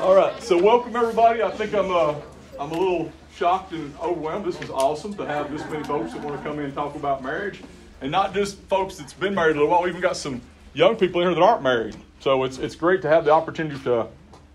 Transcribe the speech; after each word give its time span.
All 0.00 0.14
right, 0.14 0.42
so 0.42 0.56
welcome 0.56 0.96
everybody. 0.96 1.42
I 1.42 1.50
think 1.50 1.74
I'm 1.74 1.90
uh, 1.90 2.14
I'm 2.58 2.70
a 2.70 2.74
little 2.74 3.12
shocked 3.34 3.72
and 3.72 3.94
overwhelmed. 3.98 4.46
This 4.46 4.58
was 4.58 4.70
awesome 4.70 5.12
to 5.16 5.26
have 5.26 5.50
this 5.50 5.62
many 5.68 5.84
folks 5.84 6.14
that 6.14 6.22
want 6.22 6.38
to 6.38 6.42
come 6.42 6.58
in 6.58 6.64
and 6.64 6.72
talk 6.72 6.94
about 6.94 7.22
marriage, 7.22 7.60
and 8.00 8.10
not 8.10 8.32
just 8.32 8.56
folks 8.62 8.96
that's 8.96 9.12
been 9.12 9.34
married 9.34 9.56
a 9.56 9.58
little 9.58 9.68
while. 9.68 9.82
We 9.82 9.90
even 9.90 10.00
got 10.00 10.16
some 10.16 10.40
young 10.72 10.96
people 10.96 11.20
in 11.20 11.26
here 11.26 11.34
that 11.34 11.42
aren't 11.42 11.62
married. 11.62 11.96
So 12.20 12.44
it's 12.44 12.56
it's 12.56 12.74
great 12.76 13.02
to 13.02 13.08
have 13.08 13.26
the 13.26 13.30
opportunity 13.32 13.78
to 13.80 14.06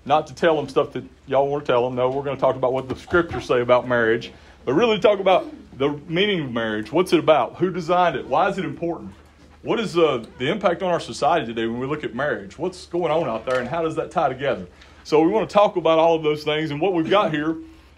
not 0.03 0.25
to 0.27 0.33
tell 0.33 0.55
them 0.55 0.67
stuff 0.67 0.91
that 0.93 1.03
y'all 1.27 1.47
want 1.47 1.63
to 1.63 1.71
tell 1.71 1.85
them. 1.85 1.93
No, 1.93 2.09
we're 2.09 2.23
going 2.23 2.35
to 2.35 2.41
talk 2.41 2.55
about 2.55 2.73
what 2.73 2.89
the 2.89 2.95
scriptures 2.95 3.45
say 3.45 3.61
about 3.61 3.87
marriage, 3.87 4.31
but 4.65 4.73
really 4.73 4.97
talk 4.97 5.19
about 5.19 5.45
the 5.77 5.89
meaning 6.07 6.41
of 6.41 6.51
marriage. 6.51 6.91
What's 6.91 7.13
it 7.13 7.19
about? 7.19 7.57
Who 7.57 7.69
designed 7.69 8.15
it? 8.15 8.25
Why 8.25 8.49
is 8.49 8.57
it 8.57 8.65
important? 8.65 9.13
What 9.61 9.79
is 9.79 9.95
uh, 9.95 10.25
the 10.39 10.49
impact 10.49 10.81
on 10.81 10.91
our 10.91 10.99
society 10.99 11.45
today 11.45 11.67
when 11.67 11.79
we 11.79 11.85
look 11.85 12.03
at 12.03 12.15
marriage? 12.15 12.57
What's 12.57 12.87
going 12.87 13.11
on 13.11 13.29
out 13.29 13.45
there, 13.45 13.59
and 13.59 13.69
how 13.69 13.83
does 13.83 13.95
that 13.97 14.09
tie 14.09 14.29
together? 14.29 14.65
So 15.05 15.21
we 15.21 15.29
want 15.29 15.47
to 15.47 15.53
talk 15.53 15.75
about 15.75 15.99
all 15.99 16.15
of 16.15 16.23
those 16.23 16.43
things, 16.43 16.71
and 16.71 16.81
what 16.81 16.93
we've 16.93 17.07
got 17.07 17.31
here. 17.31 17.57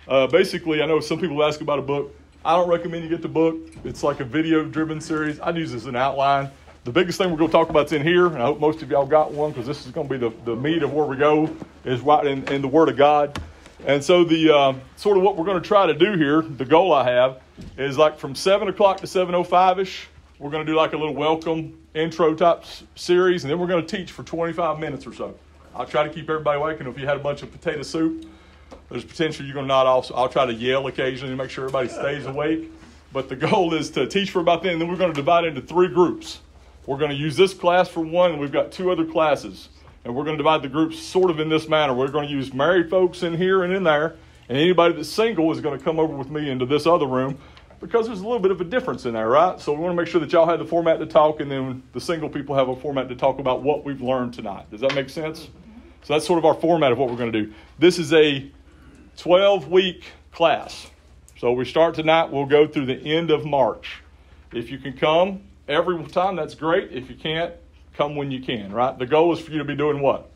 Uh, 0.10 0.28
basically, 0.28 0.84
I 0.84 0.86
know 0.86 1.00
some 1.00 1.22
people 1.22 1.42
ask 1.42 1.62
about 1.62 1.80
a 1.80 1.82
book. 1.82 2.14
I 2.44 2.54
don't 2.58 2.68
recommend 2.68 3.06
you 3.06 3.10
get 3.10 3.22
the 3.22 3.30
book. 3.30 3.56
It's 3.86 4.04
like 4.04 4.20
a 4.20 4.26
video-driven 4.26 5.00
series. 5.00 5.40
I'd 5.40 5.56
use 5.56 5.72
this 5.72 5.84
as 5.84 5.88
an 5.88 5.96
outline. 5.96 6.52
The 6.84 6.92
biggest 6.92 7.18
thing 7.18 7.32
we're 7.32 7.38
going 7.38 7.50
to 7.50 7.54
talk 7.54 7.70
about 7.70 7.86
is 7.86 7.94
in 7.94 8.02
here, 8.02 8.26
and 8.26 8.36
I 8.36 8.48
hope 8.48 8.60
most 8.60 8.82
of 8.82 8.92
y'all 8.92 9.06
got 9.06 9.32
one 9.32 9.52
because 9.52 9.66
this 9.66 9.86
is 9.86 9.94
going 9.94 10.10
to 10.10 10.18
be 10.18 10.20
the, 10.20 10.34
the 10.44 10.54
meat 10.58 10.84
of 10.84 10.92
where 10.92 11.06
we 11.06 11.16
go 11.16 11.50
is 11.86 12.02
right 12.02 12.28
in, 12.28 12.46
in 12.50 12.62
the 12.62 12.68
Word 12.68 12.90
of 12.90 12.98
God. 12.98 13.42
And 13.86 14.04
so 14.04 14.26
the 14.26 14.54
uh, 14.54 14.74
sort 14.98 15.16
of 15.16 15.24
what 15.24 15.38
we're 15.38 15.46
going 15.46 15.62
to 15.62 15.66
try 15.66 15.86
to 15.86 15.94
do 15.94 16.18
here, 16.18 16.42
the 16.42 16.66
goal 16.66 16.92
I 16.92 17.10
have, 17.10 17.42
is 17.78 17.98
like 17.98 18.20
from 18.20 18.36
seven 18.36 18.68
o'clock 18.68 19.00
to 19.00 19.08
seven 19.08 19.34
o 19.34 19.38
oh 19.38 19.44
five 19.46 19.80
ish. 19.80 20.10
We're 20.40 20.50
going 20.50 20.66
to 20.66 20.70
do 20.70 20.76
like 20.76 20.92
a 20.92 20.98
little 20.98 21.16
welcome 21.16 21.80
intro 21.94 22.36
type 22.36 22.66
series, 22.96 23.46
and 23.46 23.52
then 23.52 23.60
we're 23.60 23.68
going 23.68 23.86
to 23.86 23.98
teach 23.98 24.12
for 24.12 24.24
25 24.24 24.78
minutes 24.78 25.08
or 25.08 25.14
so. 25.14 25.36
I'll 25.78 25.86
try 25.86 26.02
to 26.02 26.10
keep 26.10 26.28
everybody 26.28 26.60
awake, 26.60 26.80
and 26.80 26.90
if 26.90 26.98
you 26.98 27.06
had 27.06 27.18
a 27.18 27.20
bunch 27.20 27.44
of 27.44 27.52
potato 27.52 27.84
soup, 27.84 28.26
there's 28.90 29.06
potential 29.06 29.46
you're 29.46 29.54
going 29.54 29.66
to 29.66 29.68
nod 29.68 29.86
off. 29.86 30.12
I'll 30.14 30.28
try 30.28 30.48
to 30.48 30.54
yell 30.54 30.88
occasionally 30.88 31.32
to 31.32 31.38
make 31.38 31.52
sure 31.52 31.66
everybody 31.66 31.88
stays 31.88 32.26
awake. 32.26 32.72
But 33.14 33.30
the 33.30 33.36
goal 33.36 33.76
is 33.76 33.92
to 33.92 34.08
teach 34.08 34.32
for 34.32 34.40
about 34.40 34.64
then, 34.64 34.74
and 34.74 34.82
then 34.82 34.90
we're 34.90 34.98
going 34.98 35.12
to 35.12 35.16
divide 35.16 35.46
into 35.46 35.62
three 35.62 35.88
groups. 35.88 36.40
We're 36.88 36.98
going 36.98 37.12
to 37.12 37.16
use 37.16 37.38
this 37.38 37.54
class 37.54 37.88
for 37.88 38.02
one, 38.02 38.32
and 38.32 38.40
we've 38.40 38.52
got 38.52 38.72
two 38.72 38.92
other 38.92 39.06
classes. 39.06 39.70
And 40.04 40.16
we're 40.16 40.24
going 40.24 40.36
to 40.36 40.42
divide 40.42 40.64
the 40.64 40.70
groups 40.70 40.98
sort 41.00 41.30
of 41.30 41.40
in 41.40 41.48
this 41.48 41.70
manner. 41.70 41.94
We're 41.94 42.08
going 42.08 42.28
to 42.28 42.34
use 42.34 42.54
married 42.54 42.90
folks 42.90 43.22
in 43.22 43.36
here 43.36 43.64
and 43.64 43.72
in 43.72 43.84
there, 43.84 44.16
and 44.50 44.58
anybody 44.58 44.96
that's 44.96 45.10
single 45.10 45.52
is 45.52 45.62
going 45.62 45.78
to 45.78 45.84
come 45.84 46.00
over 46.00 46.16
with 46.16 46.32
me 46.32 46.50
into 46.50 46.66
this 46.66 46.88
other 46.88 47.06
room 47.06 47.38
because 47.80 48.08
there's 48.08 48.22
a 48.22 48.24
little 48.24 48.40
bit 48.40 48.50
of 48.50 48.60
a 48.62 48.64
difference 48.64 49.06
in 49.06 49.14
there, 49.14 49.30
right? 49.30 49.60
So 49.60 49.74
we 49.74 49.80
want 49.80 49.96
to 49.96 50.02
make 50.02 50.10
sure 50.10 50.20
that 50.22 50.32
y'all 50.32 50.48
have 50.48 50.58
the 50.58 50.66
format 50.66 51.00
to 51.00 51.06
talk, 51.06 51.40
and 51.40 51.52
then 51.52 51.84
the 51.94 52.02
single 52.02 52.30
people 52.30 52.56
have 52.56 52.70
a 52.70 52.76
format 52.76 53.10
to 53.10 53.16
talk 53.16 53.38
about 53.38 53.62
what 53.62 53.84
we've 53.86 54.02
learned 54.02 54.34
tonight. 54.34 54.72
Does 54.72 54.82
that 54.82 54.96
make 54.96 55.10
sense? 55.10 55.50
So 56.04 56.14
that's 56.14 56.26
sort 56.26 56.40
of 56.40 56.46
our 56.46 56.54
format 56.54 56.92
of 56.92 56.98
what 56.98 57.10
we're 57.10 57.18
going 57.18 57.32
to 57.32 57.44
do. 57.44 57.54
This 57.80 58.00
is 58.00 58.14
a 58.14 58.50
12 59.18 59.68
week 59.68 60.04
class. 60.32 60.88
So 61.38 61.52
we 61.52 61.66
start 61.66 61.96
tonight, 61.96 62.32
we'll 62.32 62.46
go 62.46 62.68
through 62.68 62.88
the 62.88 63.16
end 63.16 63.30
of 63.30 63.46
March. 63.46 64.02
If 64.54 64.72
you 64.72 64.78
can 64.78 64.94
come 64.94 65.42
every 65.68 66.04
time, 66.06 66.36
that's 66.36 66.56
great. 66.56 66.92
If 66.92 67.10
you 67.10 67.16
can't, 67.16 67.54
come 67.94 68.16
when 68.16 68.32
you 68.32 68.42
can, 68.42 68.72
right? 68.72 68.98
The 68.98 69.06
goal 69.06 69.34
is 69.34 69.40
for 69.40 69.52
you 69.52 69.58
to 69.60 69.66
be 69.66 69.76
doing 69.76 70.02
what? 70.02 70.30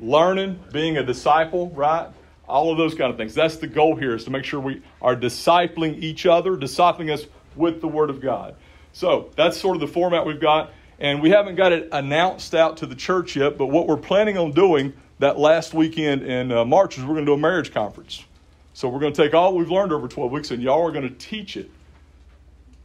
Learning, 0.00 0.60
being 0.72 0.96
a 0.98 1.02
disciple, 1.02 1.70
right? 1.70 2.10
all 2.48 2.70
of 2.70 2.78
those 2.78 2.94
kind 2.94 3.10
of 3.10 3.16
things. 3.16 3.34
That's 3.34 3.56
the 3.56 3.66
goal 3.66 3.96
here 3.96 4.14
is 4.14 4.24
to 4.24 4.30
make 4.30 4.44
sure 4.44 4.60
we 4.60 4.82
are 5.02 5.16
discipling 5.16 6.02
each 6.02 6.26
other, 6.26 6.56
discipling 6.56 7.12
us 7.12 7.26
with 7.54 7.80
the 7.80 7.88
Word 7.88 8.10
of 8.10 8.20
God. 8.20 8.54
So 8.92 9.30
that's 9.36 9.58
sort 9.58 9.76
of 9.76 9.80
the 9.80 9.88
format 9.88 10.26
we've 10.26 10.40
got. 10.40 10.72
And 10.98 11.20
we 11.20 11.30
haven't 11.30 11.56
got 11.56 11.72
it 11.72 11.88
announced 11.92 12.54
out 12.54 12.78
to 12.78 12.86
the 12.86 12.94
church 12.94 13.36
yet, 13.36 13.58
but 13.58 13.66
what 13.66 13.86
we're 13.86 13.96
planning 13.96 14.38
on 14.38 14.52
doing 14.52 14.94
that 15.18 15.38
last 15.38 15.74
weekend 15.74 16.22
in 16.22 16.50
uh, 16.52 16.64
March 16.64 16.96
is 16.96 17.04
we're 17.04 17.14
going 17.14 17.26
to 17.26 17.30
do 17.30 17.34
a 17.34 17.38
marriage 17.38 17.72
conference. 17.72 18.24
So 18.72 18.88
we're 18.88 19.00
going 19.00 19.12
to 19.12 19.22
take 19.22 19.34
all 19.34 19.56
we've 19.56 19.70
learned 19.70 19.92
over 19.92 20.08
12 20.08 20.32
weeks 20.32 20.50
and 20.50 20.62
y'all 20.62 20.86
are 20.86 20.92
going 20.92 21.08
to 21.08 21.14
teach 21.14 21.56
it. 21.56 21.70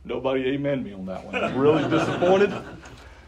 Nobody 0.04 0.46
amen 0.48 0.84
me 0.84 0.94
on 0.94 1.06
that 1.06 1.26
one. 1.26 1.36
I'm 1.36 1.58
really 1.58 1.88
disappointed. 1.90 2.54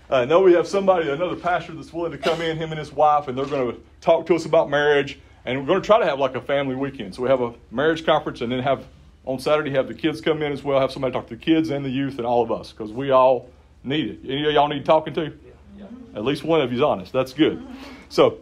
I 0.09 0.25
know 0.25 0.41
we 0.41 0.53
have 0.53 0.67
somebody, 0.67 1.09
another 1.09 1.35
pastor 1.35 1.73
that's 1.73 1.93
willing 1.93 2.11
to 2.11 2.17
come 2.17 2.41
in, 2.41 2.57
him 2.57 2.71
and 2.71 2.79
his 2.79 2.91
wife, 2.91 3.27
and 3.27 3.37
they're 3.37 3.45
going 3.45 3.71
to 3.71 3.81
talk 4.01 4.25
to 4.27 4.35
us 4.35 4.45
about 4.45 4.69
marriage 4.69 5.19
and 5.45 5.59
we're 5.59 5.65
going 5.65 5.81
to 5.81 5.85
try 5.85 5.99
to 5.99 6.05
have 6.05 6.19
like 6.19 6.35
a 6.35 6.41
family 6.41 6.75
weekend. 6.75 7.15
So 7.15 7.23
we 7.23 7.29
have 7.29 7.41
a 7.41 7.53
marriage 7.71 8.05
conference 8.05 8.41
and 8.41 8.51
then 8.51 8.59
have 8.59 8.85
on 9.25 9.39
Saturday 9.39 9.71
have 9.71 9.87
the 9.87 9.93
kids 9.93 10.19
come 10.19 10.41
in 10.41 10.51
as 10.51 10.63
well, 10.63 10.79
have 10.79 10.91
somebody 10.91 11.13
talk 11.13 11.27
to 11.27 11.35
the 11.35 11.41
kids 11.41 11.69
and 11.69 11.85
the 11.85 11.89
youth 11.89 12.17
and 12.17 12.25
all 12.27 12.43
of 12.43 12.51
us 12.51 12.71
because 12.71 12.91
we 12.91 13.11
all 13.11 13.49
need 13.83 14.09
it. 14.09 14.19
Any 14.23 14.45
of 14.45 14.53
y'all 14.53 14.67
need 14.67 14.85
talking 14.85 15.13
to? 15.15 15.33
Yeah. 15.77 15.85
At 16.15 16.23
least 16.23 16.43
one 16.43 16.61
of 16.61 16.71
you's 16.71 16.81
honest. 16.81 17.11
That's 17.11 17.33
good. 17.33 17.65
So 18.09 18.39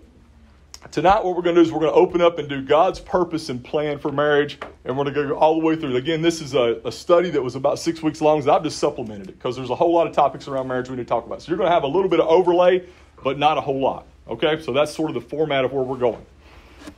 tonight 0.91 1.23
what 1.23 1.35
we're 1.35 1.41
going 1.41 1.55
to 1.55 1.61
do 1.61 1.67
is 1.67 1.71
we're 1.71 1.79
going 1.79 1.91
to 1.91 1.97
open 1.97 2.21
up 2.21 2.39
and 2.39 2.49
do 2.49 2.61
God's 2.61 2.99
purpose 2.99 3.49
and 3.49 3.63
plan 3.63 3.99
for 3.99 4.11
marriage, 4.11 4.59
and 4.85 4.97
we're 4.97 5.03
going 5.05 5.15
to 5.15 5.27
go 5.27 5.37
all 5.37 5.59
the 5.59 5.65
way 5.65 5.75
through. 5.75 5.95
Again, 5.95 6.21
this 6.21 6.41
is 6.41 6.53
a, 6.53 6.81
a 6.85 6.91
study 6.91 7.29
that 7.31 7.41
was 7.41 7.55
about 7.55 7.79
six 7.79 8.01
weeks 8.01 8.21
long. 8.21 8.41
So 8.41 8.51
I've 8.53 8.63
just 8.63 8.79
supplemented 8.79 9.29
it 9.29 9.37
because 9.37 9.55
there's 9.55 9.69
a 9.69 9.75
whole 9.75 9.93
lot 9.93 10.07
of 10.07 10.13
topics 10.13 10.47
around 10.47 10.67
marriage 10.67 10.89
we 10.89 10.95
need 10.95 11.03
to 11.03 11.09
talk 11.09 11.25
about. 11.25 11.41
So 11.41 11.49
you're 11.49 11.57
going 11.57 11.69
to 11.69 11.73
have 11.73 11.83
a 11.83 11.87
little 11.87 12.09
bit 12.09 12.19
of 12.19 12.27
overlay, 12.27 12.85
but 13.23 13.37
not 13.37 13.57
a 13.57 13.61
whole 13.61 13.79
lot. 13.79 14.05
Okay, 14.27 14.61
so 14.61 14.71
that's 14.71 14.93
sort 14.93 15.09
of 15.09 15.15
the 15.15 15.21
format 15.21 15.65
of 15.65 15.73
where 15.73 15.83
we're 15.83 15.97
going. 15.97 16.25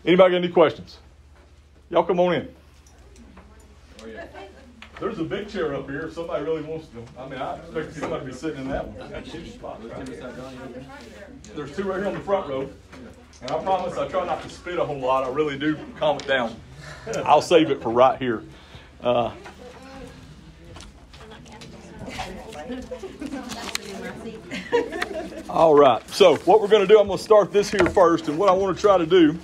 Anybody 0.06 0.32
got 0.32 0.38
any 0.38 0.50
questions? 0.50 0.98
Y'all 1.90 2.04
come 2.04 2.20
on 2.20 2.34
in. 2.34 2.50
Oh, 4.02 4.08
There's 5.04 5.20
a 5.20 5.24
big 5.26 5.50
chair 5.50 5.76
up 5.76 5.90
here 5.90 6.04
if 6.04 6.14
somebody 6.14 6.46
really 6.46 6.62
wants 6.62 6.88
to. 6.88 7.04
I 7.22 7.28
mean, 7.28 7.38
I 7.38 7.58
expect 7.58 7.96
somebody 7.96 8.26
to 8.26 8.32
be 8.32 8.38
sitting 8.38 8.62
in 8.62 8.70
that 8.70 8.88
one. 8.88 9.12
There's 11.54 11.76
two 11.76 11.84
right 11.84 11.98
here 11.98 12.08
on 12.08 12.14
the 12.14 12.22
front 12.22 12.48
row. 12.48 12.70
And 13.42 13.52
I 13.52 13.62
promise 13.62 13.98
I 13.98 14.08
try 14.08 14.26
not 14.26 14.42
to 14.44 14.50
spit 14.50 14.80
a 14.80 14.86
whole 14.86 15.02
lot. 15.02 15.26
I 15.26 15.28
really 15.28 15.60
do 15.60 15.78
calm 16.00 16.16
it 16.16 16.26
down. 16.26 16.56
I'll 17.26 17.42
save 17.42 17.70
it 17.70 17.84
for 17.84 17.90
right 17.90 18.18
here. 18.18 18.44
Uh, 19.02 19.34
all 25.50 25.76
right. 25.76 26.10
So, 26.12 26.38
what 26.38 26.62
we're 26.62 26.70
going 26.70 26.88
to 26.88 26.88
do, 26.88 26.98
I'm 26.98 27.08
going 27.08 27.18
to 27.18 27.24
start 27.24 27.52
this 27.52 27.70
here 27.70 27.88
first. 27.88 28.30
And 28.30 28.40
what 28.40 28.48
I 28.48 28.54
want 28.54 28.74
to 28.74 28.82
try 28.82 28.98
to 28.98 29.06
do 29.06 29.38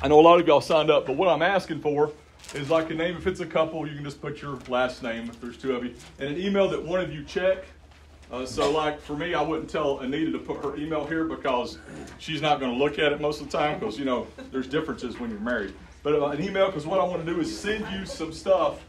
I 0.00 0.06
know 0.06 0.20
a 0.20 0.22
lot 0.22 0.38
of 0.38 0.46
y'all 0.46 0.60
signed 0.60 0.92
up, 0.92 1.06
but 1.06 1.16
what 1.16 1.26
I'm 1.26 1.42
asking 1.42 1.80
for 1.80 2.12
is 2.54 2.70
like 2.70 2.90
a 2.90 2.94
name. 2.94 3.16
If 3.16 3.26
it's 3.26 3.40
a 3.40 3.46
couple, 3.46 3.86
you 3.86 3.94
can 3.94 4.04
just 4.04 4.20
put 4.20 4.40
your 4.40 4.58
last 4.68 5.02
name 5.02 5.28
if 5.28 5.40
there's 5.40 5.56
two 5.56 5.74
of 5.74 5.84
you, 5.84 5.94
and 6.18 6.30
an 6.30 6.40
email 6.40 6.68
that 6.68 6.82
one 6.82 7.00
of 7.00 7.12
you 7.12 7.24
check. 7.24 7.64
Uh, 8.30 8.44
so, 8.44 8.70
like 8.70 9.00
for 9.00 9.16
me, 9.16 9.34
I 9.34 9.40
wouldn't 9.40 9.70
tell 9.70 10.00
Anita 10.00 10.32
to 10.32 10.38
put 10.38 10.62
her 10.62 10.76
email 10.76 11.06
here 11.06 11.24
because 11.24 11.78
she's 12.18 12.42
not 12.42 12.60
going 12.60 12.70
to 12.70 12.78
look 12.78 12.98
at 12.98 13.12
it 13.12 13.20
most 13.20 13.40
of 13.40 13.50
the 13.50 13.56
time 13.56 13.78
because 13.78 13.98
you 13.98 14.04
know 14.04 14.26
there's 14.50 14.66
differences 14.66 15.18
when 15.18 15.30
you're 15.30 15.40
married. 15.40 15.74
But 16.02 16.14
uh, 16.14 16.26
an 16.26 16.42
email 16.42 16.66
because 16.66 16.86
what 16.86 17.00
I 17.00 17.04
want 17.04 17.24
to 17.24 17.32
do 17.32 17.40
is 17.40 17.58
send 17.58 17.86
you 17.92 18.04
some 18.04 18.32
stuff 18.32 18.84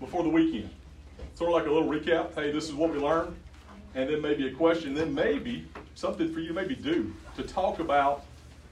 before 0.00 0.22
the 0.22 0.28
weekend, 0.28 0.70
sort 1.34 1.50
of 1.50 1.54
like 1.54 1.66
a 1.66 1.70
little 1.70 1.88
recap. 1.88 2.34
Hey, 2.34 2.52
this 2.52 2.68
is 2.68 2.74
what 2.74 2.92
we 2.92 2.98
learned, 2.98 3.34
and 3.94 4.08
then 4.08 4.20
maybe 4.20 4.48
a 4.48 4.52
question, 4.52 4.94
then 4.94 5.14
maybe 5.14 5.66
something 5.94 6.32
for 6.32 6.40
you 6.40 6.52
maybe 6.52 6.74
do 6.74 7.14
to 7.36 7.42
talk 7.42 7.78
about 7.78 8.24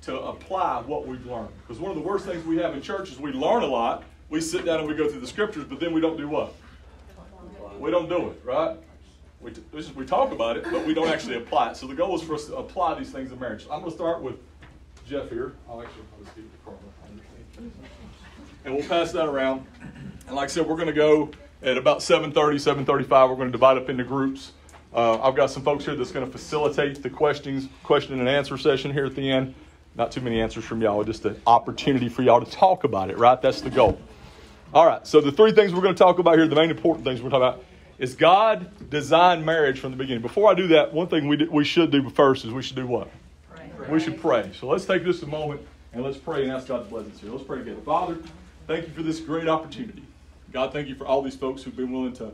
to 0.03 0.19
apply 0.21 0.83
what 0.83 1.07
we've 1.07 1.25
learned. 1.27 1.49
Because 1.63 1.81
one 1.81 1.91
of 1.91 1.97
the 1.97 2.03
worst 2.03 2.27
things 2.27 2.45
we 2.45 2.59
have 2.59 2.75
in 2.75 2.83
church 2.83 3.11
is 3.11 3.19
we 3.19 3.33
learn 3.33 3.63
a 3.63 3.67
lot, 3.67 4.05
we 4.33 4.41
sit 4.41 4.65
down 4.65 4.81
and 4.81 4.89
we 4.89 4.95
go 4.95 5.07
through 5.07 5.21
the 5.21 5.27
scriptures, 5.27 5.65
but 5.69 5.79
then 5.79 5.93
we 5.93 6.01
don't 6.01 6.17
do 6.17 6.27
what? 6.27 6.55
We 7.79 7.91
don't 7.91 8.09
do 8.09 8.31
it, 8.31 8.41
right? 8.43 8.79
We, 9.43 9.53
we 9.95 10.07
talk 10.07 10.33
about 10.33 10.57
it, 10.57 10.65
but 10.65 10.87
we 10.87 10.95
don't 10.95 11.09
actually 11.09 11.37
apply 11.37 11.73
it. 11.73 11.77
So 11.77 11.87
the 11.87 11.95
goal 11.95 12.17
is 12.17 12.23
for 12.23 12.35
us 12.35 12.47
to 12.47 12.57
apply 12.57 12.99
these 12.99 13.11
things 13.11 13.31
in 13.31 13.39
marriage. 13.39 13.65
I'm 13.71 13.81
going 13.81 13.91
to 13.91 13.97
start 13.97 14.23
with 14.23 14.37
Jeff 15.07 15.29
here. 15.29 15.53
I'll 15.69 15.83
actually 15.83 16.05
I'll 16.17 16.25
just 16.25 16.35
keep 16.35 16.51
the 16.51 16.59
card. 16.65 16.79
And 18.65 18.75
we'll 18.75 18.89
pass 18.89 19.13
that 19.13 19.27
around. 19.27 19.67
And 20.27 20.35
like 20.35 20.45
I 20.45 20.47
said, 20.47 20.67
we're 20.67 20.77
going 20.77 20.87
to 20.87 20.95
go 20.95 21.31
at 21.63 21.77
about 21.77 21.99
7.30, 21.99 22.33
7.35. 22.33 23.29
We're 23.29 23.37
going 23.37 23.49
to 23.49 23.53
divide 23.53 23.77
up 23.77 23.91
into 23.91 24.05
groups. 24.05 24.53
Uh, 24.95 25.21
I've 25.21 25.37
got 25.37 25.51
some 25.51 25.63
folks 25.63 25.85
here 25.85 25.95
that's 25.95 26.11
going 26.11 26.25
to 26.25 26.33
facilitate 26.33 27.03
the 27.03 27.11
questions, 27.11 27.69
question 27.83 28.19
and 28.19 28.27
answer 28.27 28.57
session 28.57 28.95
here 28.95 29.05
at 29.05 29.15
the 29.15 29.31
end. 29.31 29.55
Not 29.95 30.11
too 30.11 30.23
many 30.23 30.41
answers 30.41 30.65
from 30.65 30.81
y'all, 30.81 31.05
just 31.05 31.27
an 31.27 31.39
opportunity 31.47 32.09
for 32.09 32.23
y'all 32.23 32.43
to 32.43 32.51
talk 32.51 32.85
about 32.85 33.11
it, 33.11 33.19
right? 33.19 33.43
That's 33.43 33.61
the 33.61 33.69
goal. 33.69 34.01
All 34.75 34.87
right, 34.87 35.07
so 35.07 35.21
the 35.21 35.31
three 35.31 35.53
things 35.53 35.75
we're 35.75 35.83
going 35.83 35.95
to 35.95 35.99
talk 35.99 36.19
about 36.19 36.39
here, 36.39 36.49
the 36.49 36.57
main 36.57 36.71
important 36.71 37.05
things 37.05 37.21
we're 37.21 37.29
talking 37.29 37.47
about, 37.47 37.65
is 37.99 38.15
God 38.15 38.71
designed 38.89 39.45
marriage 39.45 39.79
from 39.79 39.91
the 39.91 39.99
beginning. 39.99 40.23
Before 40.23 40.51
I 40.51 40.55
do 40.55 40.69
that, 40.69 40.95
one 40.95 41.09
thing 41.09 41.29
we, 41.29 41.37
do, 41.37 41.51
we 41.51 41.63
should 41.63 41.91
do 41.91 42.09
first 42.09 42.47
is 42.47 42.53
we 42.53 42.63
should 42.63 42.77
do 42.77 42.87
what? 42.87 43.11
Pray. 43.51 43.91
We 43.91 44.01
should 44.01 44.19
pray. 44.19 44.51
So 44.59 44.69
let's 44.69 44.87
take 44.87 45.05
just 45.05 45.23
a 45.23 45.27
moment 45.27 45.61
and 45.93 46.03
let's 46.03 46.17
pray 46.17 46.45
and 46.45 46.53
ask 46.53 46.69
God's 46.69 46.89
blessings 46.89 47.21
here. 47.21 47.31
Let's 47.31 47.45
pray 47.45 47.59
together. 47.59 47.83
Father, 47.83 48.17
thank 48.67 48.89
you 48.89 48.95
for 48.95 49.03
this 49.03 49.21
great 49.21 49.47
opportunity. 49.47 50.05
God, 50.55 50.73
thank 50.73 50.89
you 50.89 50.95
for 50.95 51.07
all 51.07 51.21
these 51.21 51.37
folks 51.37 51.63
who've 51.63 51.77
been 51.77 51.93
willing 51.93 52.15
to 52.15 52.33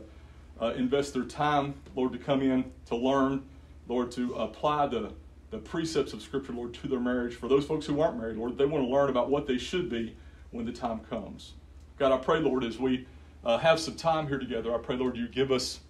uh, 0.61 0.67
invest 0.77 1.13
their 1.13 1.25
time, 1.25 1.73
Lord, 1.93 2.13
to 2.13 2.19
come 2.19 2.41
in, 2.41 2.71
to 2.85 2.95
learn, 2.95 3.43
Lord, 3.89 4.13
to 4.13 4.35
apply 4.35 4.87
the 4.87 5.11
the 5.51 5.57
precepts 5.57 6.13
of 6.13 6.21
Scripture, 6.21 6.53
Lord, 6.53 6.75
to 6.75 6.87
their 6.87 6.99
marriage. 6.99 7.33
For 7.33 7.49
those 7.49 7.65
folks 7.65 7.85
who 7.87 7.99
aren't 7.99 8.19
married, 8.19 8.37
Lord, 8.37 8.55
they 8.57 8.65
want 8.65 8.85
to 8.85 8.89
learn 8.89 9.09
about 9.09 9.31
what 9.31 9.47
they 9.47 9.57
should 9.57 9.89
be 9.89 10.15
when 10.51 10.65
the 10.65 10.71
time 10.71 10.99
comes. 11.09 11.53
God, 11.99 12.13
I 12.13 12.17
pray, 12.17 12.39
Lord, 12.39 12.63
as 12.63 12.79
we 12.79 13.05
uh, 13.43 13.57
have 13.57 13.77
some 13.77 13.95
time 13.95 14.27
here 14.27 14.39
together, 14.39 14.73
I 14.73 14.77
pray, 14.77 14.95
Lord, 14.95 15.17
you 15.17 15.27
give 15.27 15.51
us 15.51 15.81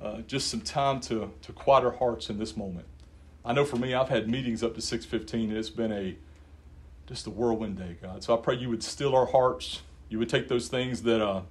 uh, 0.00 0.18
just 0.22 0.48
some 0.48 0.60
time 0.60 0.98
to, 1.02 1.32
to 1.40 1.52
quiet 1.52 1.84
our 1.84 1.92
hearts 1.92 2.28
in 2.28 2.38
this 2.38 2.56
moment. 2.56 2.86
I 3.44 3.52
know 3.52 3.64
for 3.64 3.76
me, 3.76 3.94
I've 3.94 4.08
had 4.08 4.28
meetings 4.28 4.64
up 4.64 4.74
to 4.74 4.80
6:15, 4.80 5.34
and 5.34 5.56
it's 5.56 5.70
been 5.70 5.92
a 5.92 6.16
just 7.06 7.26
a 7.26 7.30
whirlwind 7.30 7.78
day, 7.78 7.96
God. 8.02 8.22
So 8.22 8.36
I 8.36 8.40
pray 8.40 8.56
you 8.56 8.68
would 8.70 8.82
still 8.82 9.14
our 9.14 9.26
hearts. 9.26 9.82
You 10.08 10.18
would 10.18 10.28
take 10.28 10.48
those 10.48 10.68
things 10.68 11.02
that 11.02 11.20
uh, 11.20 11.42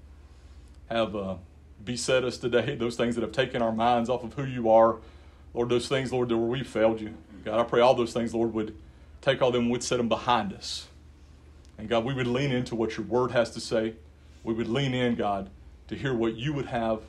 have 0.89 1.15
uh, 1.15 1.35
beset 1.83 2.23
us 2.23 2.37
today, 2.37 2.75
those 2.75 2.95
things 2.95 3.15
that 3.15 3.21
have 3.21 3.31
taken 3.31 3.61
our 3.61 3.71
minds 3.71 4.09
off 4.09 4.23
of 4.23 4.33
who 4.33 4.43
you 4.45 4.69
are, 4.69 4.97
Lord. 5.53 5.69
Those 5.69 5.87
things, 5.87 6.11
Lord, 6.11 6.29
that 6.29 6.37
where 6.37 6.47
we 6.47 6.63
failed 6.63 6.99
you, 6.99 7.13
God. 7.45 7.59
I 7.59 7.63
pray 7.63 7.79
all 7.79 7.95
those 7.95 8.13
things, 8.13 8.33
Lord, 8.33 8.53
would 8.53 8.75
take 9.21 9.41
all 9.41 9.51
them, 9.51 9.69
would 9.69 9.83
set 9.83 9.97
them 9.97 10.09
behind 10.09 10.53
us, 10.53 10.87
and 11.77 11.89
God, 11.89 12.05
we 12.05 12.13
would 12.13 12.27
lean 12.27 12.51
into 12.51 12.75
what 12.75 12.97
your 12.97 13.05
Word 13.05 13.31
has 13.31 13.51
to 13.51 13.59
say. 13.59 13.95
We 14.43 14.53
would 14.53 14.67
lean 14.67 14.93
in, 14.93 15.15
God, 15.15 15.49
to 15.87 15.95
hear 15.95 16.13
what 16.13 16.35
you 16.35 16.53
would 16.53 16.67
have 16.67 17.01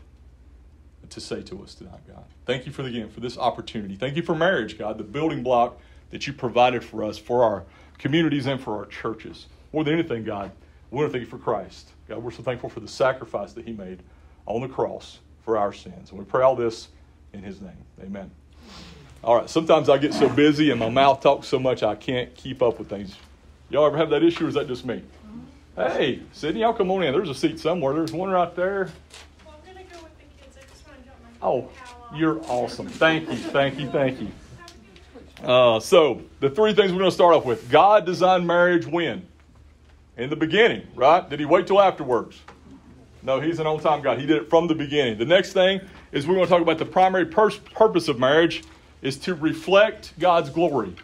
to 1.09 1.21
say 1.21 1.43
to 1.43 1.63
us 1.63 1.75
tonight, 1.75 2.01
God. 2.07 2.25
Thank 2.47 2.67
you 2.67 2.73
for 2.73 2.83
the 2.83 2.89
again 2.89 3.11
for 3.11 3.21
this 3.21 3.37
opportunity. 3.37 3.97
Thank 3.97 4.17
you 4.17 4.23
for 4.23 4.35
marriage, 4.35 4.79
God, 4.79 4.99
the 4.99 5.05
building 5.05 5.43
block 5.43 5.79
that 6.11 6.27
you 6.27 6.33
provided 6.33 6.85
for 6.85 7.05
us, 7.05 7.19
for 7.19 7.45
our 7.45 7.65
communities 7.99 8.47
and 8.47 8.61
for 8.61 8.79
our 8.79 8.87
churches. 8.87 9.47
More 9.73 9.85
than 9.85 9.95
anything, 9.95 10.25
God, 10.25 10.53
we 10.91 10.99
want 10.99 11.09
to 11.09 11.13
thank 11.13 11.25
you 11.25 11.31
for 11.31 11.43
Christ. 11.43 11.91
God, 12.09 12.23
we're 12.23 12.31
so 12.31 12.43
thankful 12.43 12.69
for 12.69 12.81
the 12.81 12.89
sacrifice 12.89 13.53
that 13.55 13.67
he 13.67 13.73
made 13.73 14.03
on 14.47 14.61
the 14.61 14.69
cross 14.69 15.19
for 15.45 15.57
our 15.57 15.73
sins. 15.73 16.11
And 16.11 16.19
we 16.19 16.25
pray 16.25 16.43
all 16.43 16.57
this 16.57 16.89
in 17.33 17.43
his 17.43 17.61
name. 17.61 17.85
Amen. 18.03 18.31
All 19.25 19.37
right, 19.37 19.49
sometimes 19.49 19.89
I 19.89 19.99
get 19.99 20.13
so 20.15 20.29
busy 20.29 20.71
and 20.71 20.81
my 20.81 20.91
mouth 20.91 21.21
talks 21.21 21.47
so 21.47 21.59
much 21.59 21.83
I 21.83 21.95
can't 21.95 22.35
keep 22.35 22.61
up 22.61 22.79
with 22.79 22.89
things. 22.89 23.17
Y'all 23.73 23.87
ever 23.87 23.97
have 23.97 24.11
that 24.11 24.23
issue 24.23 24.45
or 24.45 24.49
is 24.49 24.55
that 24.55 24.69
just 24.69 24.85
me? 24.85 25.03
Hey, 25.75 26.21
Sydney, 26.33 26.61
y'all 26.61 26.75
come 26.75 26.91
on 26.91 27.03
in. 27.03 27.15
There's 27.15 27.31
a 27.31 27.35
seat 27.35 27.59
somewhere. 27.59 27.95
There's 27.95 28.13
one 28.13 28.29
right 28.29 28.55
there. 28.55 28.91
Oh, 31.41 31.71
you're 32.15 32.39
awesome. 32.45 32.87
Thank 32.87 33.31
you, 33.31 33.37
thank 33.37 33.81
you, 33.81 33.89
thank 33.89 34.21
you. 34.21 34.29
Uh, 35.43 35.81
so, 35.81 36.21
the 36.41 36.51
three 36.51 36.75
things 36.75 36.93
we're 36.93 36.99
going 36.99 37.11
to 37.11 37.15
start 37.15 37.35
off 37.35 37.47
with 37.47 37.71
God 37.71 38.05
designed 38.05 38.47
marriage 38.47 38.87
when? 38.87 39.27
In 40.19 40.29
the 40.29 40.37
beginning, 40.37 40.87
right? 40.95 41.29
Did 41.29 41.41
he 41.41 41.47
wait 41.47 41.67
till 41.67 41.81
afterwards? 41.81 42.39
No, 43.23 43.41
he's 43.41 43.59
an 43.59 43.67
on 43.67 43.81
time 43.81 44.03
God. 44.03 44.21
He 44.21 44.27
did 44.27 44.37
it 44.37 44.51
from 44.51 44.69
the 44.69 44.75
beginning. 44.75 45.17
The 45.17 45.25
next 45.25 45.55
thing 45.55 45.81
is 46.13 46.27
we're 46.27 46.35
going 46.35 46.47
to 46.47 46.51
talk 46.51 46.61
about 46.61 46.77
the 46.77 46.85
primary 46.85 47.25
pers- 47.25 47.57
purpose 47.57 48.09
of 48.09 48.19
marriage 48.19 48.65
is 49.01 49.17
to 49.21 49.35
reflect 49.35 50.13
God's 50.19 50.51
glory, 50.51 50.95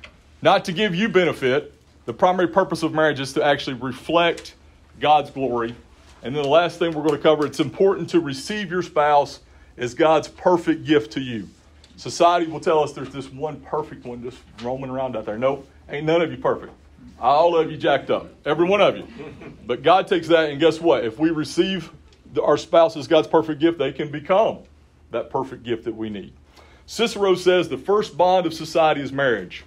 not 0.42 0.66
to 0.66 0.72
give 0.72 0.94
you 0.94 1.08
benefit. 1.08 1.74
The 2.08 2.14
primary 2.14 2.48
purpose 2.48 2.82
of 2.82 2.94
marriage 2.94 3.20
is 3.20 3.34
to 3.34 3.44
actually 3.44 3.76
reflect 3.76 4.54
God's 4.98 5.30
glory. 5.30 5.74
And 6.22 6.34
then 6.34 6.42
the 6.42 6.48
last 6.48 6.78
thing 6.78 6.94
we're 6.94 7.02
going 7.02 7.14
to 7.14 7.22
cover 7.22 7.44
it's 7.44 7.60
important 7.60 8.08
to 8.08 8.20
receive 8.20 8.70
your 8.70 8.80
spouse 8.80 9.40
as 9.76 9.92
God's 9.92 10.26
perfect 10.26 10.86
gift 10.86 11.12
to 11.12 11.20
you. 11.20 11.46
Society 11.96 12.50
will 12.50 12.60
tell 12.60 12.82
us 12.82 12.94
there's 12.94 13.12
this 13.12 13.30
one 13.30 13.60
perfect 13.60 14.06
one 14.06 14.22
just 14.22 14.38
roaming 14.62 14.88
around 14.88 15.18
out 15.18 15.26
there. 15.26 15.36
Nope, 15.36 15.68
ain't 15.90 16.06
none 16.06 16.22
of 16.22 16.30
you 16.30 16.38
perfect. 16.38 16.72
All 17.20 17.54
of 17.54 17.70
you 17.70 17.76
jacked 17.76 18.08
up. 18.08 18.30
Every 18.46 18.66
one 18.66 18.80
of 18.80 18.96
you. 18.96 19.06
But 19.66 19.82
God 19.82 20.08
takes 20.08 20.28
that, 20.28 20.48
and 20.48 20.58
guess 20.58 20.80
what? 20.80 21.04
If 21.04 21.18
we 21.18 21.28
receive 21.28 21.92
our 22.42 22.56
spouse 22.56 22.96
as 22.96 23.06
God's 23.06 23.28
perfect 23.28 23.60
gift, 23.60 23.78
they 23.78 23.92
can 23.92 24.10
become 24.10 24.60
that 25.10 25.28
perfect 25.28 25.62
gift 25.62 25.84
that 25.84 25.94
we 25.94 26.08
need. 26.08 26.32
Cicero 26.86 27.34
says 27.34 27.68
the 27.68 27.76
first 27.76 28.16
bond 28.16 28.46
of 28.46 28.54
society 28.54 29.02
is 29.02 29.12
marriage. 29.12 29.66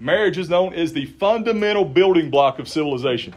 Marriage 0.00 0.38
is 0.38 0.48
known 0.48 0.74
as 0.74 0.92
the 0.92 1.06
fundamental 1.06 1.84
building 1.84 2.30
block 2.30 2.58
of 2.58 2.68
civilization. 2.68 3.34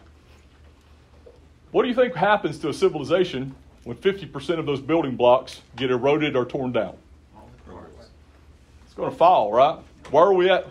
What 1.71 1.83
do 1.83 1.89
you 1.89 1.95
think 1.95 2.13
happens 2.13 2.59
to 2.59 2.69
a 2.69 2.73
civilization 2.73 3.55
when 3.83 3.97
50% 3.97 4.59
of 4.59 4.65
those 4.65 4.81
building 4.81 5.15
blocks 5.15 5.61
get 5.75 5.89
eroded 5.89 6.35
or 6.35 6.45
torn 6.45 6.71
down? 6.71 6.95
It's 8.85 8.93
going 8.93 9.09
to 9.09 9.17
fall, 9.17 9.51
right? 9.51 9.79
Where 10.11 10.25
are 10.25 10.33
we 10.33 10.49
at? 10.49 10.67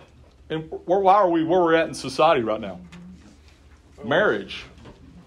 And 0.51 0.71
why 0.85 1.15
are 1.15 1.31
we 1.31 1.43
where 1.43 1.61
we're 1.61 1.75
at 1.75 1.89
in 1.89 1.95
society 1.95 2.43
right 2.43 2.61
now? 2.61 2.79
Marriage. 4.05 4.65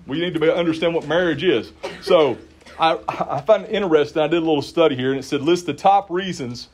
We 0.05 0.19
need 0.19 0.33
to 0.35 0.55
understand 0.55 0.93
what 0.93 1.07
marriage 1.07 1.43
is. 1.43 1.71
So 2.01 2.37
I, 2.79 2.99
I 3.07 3.41
find 3.41 3.65
it 3.65 3.71
interesting. 3.71 4.21
I 4.21 4.27
did 4.27 4.37
a 4.37 4.45
little 4.45 4.61
study 4.61 4.95
here, 4.95 5.11
and 5.11 5.19
it 5.19 5.23
said 5.23 5.41
list 5.41 5.65
the 5.65 5.73
top 5.73 6.09
reasons 6.09 6.69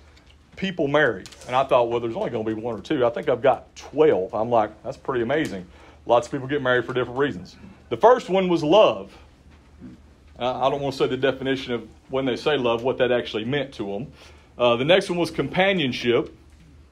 people 0.60 0.90
marry. 0.90 1.24
And 1.48 1.56
I 1.56 1.64
thought, 1.64 1.90
well, 1.90 2.02
there's 2.02 2.18
only 2.18 2.30
going 2.30 2.46
to 2.46 2.56
be 2.56 2.62
one 2.62 2.78
or 2.78 2.82
two. 2.82 3.06
I 3.06 3.10
think 3.10 3.30
I've 3.30 3.42
got 3.42 3.74
12. 3.78 4.36
I'm 4.36 4.50
like, 4.50 4.72
that's 4.84 4.98
pretty 4.98 5.24
amazing. 5.24 5.66
Lots 6.06 6.28
of 6.28 6.32
people 6.32 6.48
get 6.48 6.62
married 6.62 6.86
for 6.86 6.94
different 6.94 7.18
reasons. 7.18 7.56
The 7.88 7.96
first 7.96 8.30
one 8.30 8.50
was 8.50 8.62
love. 8.62 9.18
I 10.38 10.70
don't 10.70 10.82
want 10.82 10.94
to 10.94 10.98
say 10.98 11.08
the 11.08 11.18
definition 11.18 11.74
of 11.74 11.90
when 12.10 12.26
they 12.26 12.36
say 12.36 12.58
love, 12.58 12.84
what 12.84 12.98
that 12.98 13.12
actually 13.12 13.46
meant 13.46 13.74
to 13.76 13.86
them. 13.86 14.12
Uh, 14.58 14.76
the 14.76 14.86
next 14.86 15.10
one 15.10 15.18
was 15.18 15.32
companionship. 15.32 16.36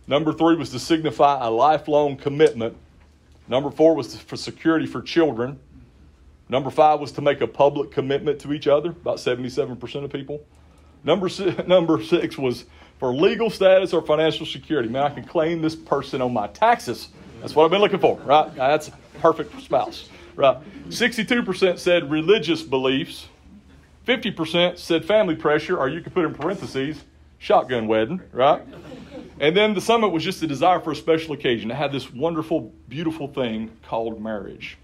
Number 0.08 0.32
three 0.32 0.56
was 0.56 0.70
to 0.72 0.80
signify 0.80 1.46
a 1.46 1.50
lifelong 1.50 2.16
commitment. 2.16 2.76
Number 3.50 3.70
four 3.70 3.96
was 3.96 4.16
for 4.16 4.38
security 4.38 4.86
for 4.86 5.02
children. 5.02 5.60
Number 6.50 6.70
five 6.70 7.02
was 7.02 7.12
to 7.14 7.22
make 7.22 7.42
a 7.42 7.48
public 7.48 7.92
commitment 7.92 8.40
to 8.42 8.54
each 8.54 8.68
other, 8.68 8.90
about 8.92 9.18
77% 9.18 10.04
of 10.04 10.12
people. 10.12 10.46
Number 11.04 11.28
six, 11.30 11.68
number 11.68 12.02
six 12.04 12.38
was 12.38 12.66
for 13.00 13.14
legal 13.14 13.50
status 13.50 13.94
or 13.94 14.02
financial 14.02 14.46
security. 14.46 14.90
Man, 14.90 15.04
I 15.04 15.10
can 15.10 15.24
claim 15.24 15.62
this 15.62 15.76
person 15.76 16.22
on 16.22 16.34
my 16.34 16.48
taxes. 16.48 17.10
That's 17.42 17.56
what 17.56 17.66
I've 17.66 17.72
been 17.72 17.82
looking 17.82 18.00
for, 18.00 18.18
right? 18.20 18.54
That's 18.56 18.90
perfect 19.20 19.60
spouse, 19.62 20.10
right? 20.36 20.58
62% 20.90 21.78
said 21.78 22.10
religious 22.10 22.64
beliefs. 22.64 23.28
50% 24.08 24.78
said 24.78 25.06
family 25.06 25.36
pressure, 25.36 25.78
or 25.78 25.90
you 25.90 26.02
could 26.02 26.14
put 26.14 26.26
in 26.26 26.34
parentheses, 26.34 27.04
shotgun 27.40 27.88
wedding, 27.88 28.22
right? 28.32 28.62
And 29.40 29.56
then 29.56 29.74
the 29.74 29.82
summit 29.82 30.10
was 30.10 30.24
just 30.24 30.42
a 30.42 30.48
desire 30.48 30.80
for 30.80 30.92
a 30.92 30.96
special 30.96 31.34
occasion. 31.34 31.70
It 31.70 31.76
had 31.76 31.92
this 31.92 32.12
wonderful, 32.12 32.72
beautiful 32.88 33.28
thing 33.28 33.70
called 33.84 34.22
marriage. 34.22 34.78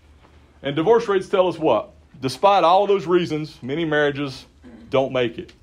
And 0.62 0.75
divorce 0.75 1.07
rates 1.07 1.30
tell 1.30 1.48
us 1.48 1.57
what? 1.57 1.94
Despite 2.21 2.63
all 2.63 2.83
of 2.83 2.89
those 2.89 3.07
reasons, 3.07 3.57
many 3.63 3.86
marriages 3.86 4.45
don't 4.89 5.12
make 5.12 5.39
it. 5.39 5.54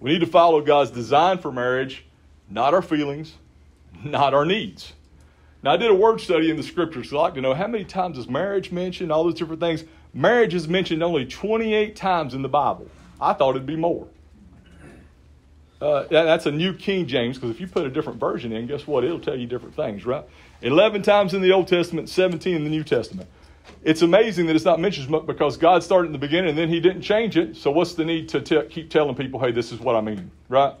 We 0.00 0.12
need 0.12 0.20
to 0.20 0.26
follow 0.26 0.60
God's 0.60 0.90
design 0.90 1.38
for 1.38 1.50
marriage, 1.50 2.04
not 2.48 2.74
our 2.74 2.82
feelings, 2.82 3.34
not 4.04 4.34
our 4.34 4.44
needs. 4.44 4.92
Now, 5.62 5.72
I 5.72 5.76
did 5.76 5.90
a 5.90 5.94
word 5.94 6.20
study 6.20 6.50
in 6.50 6.56
the 6.56 6.62
scriptures, 6.62 7.10
so 7.10 7.18
I'd 7.18 7.22
like 7.22 7.34
to 7.34 7.40
know 7.40 7.54
how 7.54 7.66
many 7.66 7.84
times 7.84 8.16
is 8.16 8.28
marriage 8.28 8.70
mentioned, 8.70 9.10
all 9.10 9.24
those 9.24 9.34
different 9.34 9.60
things. 9.60 9.84
Marriage 10.14 10.54
is 10.54 10.68
mentioned 10.68 11.02
only 11.02 11.26
28 11.26 11.96
times 11.96 12.32
in 12.32 12.42
the 12.42 12.48
Bible. 12.48 12.86
I 13.20 13.32
thought 13.32 13.50
it'd 13.50 13.66
be 13.66 13.76
more. 13.76 14.06
Uh, 15.80 16.04
that's 16.10 16.46
a 16.46 16.50
New 16.50 16.72
King 16.74 17.06
James 17.06 17.36
because 17.36 17.50
if 17.50 17.60
you 17.60 17.68
put 17.68 17.86
a 17.86 17.90
different 17.90 18.18
version 18.18 18.52
in, 18.52 18.66
guess 18.66 18.86
what? 18.86 19.04
It'll 19.04 19.20
tell 19.20 19.36
you 19.36 19.46
different 19.46 19.76
things, 19.76 20.04
right? 20.04 20.24
11 20.62 21.02
times 21.02 21.34
in 21.34 21.42
the 21.42 21.52
Old 21.52 21.68
Testament, 21.68 22.08
17 22.08 22.54
in 22.54 22.64
the 22.64 22.70
New 22.70 22.82
Testament. 22.82 23.28
It's 23.82 24.02
amazing 24.02 24.46
that 24.46 24.56
it's 24.56 24.64
not 24.64 24.80
mentioned 24.80 25.26
because 25.26 25.56
God 25.56 25.82
started 25.82 26.06
in 26.06 26.12
the 26.12 26.18
beginning 26.18 26.50
and 26.50 26.58
then 26.58 26.68
He 26.68 26.80
didn't 26.80 27.02
change 27.02 27.36
it. 27.36 27.56
So, 27.56 27.70
what's 27.70 27.94
the 27.94 28.04
need 28.04 28.28
to 28.30 28.66
keep 28.70 28.90
telling 28.90 29.14
people, 29.14 29.40
hey, 29.40 29.52
this 29.52 29.72
is 29.72 29.80
what 29.80 29.96
I 29.96 30.00
mean, 30.00 30.30
right? 30.48 30.74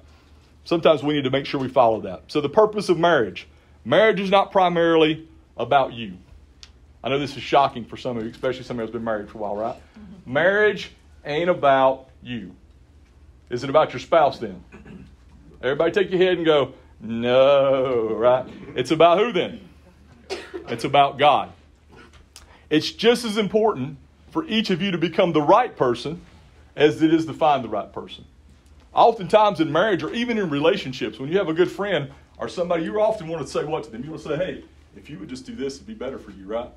Sometimes 0.64 1.02
we 1.02 1.14
need 1.14 1.24
to 1.24 1.30
make 1.30 1.46
sure 1.46 1.60
we 1.60 1.68
follow 1.68 2.00
that. 2.02 2.24
So, 2.28 2.40
the 2.40 2.48
purpose 2.48 2.88
of 2.88 2.98
marriage 2.98 3.46
marriage 3.84 4.20
is 4.20 4.30
not 4.30 4.52
primarily 4.52 5.28
about 5.56 5.92
you. 5.92 6.18
I 7.02 7.08
know 7.08 7.18
this 7.18 7.36
is 7.36 7.42
shocking 7.42 7.84
for 7.84 7.96
some 7.96 8.16
of 8.16 8.24
you, 8.24 8.30
especially 8.30 8.64
somebody 8.64 8.86
who's 8.86 8.92
been 8.92 9.04
married 9.04 9.30
for 9.30 9.38
a 9.38 9.40
while, 9.40 9.56
right? 9.56 9.76
Mm-hmm. 9.76 10.32
Marriage 10.32 10.90
ain't 11.24 11.48
about 11.48 12.08
you. 12.22 12.54
Is 13.50 13.64
it 13.64 13.70
about 13.70 13.92
your 13.92 14.00
spouse 14.00 14.38
then? 14.38 14.62
Everybody 15.62 15.92
take 15.92 16.10
your 16.10 16.20
head 16.20 16.36
and 16.36 16.44
go, 16.44 16.74
no, 17.00 18.14
right? 18.14 18.46
It's 18.74 18.90
about 18.90 19.18
who 19.18 19.32
then? 19.32 19.60
It's 20.68 20.84
about 20.84 21.18
God. 21.18 21.52
It's 22.70 22.90
just 22.90 23.24
as 23.24 23.36
important 23.36 23.96
for 24.30 24.44
each 24.46 24.70
of 24.70 24.82
you 24.82 24.90
to 24.90 24.98
become 24.98 25.32
the 25.32 25.42
right 25.42 25.74
person 25.74 26.20
as 26.76 27.02
it 27.02 27.12
is 27.12 27.26
to 27.26 27.32
find 27.32 27.64
the 27.64 27.68
right 27.68 27.92
person. 27.92 28.24
Oftentimes 28.92 29.60
in 29.60 29.72
marriage 29.72 30.02
or 30.02 30.12
even 30.12 30.38
in 30.38 30.50
relationships, 30.50 31.18
when 31.18 31.30
you 31.30 31.38
have 31.38 31.48
a 31.48 31.54
good 31.54 31.70
friend 31.70 32.10
or 32.36 32.48
somebody, 32.48 32.84
you 32.84 33.00
often 33.00 33.28
want 33.28 33.44
to 33.44 33.48
say 33.50 33.64
what 33.64 33.84
to 33.84 33.90
them? 33.90 34.04
You 34.04 34.10
want 34.10 34.22
to 34.22 34.28
say, 34.28 34.36
hey, 34.36 34.64
if 34.96 35.08
you 35.08 35.18
would 35.18 35.28
just 35.28 35.46
do 35.46 35.54
this, 35.54 35.76
it'd 35.76 35.86
be 35.86 35.94
better 35.94 36.18
for 36.18 36.30
you, 36.30 36.46
right? 36.46 36.70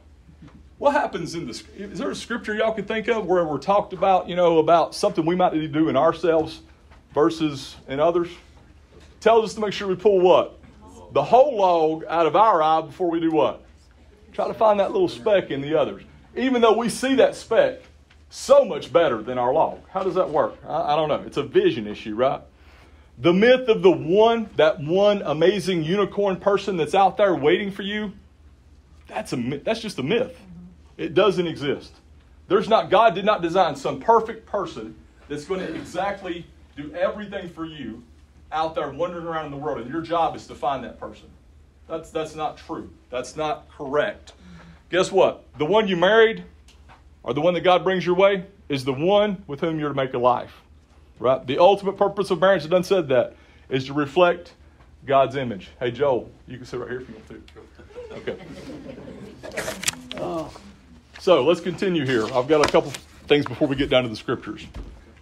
What 0.78 0.94
happens 0.94 1.36
in 1.36 1.46
the 1.46 1.64
is 1.78 2.00
there 2.00 2.10
a 2.10 2.16
scripture 2.16 2.56
y'all 2.56 2.74
can 2.74 2.86
think 2.86 3.08
of 3.08 3.28
where 3.28 3.46
we're 3.46 3.60
talked 3.60 3.94
about, 3.94 4.28
you 4.28 4.36
know, 4.36 4.58
about 4.58 4.96
something 4.96 5.26
we 5.26 5.36
might 5.36 5.54
need 5.54 5.62
to 5.62 5.68
do 5.68 5.90
in 5.90 5.96
ourselves 5.96 6.62
versus 7.14 7.76
in 7.88 8.00
others? 8.00 8.30
Tells 9.20 9.46
us 9.46 9.54
to 9.54 9.60
make 9.60 9.74
sure 9.74 9.88
we 9.88 9.96
pull 9.96 10.20
what? 10.20 10.58
The 11.14 11.24
whole 11.24 11.56
log 11.58 12.06
out 12.06 12.26
of 12.26 12.36
our 12.36 12.64
eye 12.64 12.82
before 12.82 13.12
we 13.12 13.20
do 13.20 13.30
what? 13.30 13.64
Try 14.32 14.48
to 14.48 14.54
find 14.54 14.80
that 14.80 14.92
little 14.92 15.10
speck 15.10 15.52
in 15.52 15.62
the 15.62 15.78
others. 15.80 16.04
Even 16.36 16.62
though 16.62 16.78
we 16.78 16.90
see 16.90 17.16
that 17.16 17.36
speck 17.36 17.82
so 18.30 18.64
much 18.64 18.92
better 18.94 19.22
than 19.22 19.38
our 19.38 19.54
log. 19.54 19.80
How 19.90 20.04
does 20.04 20.16
that 20.16 20.30
work? 20.30 20.58
I, 20.66 20.94
I 20.94 20.96
don't 20.96 21.10
know. 21.10 21.22
It's 21.26 21.38
a 21.38 21.44
vision 21.44 21.86
issue, 21.86 22.16
right? 22.16 22.42
The 23.18 23.34
myth 23.34 23.68
of 23.68 23.82
the 23.82 23.92
one, 23.92 24.50
that 24.56 24.80
one 24.80 25.22
amazing 25.24 25.84
unicorn 25.84 26.38
person 26.38 26.78
that's 26.78 26.96
out 26.96 27.18
there 27.18 27.36
waiting 27.36 27.72
for 27.72 27.82
you, 27.82 28.14
that's, 29.08 29.34
a, 29.34 29.60
that's 29.64 29.82
just 29.82 30.00
a 30.00 30.04
myth. 30.04 30.32
Mm-hmm. 30.32 31.02
It 31.02 31.14
doesn't 31.14 31.46
exist. 31.46 31.92
There's 32.48 32.70
not, 32.70 32.90
God 32.90 33.14
did 33.16 33.26
not 33.26 33.42
design 33.42 33.76
some 33.76 34.00
perfect 34.00 34.46
person 34.46 34.96
that's 35.28 35.46
going 35.46 35.60
to 35.60 35.76
exactly 35.76 36.46
do 36.76 36.94
everything 36.96 37.50
for 37.50 37.66
you 37.66 38.02
out 38.52 38.76
there 38.76 38.90
wandering 38.90 39.26
around 39.26 39.46
in 39.46 39.52
the 39.52 39.58
world, 39.58 39.80
and 39.80 39.90
your 39.90 40.02
job 40.02 40.36
is 40.36 40.48
to 40.48 40.56
find 40.56 40.84
that 40.84 41.00
person. 41.00 41.28
That's, 41.92 42.10
that's 42.10 42.36
not 42.36 42.58
true. 42.58 42.90
That's 43.10 43.36
not 43.36 43.70
correct. 43.70 44.32
Guess 44.90 45.12
what? 45.12 45.44
The 45.58 45.66
one 45.66 45.90
you 45.90 45.98
married, 45.98 46.46
or 47.22 47.34
the 47.34 47.42
one 47.42 47.54
that 47.54 47.62
God 47.62 47.84
brings 47.84 48.06
your 48.06 48.16
way, 48.16 48.46
is 48.70 48.86
the 48.86 48.94
one 48.94 49.44
with 49.46 49.60
whom 49.60 49.78
you're 49.78 49.90
to 49.90 49.96
make 49.96 50.14
a 50.14 50.18
life. 50.18 50.54
Right? 51.20 51.46
The 51.46 51.60
ultimate 51.60 51.98
purpose 51.98 52.32
of 52.32 52.40
marriage, 52.40 52.64
it 52.64 52.70
done 52.70 52.86
said 52.86 53.10
that, 53.10 53.36
is 53.68 53.88
to 53.88 53.94
reflect 53.94 54.54
God's 55.06 55.36
image. 55.36 55.68
Hey, 55.82 55.92
Joel, 55.92 56.32
you 56.48 56.56
can 56.56 56.66
sit 56.66 56.80
right 56.80 56.90
here 56.90 57.02
if 57.02 57.10
you 57.10 57.16
want 57.16 57.28
to. 57.28 57.42
Okay. 58.16 58.38
So 61.20 61.44
let's 61.44 61.60
continue 61.60 62.06
here. 62.06 62.24
I've 62.34 62.48
got 62.48 62.66
a 62.66 62.72
couple 62.72 62.92
things 63.28 63.46
before 63.46 63.68
we 63.68 63.76
get 63.76 63.90
down 63.90 64.04
to 64.04 64.10
the 64.10 64.16
scriptures. 64.16 64.66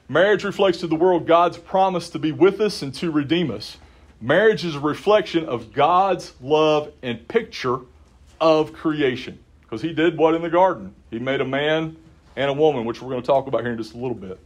Marriage 0.07 0.43
reflects 0.43 0.77
to 0.81 0.87
the 0.87 0.95
world 0.95 1.25
God's 1.25 1.57
promise 1.57 2.11
to 2.11 2.19
be 2.19 2.31
with 2.31 2.61
us 2.61 2.83
and 2.83 2.93
to 2.93 3.09
redeem 3.09 3.49
us. 3.49 3.77
Marriage 4.21 4.65
is 4.65 4.75
a 4.75 4.79
reflection 4.79 5.45
of 5.45 5.71
God's 5.71 6.33
love 6.41 6.91
and 7.01 7.25
picture 7.27 7.79
of 8.41 8.73
creation. 8.73 9.39
Because 9.61 9.81
He 9.81 9.93
did 9.93 10.17
what 10.17 10.35
in 10.35 10.41
the 10.41 10.49
garden? 10.49 10.93
He 11.09 11.19
made 11.19 11.41
a 11.41 11.45
man 11.45 11.95
and 12.35 12.49
a 12.49 12.53
woman, 12.53 12.85
which 12.85 13.01
we're 13.01 13.09
going 13.09 13.21
to 13.21 13.27
talk 13.27 13.47
about 13.47 13.61
here 13.61 13.71
in 13.71 13.77
just 13.77 13.93
a 13.93 13.97
little 13.97 14.15
bit. 14.15 14.39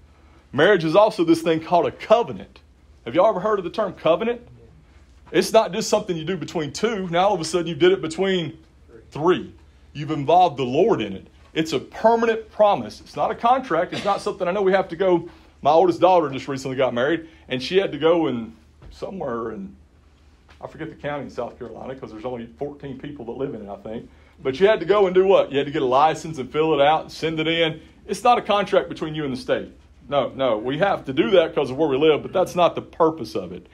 Marriage 0.51 0.83
is 0.83 0.95
also 0.95 1.23
this 1.23 1.41
thing 1.41 1.59
called 1.59 1.87
a 1.87 1.91
covenant. 1.91 2.59
Have 3.05 3.15
y'all 3.15 3.27
ever 3.27 3.39
heard 3.39 3.57
of 3.57 3.65
the 3.65 3.71
term 3.71 3.93
covenant? 3.93 4.41
It's 5.31 5.51
not 5.51 5.71
just 5.71 5.89
something 5.89 6.15
you 6.15 6.23
do 6.23 6.37
between 6.37 6.71
two. 6.71 7.07
Now 7.07 7.29
all 7.29 7.33
of 7.33 7.41
a 7.41 7.45
sudden 7.45 7.65
you 7.65 7.75
did 7.75 7.91
it 7.91 8.01
between 8.01 8.59
three. 9.09 9.53
You've 9.93 10.11
involved 10.11 10.57
the 10.57 10.63
Lord 10.63 11.01
in 11.01 11.13
it. 11.13 11.27
It's 11.53 11.73
a 11.73 11.79
permanent 11.79 12.51
promise. 12.51 13.01
It's 13.01 13.15
not 13.15 13.31
a 13.31 13.35
contract. 13.35 13.93
It's 13.93 14.05
not 14.05 14.21
something 14.21 14.47
I 14.47 14.51
know 14.51 14.61
we 14.61 14.73
have 14.73 14.89
to 14.89 14.95
go. 14.95 15.29
My 15.63 15.71
oldest 15.71 15.99
daughter 15.99 16.29
just 16.29 16.47
recently 16.47 16.77
got 16.77 16.93
married, 16.93 17.27
and 17.47 17.61
she 17.61 17.77
had 17.77 17.91
to 17.91 17.97
go 17.97 18.27
and 18.27 18.55
somewhere 18.93 19.51
in, 19.51 19.75
I 20.61 20.67
forget 20.67 20.89
the 20.89 20.95
county 20.95 21.23
in 21.23 21.29
South 21.29 21.57
Carolina 21.57 21.93
because 21.93 22.11
there's 22.11 22.25
only 22.25 22.47
14 22.57 22.99
people 22.99 23.25
that 23.25 23.33
live 23.33 23.53
in 23.53 23.67
it, 23.67 23.69
I 23.69 23.77
think. 23.77 24.09
But 24.41 24.59
you 24.59 24.67
had 24.67 24.79
to 24.79 24.85
go 24.85 25.05
and 25.05 25.13
do 25.13 25.25
what? 25.25 25.51
You 25.51 25.57
had 25.57 25.67
to 25.67 25.73
get 25.73 25.81
a 25.81 25.85
license 25.85 26.37
and 26.37 26.51
fill 26.51 26.73
it 26.73 26.81
out 26.81 27.01
and 27.03 27.11
send 27.11 27.39
it 27.39 27.47
in. 27.47 27.81
It's 28.05 28.23
not 28.23 28.37
a 28.37 28.41
contract 28.41 28.89
between 28.89 29.15
you 29.15 29.23
and 29.23 29.33
the 29.33 29.37
state. 29.39 29.71
No, 30.09 30.29
no. 30.29 30.57
We 30.57 30.79
have 30.79 31.05
to 31.05 31.13
do 31.13 31.31
that 31.31 31.53
because 31.53 31.69
of 31.69 31.77
where 31.77 31.87
we 31.87 31.97
live, 31.97 32.21
but 32.21 32.33
that's 32.33 32.55
not 32.55 32.75
the 32.75 32.81
purpose 32.81 33.35
of 33.35 33.51
it. 33.51 33.67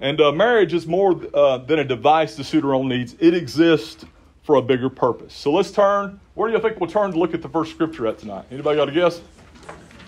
And 0.00 0.20
uh, 0.20 0.32
marriage 0.32 0.74
is 0.74 0.86
more 0.86 1.20
uh, 1.32 1.58
than 1.58 1.78
a 1.78 1.84
device 1.84 2.34
to 2.36 2.44
suit 2.44 2.64
our 2.64 2.74
own 2.74 2.88
needs, 2.88 3.14
it 3.20 3.34
exists 3.34 4.04
for 4.42 4.56
a 4.56 4.62
bigger 4.62 4.90
purpose. 4.90 5.32
So 5.32 5.52
let's 5.52 5.70
turn. 5.70 6.18
Where 6.34 6.48
do 6.48 6.56
you 6.56 6.60
think 6.60 6.80
we'll 6.80 6.90
turn 6.90 7.12
to 7.12 7.18
look 7.18 7.34
at 7.34 7.42
the 7.42 7.48
first 7.48 7.70
scripture 7.70 8.08
at 8.08 8.18
tonight? 8.18 8.46
Anybody 8.50 8.76
got 8.76 8.88
a 8.88 8.92
guess? 8.92 9.20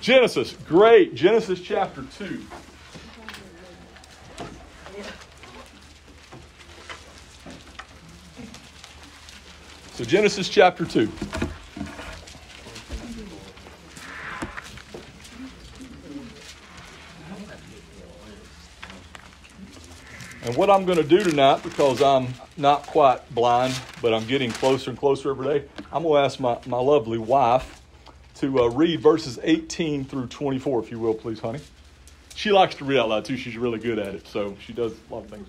Genesis. 0.00 0.56
Great. 0.66 1.14
Genesis 1.14 1.60
chapter 1.60 2.04
2. 2.18 2.44
So, 9.94 10.02
Genesis 10.02 10.48
chapter 10.48 10.84
2. 10.84 11.08
And 20.42 20.56
what 20.56 20.68
I'm 20.68 20.84
going 20.84 20.98
to 20.98 21.04
do 21.04 21.22
tonight, 21.22 21.62
because 21.62 22.02
I'm 22.02 22.26
not 22.56 22.82
quite 22.88 23.32
blind, 23.32 23.78
but 24.02 24.12
I'm 24.12 24.26
getting 24.26 24.50
closer 24.50 24.90
and 24.90 24.98
closer 24.98 25.30
every 25.30 25.60
day, 25.60 25.66
I'm 25.92 26.02
going 26.02 26.20
to 26.20 26.24
ask 26.24 26.40
my, 26.40 26.58
my 26.66 26.80
lovely 26.80 27.18
wife 27.18 27.80
to 28.38 28.62
uh, 28.62 28.70
read 28.70 28.98
verses 28.98 29.38
18 29.44 30.06
through 30.06 30.26
24, 30.26 30.80
if 30.80 30.90
you 30.90 30.98
will, 30.98 31.14
please, 31.14 31.38
honey. 31.38 31.60
She 32.34 32.50
likes 32.50 32.74
to 32.74 32.84
read 32.84 32.98
out 32.98 33.10
loud 33.10 33.26
too. 33.26 33.36
She's 33.36 33.56
really 33.56 33.78
good 33.78 34.00
at 34.00 34.12
it, 34.12 34.26
so 34.26 34.56
she 34.58 34.72
does 34.72 34.92
a 35.08 35.14
lot 35.14 35.22
of 35.22 35.30
things. 35.30 35.46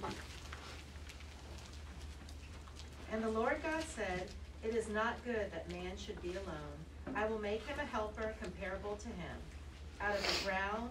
And 3.12 3.24
the 3.24 3.30
Lord 3.30 3.58
God 3.64 3.84
said, 3.84 4.30
It 4.64 4.76
is 4.76 4.90
not 4.90 5.24
good 5.26 5.52
that 5.52 5.72
man 5.72 5.98
should 5.98 6.22
be 6.22 6.32
alone. 6.32 7.16
I 7.16 7.26
will 7.28 7.40
make 7.40 7.66
him 7.68 7.80
a 7.80 7.86
helper 7.86 8.34
comparable 8.42 8.96
to 8.98 9.08
him. 9.08 9.38
Out 10.02 10.16
of 10.16 10.22
the 10.22 10.46
ground 10.46 10.90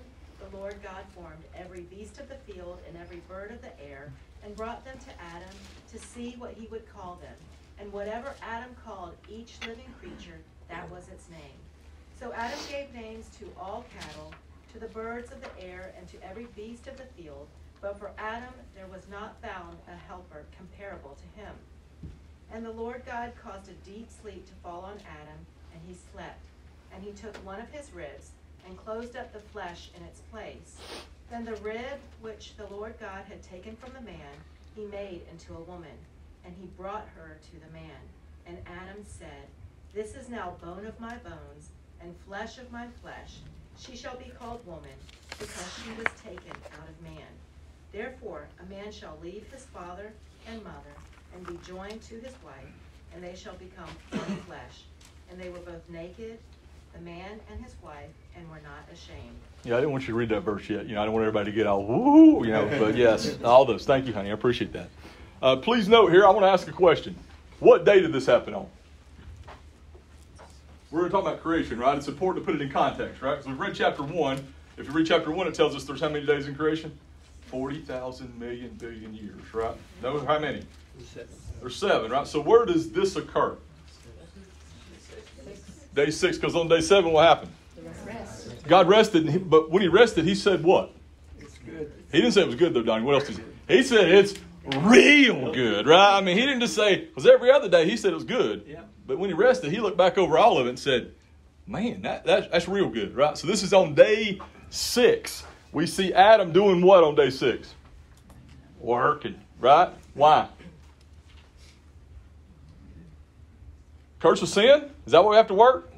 the 0.51 0.57
Lord 0.57 0.77
God 0.83 1.05
formed 1.15 1.45
every 1.57 1.83
beast 1.83 2.19
of 2.19 2.29
the 2.29 2.53
field 2.53 2.79
and 2.89 2.97
every 2.97 3.23
bird 3.29 3.51
of 3.51 3.63
the 3.63 3.81
air, 3.83 4.13
and 4.43 4.57
brought 4.57 4.85
them 4.85 4.99
to 4.99 5.23
Adam 5.23 5.55
to 5.91 5.99
see 5.99 6.35
what 6.39 6.53
he 6.53 6.67
would 6.67 6.87
call 6.93 7.19
them. 7.23 7.35
And 7.79 7.93
whatever 7.93 8.35
Adam 8.43 8.71
called 8.85 9.15
each 9.29 9.55
living 9.67 9.93
creature, 10.01 10.39
that 10.69 10.91
was 10.91 11.09
its 11.09 11.29
name. 11.31 11.59
So 12.21 12.33
Adam 12.33 12.59
gave 12.71 12.95
names 12.95 13.29
to 13.39 13.51
all 13.59 13.85
cattle, 13.99 14.33
to 14.73 14.79
the 14.79 14.87
birds 14.89 15.33
of 15.33 15.41
the 15.41 15.63
air, 15.63 15.93
and 15.99 16.07
to 16.09 16.23
every 16.29 16.47
beast 16.57 16.87
of 16.87 16.97
the 16.97 17.07
field. 17.21 17.49
But 17.81 17.99
for 17.99 18.13
Adam 18.19 18.55
there 18.75 18.87
was 18.87 19.09
not 19.11 19.41
found 19.43 19.79
a 19.89 19.97
helper 20.09 20.45
comparable 20.57 21.17
to 21.17 21.41
him. 21.41 21.55
And 22.55 22.65
the 22.65 22.71
Lord 22.71 23.03
God 23.05 23.33
caused 23.43 23.69
a 23.69 23.91
deep 23.91 24.09
sleep 24.23 24.47
to 24.47 24.53
fall 24.63 24.83
on 24.83 24.99
Adam, 25.11 25.45
and 25.73 25.83
he 25.89 25.97
slept. 26.13 26.45
And 26.95 27.03
he 27.03 27.11
took 27.11 27.37
one 27.45 27.61
of 27.61 27.69
his 27.71 27.93
ribs, 27.93 28.31
and 28.65 28.79
closed 28.79 29.17
up 29.17 29.33
the 29.33 29.41
flesh 29.41 29.91
in 29.97 30.05
its 30.05 30.21
place. 30.31 30.77
Then 31.29 31.45
the 31.45 31.57
rib 31.57 31.99
which 32.21 32.57
the 32.57 32.69
Lord 32.69 32.95
God 33.01 33.25
had 33.29 33.43
taken 33.43 33.75
from 33.75 33.93
the 33.93 34.01
man, 34.01 34.33
he 34.77 34.85
made 34.85 35.23
into 35.33 35.55
a 35.55 35.63
woman, 35.63 35.99
and 36.45 36.55
he 36.61 36.69
brought 36.77 37.09
her 37.17 37.39
to 37.43 37.53
the 37.55 37.73
man. 37.73 38.01
And 38.47 38.59
Adam 38.69 39.03
said, 39.05 39.49
This 39.93 40.15
is 40.15 40.29
now 40.29 40.55
bone 40.63 40.87
of 40.87 41.01
my 41.01 41.17
bones, 41.17 41.71
and 42.01 42.15
flesh 42.25 42.59
of 42.59 42.71
my 42.71 42.87
flesh. 43.03 43.39
She 43.81 43.97
shall 43.97 44.17
be 44.17 44.31
called 44.39 44.65
woman, 44.65 44.99
because 45.41 45.73
she 45.83 45.91
was 45.99 46.07
taken 46.23 46.53
out 46.81 46.89
of 46.89 47.03
man. 47.03 47.33
Therefore 47.91 48.47
a 48.63 48.71
man 48.71 48.93
shall 48.93 49.19
leave 49.21 49.45
his 49.53 49.65
father 49.65 50.13
and 50.47 50.63
mother, 50.63 50.95
and 51.35 51.47
be 51.47 51.59
joined 51.67 52.01
to 52.03 52.15
his 52.15 52.35
wife, 52.45 52.73
and 53.15 53.23
they 53.23 53.35
shall 53.35 53.55
become 53.55 53.89
one 54.11 54.37
flesh. 54.47 54.85
And 55.31 55.41
they 55.41 55.49
were 55.49 55.59
both 55.59 55.83
naked, 55.89 56.39
the 56.95 57.01
man 57.01 57.41
and 57.51 57.63
his 57.63 57.75
wife, 57.83 58.11
and 58.37 58.49
were 58.51 58.61
not 58.63 58.87
ashamed. 58.93 59.37
Yeah, 59.65 59.77
I 59.77 59.81
didn't 59.81 59.93
want 59.93 60.05
you 60.05 60.15
to 60.15 60.19
read 60.19 60.29
that 60.29 60.41
verse 60.41 60.69
yet. 60.69 60.87
You 60.87 60.95
know, 60.95 61.03
I 61.03 61.05
don't 61.05 61.15
want 61.15 61.25
everybody 61.25 61.51
to 61.51 61.57
get 61.57 61.67
all 61.67 61.85
woo, 61.85 62.45
you 62.45 62.53
know. 62.53 62.69
But 62.79 62.97
yes, 62.97 63.39
all 63.43 63.65
those. 63.65 63.85
Thank 63.85 64.07
you, 64.07 64.13
honey. 64.13 64.31
I 64.31 64.35
appreciate 64.35 64.73
that. 64.73 64.89
Uh, 65.43 65.57
please 65.57 65.89
note 65.89 66.11
here, 66.11 66.27
I 66.27 66.31
want 66.31 66.45
to 66.45 66.51
ask 66.51 66.69
a 66.69 66.73
question. 66.73 67.17
What 67.61 67.85
day 67.85 68.01
did 68.01 68.13
this 68.13 68.27
happen 68.27 68.55
on? 68.55 68.67
We're 70.91 71.01
going 71.01 71.11
to 71.11 71.17
talk 71.17 71.27
about 71.27 71.43
creation, 71.43 71.79
right? 71.79 71.97
It's 71.99 72.07
important 72.07 72.45
to 72.45 72.53
put 72.53 72.61
it 72.61 72.65
in 72.65 72.71
context, 72.71 73.21
right? 73.21 73.33
Because 73.33 73.47
we've 73.47 73.59
read 73.59 73.75
chapter 73.75 74.03
one. 74.03 74.45
If 74.77 74.87
you 74.87 74.93
read 74.93 75.07
chapter 75.07 75.31
one, 75.31 75.49
it 75.49 75.55
tells 75.55 75.75
us 75.75 75.85
there's 75.85 76.01
how 76.01 76.09
many 76.09 76.25
days 76.25 76.47
in 76.47 76.55
creation? 76.55 76.97
Forty 77.47 77.81
thousand 77.81 78.39
million 78.39 78.71
billion 78.79 79.15
years, 79.15 79.43
right? 79.53 79.75
No, 80.03 80.19
how 80.25 80.39
many? 80.39 80.63
There's 81.61 81.77
seven, 81.77 82.11
right? 82.11 82.27
So 82.27 82.41
where 82.41 82.67
does 82.67 82.91
this 82.93 83.17
occur? 83.17 83.57
Day 85.95 86.11
six, 86.11 86.37
because 86.37 86.55
on 86.57 86.69
day 86.69 86.81
seven, 86.81 87.13
what 87.13 87.27
happened? 87.27 87.53
God 88.67 88.89
rested, 88.89 89.49
but 89.49 89.71
when 89.71 89.83
He 89.83 89.89
rested, 89.89 90.25
He 90.25 90.35
said 90.35 90.63
what? 90.63 90.93
It's 91.39 91.59
good. 91.59 91.93
He 92.11 92.21
didn't 92.21 92.33
say 92.33 92.43
it 92.43 92.47
was 92.47 92.57
good 92.57 92.75
though, 92.75 92.83
Donnie. 92.83 93.05
What 93.05 93.15
else 93.15 93.27
did 93.29 93.39
He? 93.69 93.77
He 93.77 93.83
said 93.83 94.09
it's 94.09 94.35
real 94.79 95.53
good, 95.53 95.87
right? 95.87 96.19
I 96.19 96.21
mean, 96.21 96.37
He 96.37 96.45
didn't 96.45 96.61
just 96.61 96.75
say 96.75 96.97
because 96.97 97.27
every 97.27 97.51
other 97.51 97.69
day 97.69 97.89
He 97.89 97.97
said 97.97 98.13
it 98.13 98.17
was 98.17 98.25
good. 98.25 98.65
Yeah. 98.67 98.81
But 99.07 99.19
when 99.19 99.31
He 99.31 99.35
rested, 99.35 99.71
He 99.71 99.81
looked 99.81 99.97
back 99.97 100.19
over 100.19 100.37
all 100.39 100.59
of 100.59 100.67
it 100.67 100.71
and 100.71 100.79
said, 100.79 101.13
"Man, 101.67 102.03
that, 102.03 102.25
that 102.25 102.51
that's 102.51 102.69
real 102.69 102.89
good, 102.89 103.15
right?" 103.15 103.39
So 103.39 103.47
this 103.47 103.63
is 103.63 103.73
on 103.73 103.95
day 103.95 104.41
six. 104.71 105.45
We 105.73 105.87
see 105.87 106.13
Adam 106.13 106.53
doing 106.53 106.83
what 106.83 107.05
on 107.05 107.15
day 107.15 107.31
six? 107.31 107.75
Working, 108.81 109.41
right? 109.61 109.91
Why? 110.15 110.49
Curse 114.25 114.41
of 114.41 114.49
sin? 114.49 114.91
Is 115.05 115.13
that 115.13 115.23
what 115.23 115.33
we 115.33 115.37
have 115.37 115.49
to 115.49 115.55
work? 115.55 115.93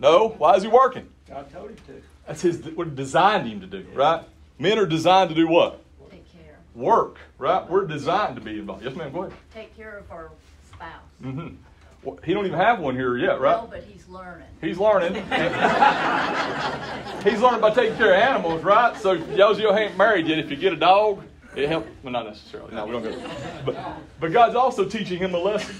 No. 0.00 0.30
Why 0.38 0.54
is 0.54 0.62
he 0.62 0.68
working? 0.68 1.06
God 1.28 1.52
told 1.52 1.68
him 1.68 1.76
to. 1.88 2.02
That's 2.26 2.40
his 2.40 2.64
what 2.74 2.96
designed 2.96 3.46
him 3.46 3.60
to 3.60 3.66
do, 3.66 3.86
right? 3.92 4.24
Men 4.58 4.78
are 4.78 4.86
designed 4.86 5.28
to 5.28 5.34
do 5.34 5.46
what? 5.46 5.82
Take 6.10 6.24
care. 6.32 6.56
Work, 6.74 7.18
right? 7.36 7.68
We're 7.68 7.86
designed 7.86 8.36
to 8.36 8.40
be 8.40 8.60
involved. 8.60 8.82
Yes, 8.82 8.96
ma'am. 8.96 9.12
Go 9.12 9.24
ahead. 9.24 9.36
Take 9.52 9.76
care 9.76 9.98
of 9.98 10.10
our 10.10 10.30
spouse. 10.72 11.02
Mm-hmm. 11.22 11.56
Well, 12.02 12.18
he 12.24 12.32
don't 12.32 12.46
even 12.46 12.58
have 12.58 12.80
one 12.80 12.94
here 12.94 13.18
yet, 13.18 13.40
right? 13.40 13.60
No, 13.60 13.66
but 13.66 13.82
he's 13.82 14.08
learning. 14.08 14.48
He's 14.62 14.78
learning. 14.78 15.12
he's 17.24 17.40
learning 17.42 17.60
by 17.60 17.74
taking 17.74 17.98
care 17.98 18.14
of 18.14 18.22
animals, 18.22 18.64
right? 18.64 18.96
So 18.96 19.18
those 19.18 19.58
of 19.58 19.62
you 19.62 19.70
ain't 19.70 19.98
married 19.98 20.26
yet, 20.26 20.38
if 20.38 20.50
you 20.50 20.56
get 20.56 20.72
a 20.72 20.76
dog, 20.76 21.22
it 21.54 21.68
helps. 21.68 21.90
Well, 22.02 22.14
not 22.14 22.24
necessarily. 22.24 22.74
No, 22.74 22.86
we 22.86 22.92
don't 22.92 23.02
go. 23.02 23.30
But 23.66 23.76
but 24.18 24.32
God's 24.32 24.54
also 24.54 24.86
teaching 24.86 25.18
him 25.18 25.34
a 25.34 25.38
lesson. 25.38 25.76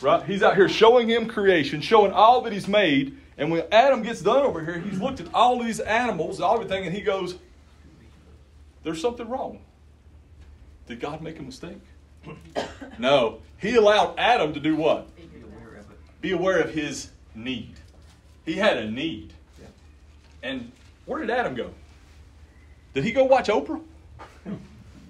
Right? 0.00 0.24
He's 0.24 0.42
out 0.42 0.56
here 0.56 0.68
showing 0.68 1.08
him 1.08 1.28
creation, 1.28 1.80
showing 1.80 2.12
all 2.12 2.42
that 2.42 2.52
he's 2.52 2.68
made. 2.68 3.16
And 3.36 3.50
when 3.50 3.64
Adam 3.72 4.02
gets 4.02 4.20
done 4.20 4.42
over 4.42 4.64
here, 4.64 4.78
he's 4.78 5.00
looked 5.00 5.20
at 5.20 5.32
all 5.34 5.62
these 5.62 5.80
animals, 5.80 6.40
all 6.40 6.54
everything, 6.54 6.86
and 6.86 6.94
he 6.94 7.00
goes, 7.00 7.36
There's 8.82 9.00
something 9.00 9.28
wrong. 9.28 9.60
Did 10.86 11.00
God 11.00 11.22
make 11.22 11.38
a 11.38 11.42
mistake? 11.42 11.78
no. 12.98 13.38
He 13.58 13.76
allowed 13.76 14.18
Adam 14.18 14.52
to 14.52 14.60
do 14.60 14.76
what? 14.76 15.08
Be 16.20 16.32
aware 16.32 16.60
of 16.60 16.72
his 16.74 17.10
need. 17.34 17.74
He 18.44 18.54
had 18.54 18.76
a 18.76 18.90
need. 18.90 19.32
And 20.42 20.70
where 21.06 21.20
did 21.20 21.30
Adam 21.30 21.54
go? 21.54 21.70
Did 22.92 23.04
he 23.04 23.12
go 23.12 23.24
watch 23.24 23.48
Oprah? 23.48 23.80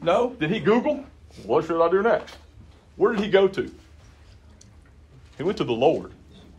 No. 0.03 0.31
Did 0.35 0.51
he 0.51 0.61
Google? 0.61 1.05
What 1.45 1.65
should 1.65 1.85
I 1.85 1.91
do 1.91 2.03
next? 2.03 2.37
Where 2.97 3.13
did 3.13 3.23
he 3.23 3.31
go 3.31 3.49
to? 3.49 3.75
He 5.37 5.43
went 5.43 5.59
to 5.59 5.65
the 5.65 5.73
Lord. 5.73 6.13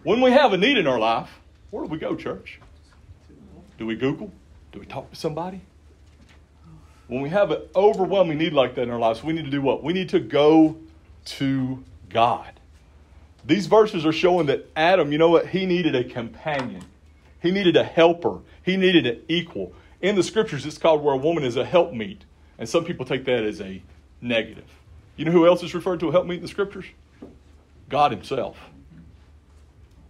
When 0.03 0.21
we 0.21 0.31
have 0.31 0.53
a 0.53 0.57
need 0.57 0.77
in 0.77 0.87
our 0.87 0.99
life, 0.99 1.29
where 1.71 1.83
do 1.83 1.89
we 1.89 1.97
go, 1.97 2.15
church? 2.15 2.59
Do 3.77 3.85
we 3.85 3.95
Google? 3.95 4.31
Do 4.71 4.79
we 4.79 4.85
talk 4.85 5.09
to 5.09 5.15
somebody? 5.15 5.61
When 7.07 7.21
we 7.21 7.29
have 7.29 7.51
an 7.51 7.61
overwhelming 7.75 8.37
need 8.37 8.53
like 8.53 8.75
that 8.75 8.83
in 8.83 8.89
our 8.89 8.99
lives, 8.99 9.23
we 9.23 9.33
need 9.33 9.45
to 9.45 9.51
do 9.51 9.61
what? 9.61 9.83
We 9.83 9.93
need 9.93 10.09
to 10.09 10.19
go 10.19 10.77
to 11.25 11.83
God. 12.09 12.59
These 13.45 13.67
verses 13.67 14.05
are 14.05 14.11
showing 14.11 14.47
that 14.47 14.69
Adam, 14.75 15.11
you 15.11 15.17
know 15.17 15.29
what? 15.29 15.47
He 15.47 15.65
needed 15.65 15.95
a 15.95 16.03
companion. 16.03 16.83
He 17.41 17.51
needed 17.51 17.75
a 17.75 17.83
helper. 17.83 18.39
He 18.63 18.75
needed 18.75 19.05
an 19.05 19.21
equal. 19.27 19.73
In 20.01 20.15
the 20.15 20.23
scriptures, 20.23 20.65
it's 20.65 20.79
called 20.79 21.03
where 21.03 21.13
a 21.13 21.17
woman 21.17 21.43
is 21.43 21.55
a 21.55 21.65
helpmeet. 21.65 22.21
And 22.57 22.67
some 22.67 22.85
people 22.85 23.05
take 23.05 23.25
that 23.25 23.43
as 23.43 23.61
a 23.61 23.81
negative. 24.19 24.65
You 25.15 25.25
know 25.25 25.31
who 25.31 25.45
else 25.45 25.61
is 25.61 25.75
referred 25.75 25.99
to 25.99 26.09
a 26.09 26.11
helpmeet 26.11 26.37
in 26.37 26.41
the 26.41 26.47
scriptures? 26.47 26.85
God 27.89 28.11
Himself. 28.11 28.57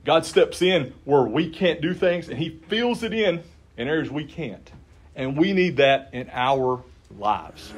God 0.03 0.25
steps 0.25 0.61
in 0.61 0.93
where 1.03 1.23
we 1.23 1.49
can't 1.49 1.81
do 1.81 1.93
things, 1.93 2.29
and 2.29 2.37
He 2.37 2.49
fills 2.67 3.03
it 3.03 3.13
in 3.13 3.43
in 3.77 3.87
areas 3.87 4.09
we 4.09 4.25
can't. 4.25 4.71
And 5.15 5.37
we 5.37 5.53
need 5.53 5.77
that 5.77 6.09
in 6.13 6.29
our 6.31 6.83
lives. 7.17 7.73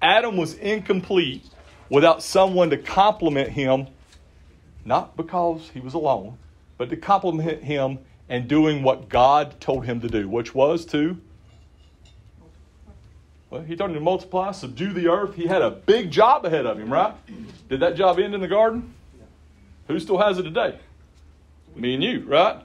Adam 0.00 0.36
was 0.36 0.54
incomplete 0.54 1.44
without 1.88 2.22
someone 2.22 2.70
to 2.70 2.76
complement 2.76 3.50
him, 3.50 3.86
not 4.84 5.16
because 5.16 5.70
he 5.74 5.80
was 5.80 5.94
alone, 5.94 6.38
but 6.76 6.90
to 6.90 6.96
complement 6.96 7.62
him 7.62 7.98
and 8.28 8.48
doing 8.48 8.82
what 8.82 9.08
God 9.08 9.60
told 9.60 9.84
him 9.84 10.00
to 10.00 10.08
do, 10.08 10.28
which 10.28 10.54
was 10.54 10.84
to. 10.86 11.20
Well, 13.50 13.62
he 13.62 13.76
told 13.76 13.90
him 13.90 13.94
to 13.96 14.00
multiply, 14.00 14.52
subdue 14.52 14.92
the 14.92 15.08
earth. 15.08 15.34
He 15.34 15.46
had 15.46 15.60
a 15.62 15.70
big 15.70 16.10
job 16.10 16.46
ahead 16.46 16.64
of 16.64 16.80
him, 16.80 16.90
right? 16.90 17.14
Did 17.68 17.80
that 17.80 17.94
job 17.94 18.18
end 18.18 18.34
in 18.34 18.40
the 18.40 18.48
garden? 18.48 18.94
Who 19.92 20.00
still 20.00 20.18
has 20.18 20.38
it 20.38 20.44
today? 20.44 20.78
Me 21.76 21.94
and 21.94 22.02
you, 22.02 22.20
right? 22.20 22.62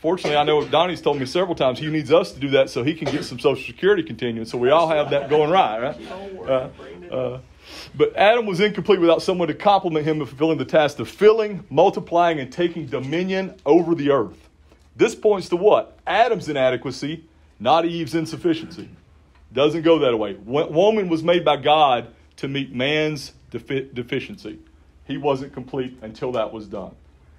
Fortunately, 0.00 0.36
I 0.36 0.44
know 0.44 0.66
Donnie's 0.66 1.00
told 1.00 1.18
me 1.18 1.24
several 1.24 1.54
times 1.54 1.78
he 1.78 1.86
needs 1.86 2.12
us 2.12 2.32
to 2.32 2.40
do 2.40 2.50
that 2.50 2.68
so 2.68 2.82
he 2.82 2.94
can 2.94 3.10
get 3.10 3.24
some 3.24 3.38
Social 3.38 3.64
Security 3.64 4.02
continuing. 4.02 4.46
So 4.46 4.58
we 4.58 4.70
all 4.70 4.88
have 4.88 5.10
that 5.10 5.30
going 5.30 5.50
right, 5.50 5.80
right? 5.80 6.10
Uh, 6.48 6.68
uh, 7.10 7.40
but 7.94 8.14
Adam 8.16 8.44
was 8.44 8.60
incomplete 8.60 9.00
without 9.00 9.22
someone 9.22 9.48
to 9.48 9.54
complement 9.54 10.04
him 10.04 10.20
in 10.20 10.26
fulfilling 10.26 10.58
the 10.58 10.64
task 10.64 10.98
of 10.98 11.08
filling, 11.08 11.64
multiplying, 11.70 12.38
and 12.40 12.52
taking 12.52 12.86
dominion 12.86 13.54
over 13.64 13.94
the 13.94 14.10
earth. 14.10 14.48
This 14.96 15.14
points 15.14 15.48
to 15.50 15.56
what? 15.56 15.96
Adam's 16.06 16.48
inadequacy, 16.48 17.24
not 17.58 17.84
Eve's 17.86 18.14
insufficiency. 18.14 18.88
Doesn't 19.52 19.82
go 19.82 20.00
that 20.00 20.16
way. 20.16 20.34
Woman 20.34 21.08
was 21.08 21.22
made 21.22 21.44
by 21.44 21.56
God 21.56 22.08
to 22.36 22.48
meet 22.48 22.74
man's 22.74 23.32
defi- 23.50 23.88
deficiency. 23.94 24.58
He 25.06 25.16
wasn't 25.16 25.52
complete 25.52 25.98
until 26.02 26.32
that 26.32 26.52
was 26.52 26.66
done. 26.66 26.94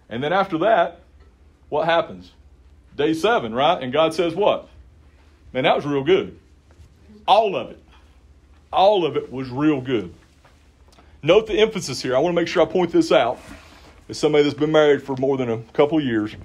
And 0.10 0.24
then 0.24 0.34
after 0.34 0.58
that, 0.60 1.02
what 1.70 1.86
happens? 1.86 2.32
Day 2.96 3.14
seven, 3.14 3.54
right? 3.54 3.82
And 3.82 3.92
God 3.92 4.14
says, 4.14 4.36
What? 4.36 4.70
Man, 5.54 5.64
that 5.64 5.76
was 5.76 5.86
real 5.86 6.04
good. 6.04 6.38
All 7.28 7.56
of 7.56 7.72
it. 7.72 7.82
All 8.72 9.06
of 9.06 9.16
it 9.16 9.32
was 9.32 9.50
real 9.50 9.82
good. 9.82 10.14
Note 11.24 11.48
the 11.48 11.58
emphasis 11.58 12.02
here. 12.02 12.16
I 12.16 12.20
want 12.20 12.36
to 12.36 12.42
make 12.42 12.48
sure 12.48 12.62
I 12.62 12.66
point 12.66 12.92
this 12.92 13.12
out. 13.12 13.40
As 14.08 14.20
somebody 14.20 14.44
that's 14.44 14.56
been 14.56 14.72
married 14.72 15.02
for 15.02 15.16
more 15.16 15.38
than 15.38 15.50
a 15.50 15.58
couple 15.74 15.98
of 15.98 16.04
years, 16.04 16.36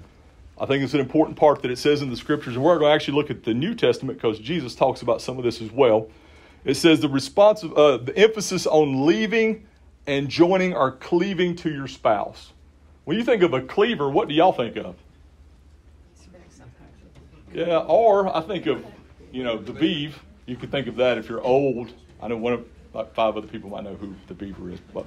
I 0.59 0.65
think 0.65 0.83
it's 0.83 0.95
an 0.95 1.01
important 1.01 1.37
part 1.37 1.61
that 1.63 1.71
it 1.71 1.77
says 1.77 2.01
in 2.01 2.09
the 2.09 2.17
scriptures. 2.17 2.55
And 2.55 2.65
we're 2.65 2.79
going 2.79 2.91
to 2.91 2.95
actually 2.95 3.15
look 3.15 3.31
at 3.31 3.45
the 3.45 3.53
New 3.53 3.75
Testament 3.75 4.17
because 4.19 4.39
Jesus 4.39 4.75
talks 4.75 5.03
about 5.03 5.21
some 5.21 5.37
of 5.37 5.45
this 5.45 5.61
as 5.61 5.71
well. 5.71 6.09
It 6.65 6.75
says 6.75 7.01
the 7.01 7.09
response, 7.09 7.63
uh, 7.65 7.99
the 7.99 8.17
emphasis 8.17 8.67
on 8.67 9.05
leaving 9.05 9.67
and 10.07 10.29
joining 10.29 10.75
or 10.75 10.93
cleaving 10.93 11.57
to 11.57 11.71
your 11.71 11.89
spouse. 11.89 12.53
When 13.05 13.17
you 13.17 13.25
think 13.25 13.43
of 13.43 13.55
a 13.55 13.61
cleaver, 13.61 14.11
what 14.11 14.29
do 14.29 14.35
y'all 14.35 14.53
think 14.53 14.77
of? 14.77 14.97
Yeah, 17.53 17.79
or 17.79 18.35
I 18.35 18.41
think 18.43 18.67
of, 18.67 18.85
you 19.33 19.43
know, 19.43 19.59
the 19.59 19.73
beeve. 19.73 20.19
You 20.47 20.57
could 20.57 20.71
think 20.71 20.87
of 20.87 20.97
that 20.97 21.19
if 21.19 21.29
you're 21.29 21.43
old. 21.43 21.93
I 22.23 22.29
know 22.29 22.37
one 22.37 22.53
of 22.53 22.65
like 22.93 23.15
five 23.15 23.37
other 23.37 23.47
people 23.47 23.71
might 23.71 23.85
know 23.85 23.95
who 23.95 24.15
the 24.27 24.35
beaver 24.35 24.71
is, 24.71 24.81
but 24.93 25.07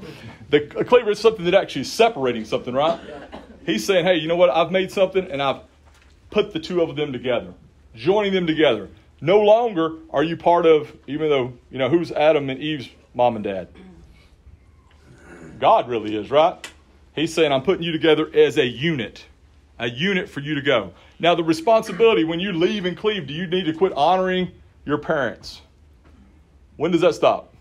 the 0.49 0.61
cleaver 0.61 1.11
is 1.11 1.19
something 1.19 1.45
that 1.45 1.53
actually 1.53 1.81
is 1.81 1.91
separating 1.91 2.45
something, 2.45 2.73
right? 2.73 2.99
He's 3.65 3.85
saying, 3.85 4.05
hey, 4.05 4.15
you 4.15 4.27
know 4.27 4.35
what? 4.35 4.49
I've 4.49 4.71
made 4.71 4.91
something 4.91 5.29
and 5.29 5.41
I've 5.41 5.61
put 6.31 6.53
the 6.53 6.59
two 6.59 6.81
of 6.81 6.95
them 6.95 7.13
together, 7.13 7.53
joining 7.95 8.33
them 8.33 8.47
together. 8.47 8.89
No 9.21 9.41
longer 9.41 9.93
are 10.09 10.23
you 10.23 10.35
part 10.35 10.65
of, 10.65 10.91
even 11.07 11.29
though, 11.29 11.53
you 11.71 11.77
know, 11.77 11.89
who's 11.89 12.11
Adam 12.11 12.49
and 12.49 12.59
Eve's 12.59 12.89
mom 13.13 13.35
and 13.35 13.43
dad? 13.43 13.69
God 15.63 15.87
really 15.87 16.13
is, 16.13 16.29
right? 16.29 16.69
He's 17.15 17.33
saying, 17.33 17.53
I'm 17.53 17.63
putting 17.63 17.83
you 17.83 17.93
together 17.93 18.29
as 18.35 18.57
a 18.57 18.65
unit, 18.65 19.23
a 19.79 19.89
unit 19.89 20.27
for 20.27 20.41
you 20.41 20.55
to 20.55 20.61
go. 20.61 20.91
Now, 21.19 21.35
the 21.35 21.43
responsibility 21.45 22.25
when 22.25 22.41
you 22.41 22.51
leave 22.51 22.83
and 22.83 22.97
cleave, 22.97 23.27
do 23.27 23.33
you 23.33 23.47
need 23.47 23.63
to 23.67 23.73
quit 23.73 23.93
honoring 23.93 24.51
your 24.83 24.97
parents? 24.97 25.61
When 26.75 26.91
does 26.91 26.99
that 26.99 27.15
stop? 27.15 27.53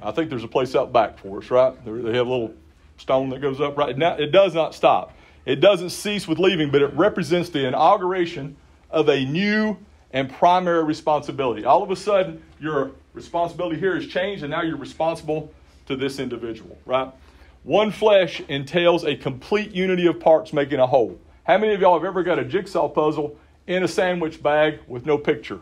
I 0.00 0.12
think 0.12 0.30
there's 0.30 0.44
a 0.44 0.48
place 0.48 0.76
out 0.76 0.92
back 0.92 1.18
for 1.18 1.38
us, 1.38 1.50
right? 1.50 1.74
They 1.84 1.90
have 1.90 2.28
a 2.28 2.30
little 2.30 2.54
stone 2.98 3.30
that 3.30 3.40
goes 3.40 3.60
up 3.60 3.76
right 3.76 3.98
now. 3.98 4.14
It 4.14 4.30
does 4.30 4.54
not 4.54 4.72
stop. 4.72 5.12
It 5.44 5.56
doesn't 5.56 5.90
cease 5.90 6.28
with 6.28 6.38
leaving, 6.38 6.70
but 6.70 6.82
it 6.82 6.94
represents 6.94 7.48
the 7.48 7.66
inauguration 7.66 8.54
of 8.92 9.08
a 9.08 9.24
new 9.24 9.76
and 10.12 10.30
primary 10.30 10.84
responsibility. 10.84 11.64
All 11.64 11.82
of 11.82 11.90
a 11.90 11.96
sudden, 11.96 12.40
your 12.60 12.92
responsibility 13.12 13.76
here 13.76 13.96
has 13.96 14.06
changed, 14.06 14.44
and 14.44 14.52
now 14.52 14.62
you're 14.62 14.76
responsible 14.76 15.52
to 15.86 15.96
this 15.96 16.18
individual, 16.18 16.78
right? 16.86 17.10
One 17.64 17.90
flesh 17.90 18.40
entails 18.48 19.04
a 19.04 19.16
complete 19.16 19.72
unity 19.72 20.06
of 20.06 20.20
parts 20.20 20.52
making 20.52 20.78
a 20.78 20.86
whole. 20.86 21.18
How 21.44 21.58
many 21.58 21.74
of 21.74 21.80
y'all 21.80 21.94
have 21.94 22.04
ever 22.04 22.22
got 22.22 22.38
a 22.38 22.44
jigsaw 22.44 22.88
puzzle 22.88 23.36
in 23.66 23.82
a 23.82 23.88
sandwich 23.88 24.42
bag 24.42 24.80
with 24.86 25.06
no 25.06 25.18
picture? 25.18 25.60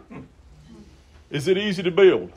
Is 1.30 1.48
it 1.48 1.56
easy 1.56 1.82
to 1.82 1.90
build? 1.90 2.32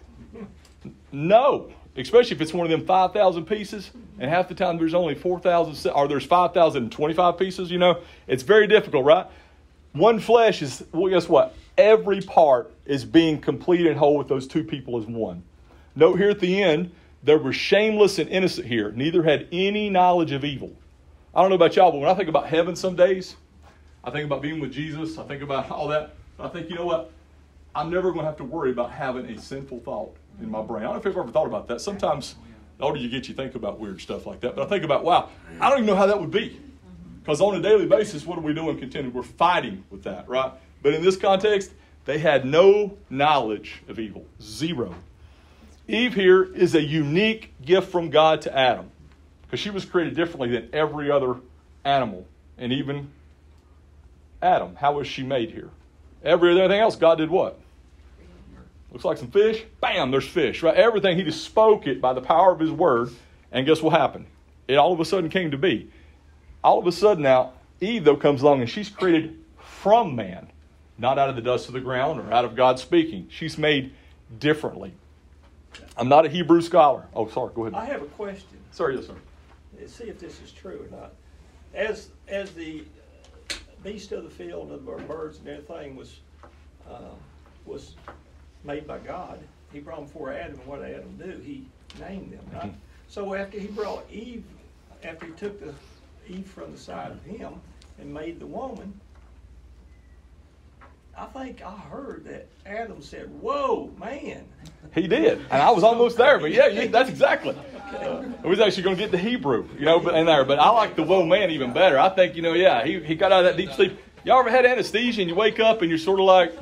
No 1.11 1.71
especially 1.97 2.35
if 2.35 2.41
it's 2.41 2.53
one 2.53 2.65
of 2.65 2.71
them 2.71 2.85
5,000 2.85 3.45
pieces, 3.45 3.91
and 4.19 4.29
half 4.29 4.47
the 4.47 4.55
time 4.55 4.77
there's 4.77 4.93
only 4.93 5.15
4,000, 5.15 5.91
or 5.91 6.07
there's 6.07 6.25
5,025 6.25 7.37
pieces, 7.37 7.71
you 7.71 7.79
know, 7.79 8.01
it's 8.27 8.43
very 8.43 8.67
difficult, 8.67 9.03
right? 9.03 9.25
One 9.93 10.19
flesh 10.19 10.61
is, 10.61 10.83
well, 10.91 11.11
guess 11.11 11.27
what? 11.27 11.55
Every 11.77 12.21
part 12.21 12.71
is 12.85 13.03
being 13.03 13.41
complete 13.41 13.87
and 13.87 13.97
whole 13.97 14.17
with 14.17 14.27
those 14.27 14.47
two 14.47 14.63
people 14.63 14.97
as 14.99 15.05
one. 15.05 15.43
Note 15.95 16.17
here 16.17 16.29
at 16.29 16.39
the 16.39 16.61
end, 16.61 16.91
there 17.23 17.37
were 17.37 17.53
shameless 17.53 18.19
and 18.19 18.29
innocent 18.29 18.67
here. 18.67 18.91
Neither 18.91 19.23
had 19.23 19.47
any 19.51 19.89
knowledge 19.89 20.31
of 20.31 20.43
evil. 20.43 20.71
I 21.33 21.41
don't 21.41 21.49
know 21.49 21.55
about 21.55 21.75
y'all, 21.75 21.91
but 21.91 21.99
when 21.99 22.09
I 22.09 22.13
think 22.13 22.29
about 22.29 22.47
heaven 22.47 22.75
some 22.75 22.95
days, 22.95 23.35
I 24.03 24.11
think 24.11 24.25
about 24.25 24.41
being 24.41 24.59
with 24.59 24.71
Jesus, 24.71 25.17
I 25.17 25.23
think 25.23 25.41
about 25.43 25.69
all 25.71 25.87
that. 25.89 26.15
I 26.39 26.47
think, 26.47 26.69
you 26.69 26.75
know 26.75 26.85
what? 26.85 27.11
I'm 27.75 27.89
never 27.89 28.11
going 28.11 28.23
to 28.23 28.27
have 28.27 28.37
to 28.37 28.43
worry 28.43 28.71
about 28.71 28.91
having 28.91 29.25
a 29.25 29.39
sinful 29.39 29.81
thought 29.81 30.15
in 30.39 30.49
my 30.49 30.61
brain. 30.61 30.83
I 30.83 30.85
don't 30.85 30.93
know 30.93 30.99
if 30.99 31.05
you've 31.05 31.17
ever 31.17 31.31
thought 31.31 31.47
about 31.47 31.67
that. 31.67 31.81
Sometimes 31.81 32.35
the 32.77 32.83
older 32.83 32.99
you 32.99 33.09
get, 33.09 33.27
you 33.27 33.33
think 33.33 33.55
about 33.55 33.79
weird 33.79 34.01
stuff 34.01 34.25
like 34.25 34.39
that. 34.41 34.55
But 34.55 34.65
I 34.65 34.69
think 34.69 34.83
about, 34.83 35.03
wow, 35.03 35.29
I 35.59 35.69
don't 35.69 35.79
even 35.79 35.87
know 35.87 35.95
how 35.95 36.07
that 36.07 36.19
would 36.19 36.31
be. 36.31 36.59
Because 37.21 37.41
on 37.41 37.55
a 37.55 37.61
daily 37.61 37.85
basis, 37.85 38.25
what 38.25 38.37
are 38.37 38.41
we 38.41 38.53
doing 38.53 38.79
contending? 38.79 39.13
We're 39.13 39.23
fighting 39.23 39.83
with 39.89 40.03
that, 40.03 40.29
right? 40.29 40.51
But 40.81 40.93
in 40.93 41.03
this 41.03 41.17
context, 41.17 41.71
they 42.05 42.19
had 42.19 42.45
no 42.45 42.97
knowledge 43.09 43.81
of 43.89 43.99
evil. 43.99 44.25
Zero. 44.41 44.95
Eve 45.87 46.13
here 46.13 46.43
is 46.43 46.75
a 46.75 46.81
unique 46.81 47.53
gift 47.63 47.91
from 47.91 48.09
God 48.09 48.41
to 48.41 48.57
Adam 48.57 48.91
because 49.43 49.59
she 49.59 49.69
was 49.69 49.85
created 49.85 50.15
differently 50.15 50.49
than 50.49 50.69
every 50.73 51.09
other 51.09 51.37
animal 51.85 52.25
and 52.57 52.73
even 52.73 53.09
Adam. 54.41 54.75
How 54.75 54.93
was 54.93 55.07
she 55.07 55.23
made 55.23 55.51
here? 55.51 55.69
Every 56.23 56.51
other 56.51 56.67
thing 56.67 56.81
else, 56.81 56.97
God 56.97 57.15
did 57.15 57.29
what? 57.29 57.59
Looks 58.91 59.05
like 59.05 59.17
some 59.17 59.31
fish. 59.31 59.63
Bam, 59.79 60.11
there's 60.11 60.27
fish, 60.27 60.61
right? 60.61 60.75
Everything, 60.75 61.17
he 61.17 61.23
just 61.23 61.43
spoke 61.43 61.87
it 61.87 62.01
by 62.01 62.13
the 62.13 62.21
power 62.21 62.51
of 62.51 62.59
his 62.59 62.71
word. 62.71 63.09
And 63.51 63.65
guess 63.65 63.81
what 63.81 63.93
happened? 63.93 64.25
It 64.67 64.75
all 64.75 64.91
of 64.91 64.99
a 64.99 65.05
sudden 65.05 65.29
came 65.29 65.51
to 65.51 65.57
be. 65.57 65.89
All 66.63 66.79
of 66.79 66.87
a 66.87 66.91
sudden 66.91 67.23
now, 67.23 67.53
Eve, 67.79 68.03
though, 68.03 68.17
comes 68.17 68.41
along 68.41 68.59
and 68.59 68.69
she's 68.69 68.89
created 68.89 69.37
from 69.57 70.15
man, 70.15 70.47
not 70.97 71.17
out 71.17 71.29
of 71.29 71.35
the 71.35 71.41
dust 71.41 71.67
of 71.67 71.73
the 71.73 71.79
ground 71.79 72.19
or 72.19 72.31
out 72.33 72.43
of 72.43 72.55
God 72.55 72.79
speaking. 72.79 73.27
She's 73.29 73.57
made 73.57 73.93
differently. 74.39 74.93
I'm 75.97 76.09
not 76.09 76.25
a 76.25 76.29
Hebrew 76.29 76.61
scholar. 76.61 77.05
Oh, 77.13 77.27
sorry, 77.27 77.51
go 77.53 77.65
ahead. 77.65 77.79
I 77.79 77.85
have 77.85 78.01
a 78.01 78.07
question. 78.07 78.57
Sorry, 78.71 78.95
yes, 78.95 79.07
sir. 79.07 79.15
Let's 79.79 79.93
See 79.93 80.05
if 80.05 80.19
this 80.19 80.41
is 80.41 80.51
true 80.51 80.87
or 80.89 80.97
not. 80.97 81.13
As 81.73 82.09
as 82.27 82.51
the 82.51 82.83
beast 83.83 84.11
of 84.11 84.23
the 84.23 84.29
field 84.29 84.71
and 84.71 84.87
the 84.87 85.03
birds 85.03 85.39
and 85.39 85.47
everything 85.47 85.95
was 85.95 86.19
uh, 86.89 87.13
was 87.65 87.95
made 88.63 88.87
by 88.87 88.99
God. 88.99 89.39
He 89.71 89.79
brought 89.79 89.97
them 89.97 90.05
before 90.05 90.31
Adam, 90.31 90.59
and 90.59 90.65
what 90.67 90.81
Adam 90.81 91.17
do? 91.17 91.39
He 91.43 91.65
named 91.99 92.31
them, 92.31 92.45
right? 92.53 92.63
Mm-hmm. 92.63 92.77
So 93.07 93.33
after 93.33 93.59
he 93.59 93.67
brought 93.67 94.09
Eve, 94.11 94.43
after 95.03 95.25
he 95.25 95.31
took 95.33 95.59
the 95.59 95.73
Eve 96.27 96.47
from 96.47 96.71
the 96.71 96.77
side 96.77 97.11
of 97.11 97.23
him 97.23 97.53
and 97.99 98.13
made 98.13 98.39
the 98.39 98.47
woman, 98.47 98.99
I 101.17 101.25
think 101.25 101.63
I 101.63 101.71
heard 101.71 102.25
that 102.25 102.47
Adam 102.65 103.01
said, 103.01 103.29
"Whoa, 103.41 103.91
man." 103.99 104.45
He 104.93 105.07
did, 105.07 105.39
and 105.49 105.61
I 105.61 105.71
was 105.71 105.83
almost 105.83 106.17
there. 106.17 106.37
But 106.39 106.51
yeah, 106.51 106.67
yeah 106.67 106.87
that's 106.91 107.09
exactly. 107.09 107.55
Uh, 107.75 108.23
I 108.43 108.47
was 108.47 108.59
actually 108.59 108.83
going 108.83 108.95
to 108.95 109.01
get 109.01 109.11
the 109.11 109.17
Hebrew, 109.17 109.67
you 109.79 109.85
know, 109.85 109.99
but 109.99 110.15
in 110.15 110.27
there. 110.27 110.45
But 110.45 110.59
I 110.59 110.69
like 110.69 110.95
the 110.95 111.03
whoa 111.03 111.25
man 111.25 111.49
even 111.51 111.73
better. 111.73 111.97
I 111.97 112.09
think 112.09 112.35
you 112.35 112.41
know, 112.43 112.53
yeah, 112.53 112.85
he 112.85 112.99
he 112.99 113.15
got 113.15 113.31
out 113.31 113.45
of 113.45 113.45
that 113.45 113.57
deep 113.57 113.71
sleep. 113.73 113.97
Y'all 114.23 114.39
ever 114.39 114.49
had 114.49 114.65
anesthesia 114.65 115.21
and 115.21 115.29
you 115.29 115.35
wake 115.35 115.59
up 115.59 115.81
and 115.81 115.89
you're 115.89 115.97
sort 115.97 116.19
of 116.19 116.25
like, 116.25 116.53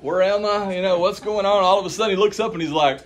where 0.00 0.22
am 0.22 0.46
I? 0.46 0.76
You 0.76 0.82
know, 0.82 0.98
what's 0.98 1.20
going 1.20 1.44
on? 1.44 1.64
All 1.64 1.78
of 1.78 1.84
a 1.84 1.90
sudden 1.90 2.10
he 2.10 2.16
looks 2.16 2.40
up 2.40 2.52
and 2.52 2.62
he's 2.62 2.70
like, 2.70 3.00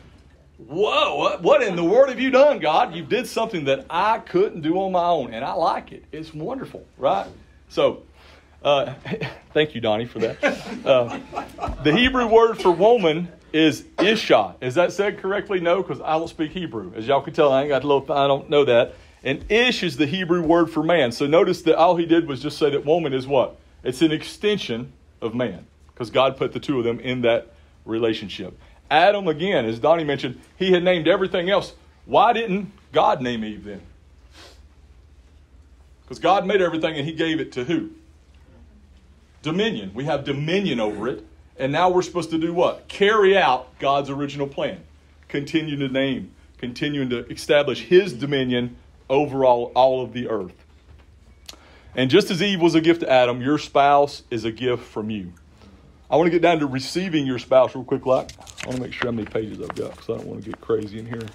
whoa, 0.58 1.16
what, 1.16 1.42
what 1.42 1.62
in 1.62 1.74
the 1.74 1.84
world 1.84 2.08
have 2.08 2.20
you 2.20 2.30
done, 2.30 2.58
God? 2.58 2.94
You 2.94 3.02
did 3.02 3.26
something 3.26 3.64
that 3.64 3.86
I 3.88 4.18
couldn't 4.18 4.60
do 4.60 4.78
on 4.78 4.92
my 4.92 5.04
own, 5.04 5.32
and 5.32 5.44
I 5.44 5.52
like 5.54 5.92
it. 5.92 6.04
It's 6.12 6.32
wonderful, 6.34 6.84
right? 6.98 7.26
So, 7.68 8.02
uh, 8.64 8.94
thank 9.54 9.74
you, 9.74 9.80
Donnie, 9.80 10.06
for 10.06 10.18
that. 10.20 10.42
Uh, 10.84 11.18
the 11.82 11.94
Hebrew 11.94 12.26
word 12.26 12.60
for 12.60 12.70
woman 12.70 13.28
is 13.52 13.84
isha. 14.00 14.56
Is 14.60 14.74
that 14.74 14.92
said 14.92 15.18
correctly? 15.18 15.60
No, 15.60 15.82
because 15.82 16.00
I 16.00 16.12
don't 16.12 16.28
speak 16.28 16.52
Hebrew. 16.52 16.92
As 16.94 17.06
y'all 17.06 17.20
can 17.20 17.34
tell, 17.34 17.52
I 17.52 17.62
ain't 17.62 17.68
got 17.68 17.84
a 17.84 17.86
little. 17.86 18.12
I 18.12 18.26
don't 18.26 18.48
know 18.48 18.64
that. 18.64 18.94
And 19.24 19.50
ish 19.50 19.82
is 19.82 19.96
the 19.96 20.06
Hebrew 20.06 20.42
word 20.42 20.70
for 20.70 20.82
man. 20.82 21.12
So 21.12 21.26
notice 21.26 21.62
that 21.62 21.76
all 21.76 21.96
he 21.96 22.06
did 22.06 22.26
was 22.26 22.42
just 22.42 22.58
say 22.58 22.70
that 22.70 22.84
woman 22.84 23.12
is 23.12 23.26
what? 23.26 23.56
It's 23.84 24.02
an 24.02 24.10
extension 24.10 24.92
of 25.20 25.34
man, 25.34 25.66
because 25.92 26.10
God 26.10 26.36
put 26.36 26.52
the 26.52 26.60
two 26.60 26.78
of 26.78 26.84
them 26.84 26.98
in 27.00 27.22
that 27.22 27.52
relationship. 27.84 28.58
Adam, 28.90 29.28
again, 29.28 29.64
as 29.64 29.78
Donnie 29.78 30.04
mentioned, 30.04 30.40
he 30.56 30.72
had 30.72 30.82
named 30.82 31.08
everything 31.08 31.50
else. 31.50 31.74
Why 32.04 32.32
didn't 32.32 32.72
God 32.92 33.22
name 33.22 33.44
Eve 33.44 33.64
then? 33.64 33.80
Because 36.02 36.18
God 36.18 36.46
made 36.46 36.60
everything 36.60 36.96
and 36.96 37.06
he 37.06 37.12
gave 37.12 37.40
it 37.40 37.52
to 37.52 37.64
who? 37.64 37.90
Dominion. 39.42 39.92
We 39.92 40.04
have 40.04 40.24
dominion 40.24 40.80
over 40.80 41.08
it. 41.08 41.26
And 41.56 41.70
now 41.70 41.90
we're 41.90 42.02
supposed 42.02 42.30
to 42.30 42.38
do 42.38 42.52
what? 42.52 42.88
Carry 42.88 43.36
out 43.36 43.78
God's 43.78 44.10
original 44.10 44.46
plan. 44.46 44.82
Continue 45.28 45.76
to 45.76 45.88
name, 45.88 46.32
continuing 46.58 47.10
to 47.10 47.26
establish 47.28 47.82
his 47.82 48.12
dominion 48.12 48.76
over 49.10 49.44
all, 49.44 49.66
all 49.74 50.02
of 50.02 50.12
the 50.12 50.28
earth. 50.28 50.54
And 51.94 52.10
just 52.10 52.30
as 52.30 52.42
Eve 52.42 52.60
was 52.60 52.74
a 52.74 52.80
gift 52.80 53.00
to 53.00 53.10
Adam, 53.10 53.42
your 53.42 53.58
spouse 53.58 54.22
is 54.30 54.44
a 54.44 54.52
gift 54.52 54.84
from 54.84 55.10
you. 55.10 55.32
I 56.10 56.16
want 56.16 56.26
to 56.26 56.30
get 56.30 56.42
down 56.42 56.58
to 56.60 56.66
receiving 56.66 57.26
your 57.26 57.38
spouse 57.38 57.74
real 57.74 57.84
quick, 57.84 58.06
like 58.06 58.32
I 58.64 58.66
want 58.66 58.76
to 58.76 58.82
make 58.82 58.92
sure 58.92 59.06
how 59.06 59.12
many 59.12 59.26
pages 59.26 59.60
I've 59.60 59.74
got 59.74 59.92
because 59.92 60.08
I 60.08 60.18
don't 60.18 60.26
want 60.26 60.44
to 60.44 60.50
get 60.50 60.60
crazy 60.60 60.98
in 60.98 61.06
here. 61.06 61.26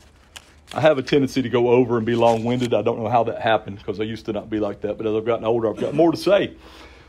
I 0.74 0.82
have 0.82 0.98
a 0.98 1.04
tendency 1.04 1.42
to 1.42 1.50
go 1.50 1.70
over 1.70 1.98
and 1.98 2.06
be 2.06 2.16
long 2.16 2.44
winded. 2.44 2.74
I 2.74 2.82
don't 2.82 3.00
know 3.00 3.08
how 3.08 3.24
that 3.26 3.42
happened 3.42 3.78
because 3.78 4.00
I 4.00 4.04
used 4.04 4.26
to 4.26 4.34
not 4.34 4.50
be 4.50 4.60
like 4.60 4.82
that, 4.82 4.98
but 4.98 5.08
as 5.08 5.16
I've 5.16 5.26
gotten 5.26 5.46
older, 5.46 5.70
I've 5.70 5.80
got 5.80 5.94
more 5.94 6.12
to 6.12 6.18
say. 6.18 6.56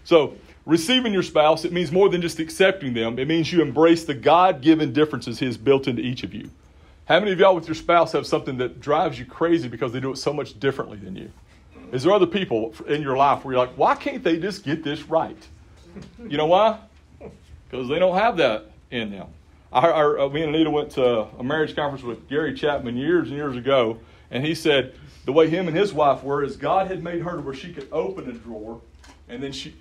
So, 0.05 0.35
receiving 0.69 1.13
your 1.13 1.25
spouse, 1.25 1.65
it 1.65 1.73
means 1.73 1.91
more 1.91 2.09
than 2.09 2.21
just 2.21 2.39
accepting 2.39 2.95
them, 2.95 3.19
it 3.19 3.27
means 3.27 3.53
you 3.53 3.61
embrace 3.61 4.05
the 4.05 4.15
God 4.15 4.61
given 4.61 4.93
differences 4.93 5.41
He 5.41 5.47
has 5.47 5.57
built 5.57 5.89
into 5.89 6.03
each 6.03 6.23
of 6.23 6.33
you. 6.33 6.49
How 7.07 7.19
many 7.19 7.33
of 7.33 7.41
y'all 7.41 7.57
with 7.57 7.67
your 7.67 7.75
spouse 7.75 8.13
have 8.13 8.27
something 8.27 8.59
that 8.59 8.81
drives 8.81 9.19
you 9.19 9.25
crazy 9.25 9.67
because 9.67 9.93
they 9.93 9.99
do 9.99 10.13
it 10.13 10.19
so 10.19 10.33
much 10.33 10.61
differently 10.61 10.99
than 10.99 11.17
you? 11.17 11.33
Is 11.91 12.05
there 12.05 12.13
other 12.13 12.27
people 12.27 12.75
in 12.87 13.03
your 13.03 13.17
life 13.17 13.45
where 13.45 13.55
you're 13.55 13.67
like, 13.67 13.77
why 13.77 13.95
can't 13.95 14.23
they 14.23 14.39
just 14.39 14.63
get 14.63 14.85
this 14.85 15.05
right? 15.05 15.39
You 16.23 16.37
know 16.37 16.47
why? 16.47 16.79
because 17.71 17.89
they 17.89 17.99
don't 17.99 18.17
have 18.17 18.37
that 18.39 18.67
in 18.91 19.11
them. 19.11 19.29
I, 19.73 19.89
our, 19.91 20.19
uh, 20.19 20.29
me 20.29 20.43
and 20.43 20.55
Anita 20.55 20.71
went 20.71 20.91
to 20.93 21.05
a 21.39 21.43
marriage 21.43 21.77
conference 21.77 22.03
with 22.03 22.29
Gary 22.29 22.55
Chapman 22.55 22.97
years 22.97 23.29
and 23.29 23.37
years 23.37 23.57
ago, 23.57 23.99
and 24.31 24.45
he 24.45 24.55
said 24.55 24.95
the 25.25 25.33
way 25.33 25.49
him 25.49 25.69
and 25.69 25.77
his 25.77 25.93
wife 25.93 26.23
were 26.23 26.43
is 26.43 26.57
God 26.57 26.89
had 26.89 27.03
made 27.03 27.23
her 27.23 27.33
to 27.33 27.43
where 27.43 27.55
she 27.55 27.73
could 27.73 27.89
open 27.93 28.29
a 28.31 28.33
drawer, 28.33 28.81
and 29.29 29.43
then 29.43 29.53
she, 29.53 29.75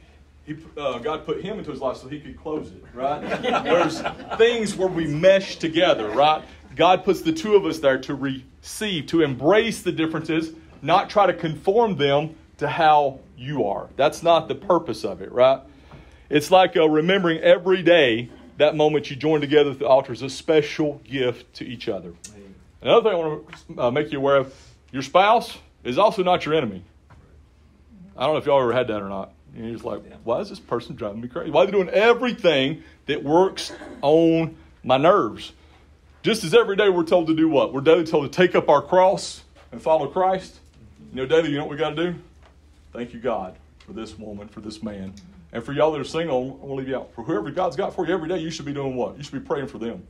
he, 0.48 0.56
uh, 0.78 0.98
God 1.00 1.26
put 1.26 1.42
him 1.42 1.60
into 1.60 1.72
his 1.72 1.82
life 1.82 1.98
so 1.98 2.08
he 2.08 2.22
could 2.22 2.42
close 2.42 2.72
it. 2.72 2.84
Right? 2.94 3.22
There's 3.64 4.02
things 4.38 4.76
where 4.76 4.88
we 4.88 5.06
mesh 5.06 5.58
together. 5.58 6.10
Right? 6.10 6.44
God 6.76 7.04
puts 7.04 7.22
the 7.22 7.34
two 7.34 7.56
of 7.56 7.66
us 7.66 7.80
there 7.80 8.00
to 8.00 8.16
receive, 8.16 9.08
to 9.08 9.22
embrace 9.22 9.82
the 9.82 9.92
differences, 9.92 10.54
not 10.82 11.10
try 11.10 11.26
to 11.26 11.34
conform 11.34 11.98
them 11.98 12.36
to 12.60 12.68
how 12.70 13.20
you 13.38 13.66
are. 13.66 13.90
That's 13.98 14.24
not 14.24 14.48
the 14.48 14.56
purpose 14.56 15.04
of 15.04 15.22
it. 15.22 15.32
Right? 15.34 15.60
It's 16.30 16.50
like 16.50 16.78
uh, 16.78 16.88
remembering 16.88 17.40
every 17.40 17.84
day 17.84 18.30
that 18.58 18.76
moment 18.76 19.10
you 19.10 19.18
join 19.18 19.42
together 19.42 19.72
at 19.72 19.80
the 19.80 19.88
altar 19.88 20.14
is 20.14 20.22
a 20.22 20.30
special 20.30 21.02
gift 21.04 21.56
to 21.56 21.66
each 21.66 21.90
other. 21.90 22.14
Another 22.82 23.10
thing 23.10 23.12
I 23.12 23.26
want 23.26 23.50
to 23.76 23.82
uh, 23.82 23.92
make 23.92 24.12
you 24.12 24.18
aware 24.20 24.38
of 24.38 24.54
your 24.94 25.02
spouse 25.02 25.58
is 25.84 25.98
also 25.98 26.24
not 26.24 26.46
your 26.46 26.56
enemy. 26.56 26.84
I 28.16 28.24
don't 28.24 28.34
know 28.34 28.40
if 28.40 28.46
y'all 28.46 28.62
ever 28.62 28.74
had 28.74 28.88
that 28.88 29.02
or 29.02 29.10
not. 29.10 29.34
You're 29.58 29.74
just 29.74 29.86
like, 29.86 30.04
why 30.24 30.40
is 30.40 30.50
this 30.50 30.60
person 30.60 30.96
driving 30.96 31.22
me 31.22 31.28
crazy? 31.28 31.50
Why 31.50 31.64
are 31.64 31.66
they 31.66 31.72
doing 31.72 31.90
everything 31.90 32.84
that 33.08 33.24
works 33.24 33.74
on 34.04 34.56
my 34.84 34.98
nerves? 34.98 35.52
Just 36.22 36.44
as 36.44 36.54
every 36.54 36.76
day 36.76 36.90
we're 36.90 37.04
told 37.04 37.28
to 37.28 37.36
do 37.36 37.50
what? 37.50 37.74
We're 37.74 37.82
daily 37.82 38.04
told 38.04 38.32
to 38.32 38.36
take 38.36 38.56
up 38.56 38.70
our 38.70 38.82
cross 38.82 39.44
and 39.72 39.82
follow 39.82 40.08
Christ. 40.08 40.60
You 41.12 41.18
know, 41.18 41.26
daily, 41.26 41.50
you 41.50 41.58
know 41.58 41.64
what 41.64 41.72
we 41.72 41.78
got 41.78 41.92
to 41.92 42.12
do? 42.12 42.20
Thank 42.94 43.14
you, 43.14 43.20
God, 43.20 43.56
for 43.80 43.94
this 43.94 44.18
woman, 44.18 44.48
for 44.48 44.62
this 44.62 44.84
man. 44.84 45.14
And 45.52 45.64
for 45.64 45.74
y'all 45.74 45.92
that 45.92 46.02
are 46.02 46.04
single, 46.04 46.60
I 46.62 46.66
want 46.66 46.70
to 46.70 46.74
leave 46.76 46.90
you 46.90 46.98
out. 46.98 47.14
For 47.16 47.24
whoever 47.24 47.50
God's 47.50 47.76
got 47.76 47.96
for 47.96 48.06
you 48.06 48.14
every 48.14 48.30
day, 48.30 48.38
you 48.38 48.52
should 48.52 48.66
be 48.66 48.74
doing 48.74 48.96
what? 48.96 49.18
You 49.18 49.24
should 49.24 49.34
be 49.34 49.40
praying 49.40 49.68
for 49.68 49.80
them. 49.80 50.06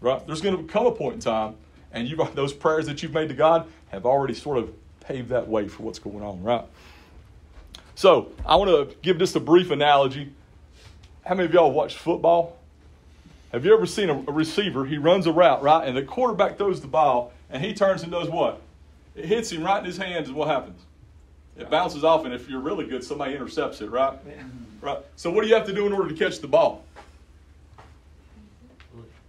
Right? 0.00 0.24
There's 0.26 0.40
going 0.40 0.56
to 0.56 0.72
come 0.72 0.86
a 0.86 0.92
point 0.92 1.14
in 1.14 1.20
time, 1.20 1.56
and 1.92 2.08
you 2.08 2.16
those 2.34 2.54
prayers 2.54 2.86
that 2.86 3.02
you've 3.02 3.12
made 3.12 3.28
to 3.28 3.34
God 3.34 3.66
have 3.88 4.06
already 4.06 4.34
sort 4.34 4.56
of 4.56 4.72
paved 5.00 5.28
that 5.28 5.46
way 5.46 5.68
for 5.68 5.82
what's 5.82 5.98
going 5.98 6.22
on, 6.22 6.42
right? 6.42 6.64
So 7.96 8.30
I 8.44 8.56
want 8.56 8.70
to 8.70 8.94
give 9.00 9.18
just 9.18 9.34
a 9.36 9.40
brief 9.40 9.70
analogy. 9.70 10.30
How 11.24 11.34
many 11.34 11.46
of 11.46 11.54
y'all 11.54 11.72
watched 11.72 11.96
football? 11.96 12.58
Have 13.52 13.64
you 13.64 13.74
ever 13.74 13.86
seen 13.86 14.10
a, 14.10 14.14
receiver? 14.14 14.84
He 14.84 14.98
runs 14.98 15.26
a 15.26 15.32
route, 15.32 15.62
right? 15.62 15.88
And 15.88 15.96
the 15.96 16.02
quarterback 16.02 16.58
throws 16.58 16.82
the 16.82 16.88
ball, 16.88 17.32
and 17.48 17.64
he 17.64 17.72
turns 17.72 18.02
and 18.02 18.12
does 18.12 18.28
what? 18.28 18.60
It 19.14 19.24
hits 19.24 19.50
him 19.50 19.64
right 19.64 19.78
in 19.78 19.86
his 19.86 19.96
hands, 19.96 20.28
and 20.28 20.36
what 20.36 20.48
happens? 20.48 20.78
It 21.56 21.70
bounces 21.70 22.04
off, 22.04 22.26
and 22.26 22.34
if 22.34 22.50
you're 22.50 22.60
really 22.60 22.86
good, 22.86 23.02
somebody 23.02 23.34
intercepts 23.34 23.80
it, 23.80 23.90
right? 23.90 24.12
Right. 24.82 24.98
So 25.16 25.30
what 25.30 25.40
do 25.40 25.48
you 25.48 25.54
have 25.54 25.66
to 25.66 25.72
do 25.72 25.86
in 25.86 25.94
order 25.94 26.10
to 26.10 26.14
catch 26.14 26.40
the 26.40 26.48
ball? 26.48 26.84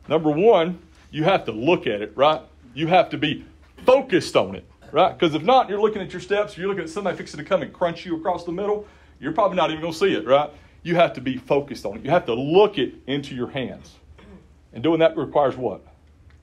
Number 0.09 0.29
one, 0.29 0.77
you 1.09 1.23
have 1.23 1.45
to 1.45 1.53
look 1.53 1.87
at 1.87 2.01
it, 2.01 2.11
right? 2.17 2.41
You 2.73 2.87
have 2.87 3.09
to 3.11 3.17
be 3.17 3.45
focused 3.85 4.35
on 4.35 4.55
it, 4.55 4.65
right? 4.91 5.17
Because 5.17 5.35
if 5.35 5.43
not, 5.43 5.69
you're 5.69 5.81
looking 5.81 6.01
at 6.01 6.11
your 6.11 6.21
steps, 6.21 6.57
you're 6.57 6.67
looking 6.67 6.83
at 6.83 6.89
somebody 6.89 7.17
fixing 7.17 7.39
to 7.39 7.43
come 7.43 7.61
and 7.61 7.73
crunch 7.73 8.05
you 8.05 8.17
across 8.17 8.43
the 8.43 8.51
middle, 8.51 8.85
you're 9.19 9.33
probably 9.33 9.57
not 9.57 9.69
even 9.69 9.81
going 9.81 9.93
to 9.93 9.99
see 9.99 10.13
it, 10.13 10.25
right? 10.25 10.49
You 10.83 10.95
have 10.95 11.13
to 11.13 11.21
be 11.21 11.37
focused 11.37 11.85
on 11.85 11.97
it. 11.97 12.05
You 12.05 12.11
have 12.11 12.25
to 12.25 12.33
look 12.33 12.77
it 12.77 12.93
into 13.07 13.35
your 13.35 13.49
hands. 13.49 13.95
And 14.73 14.83
doing 14.83 14.99
that 14.99 15.17
requires 15.17 15.55
what? 15.55 15.81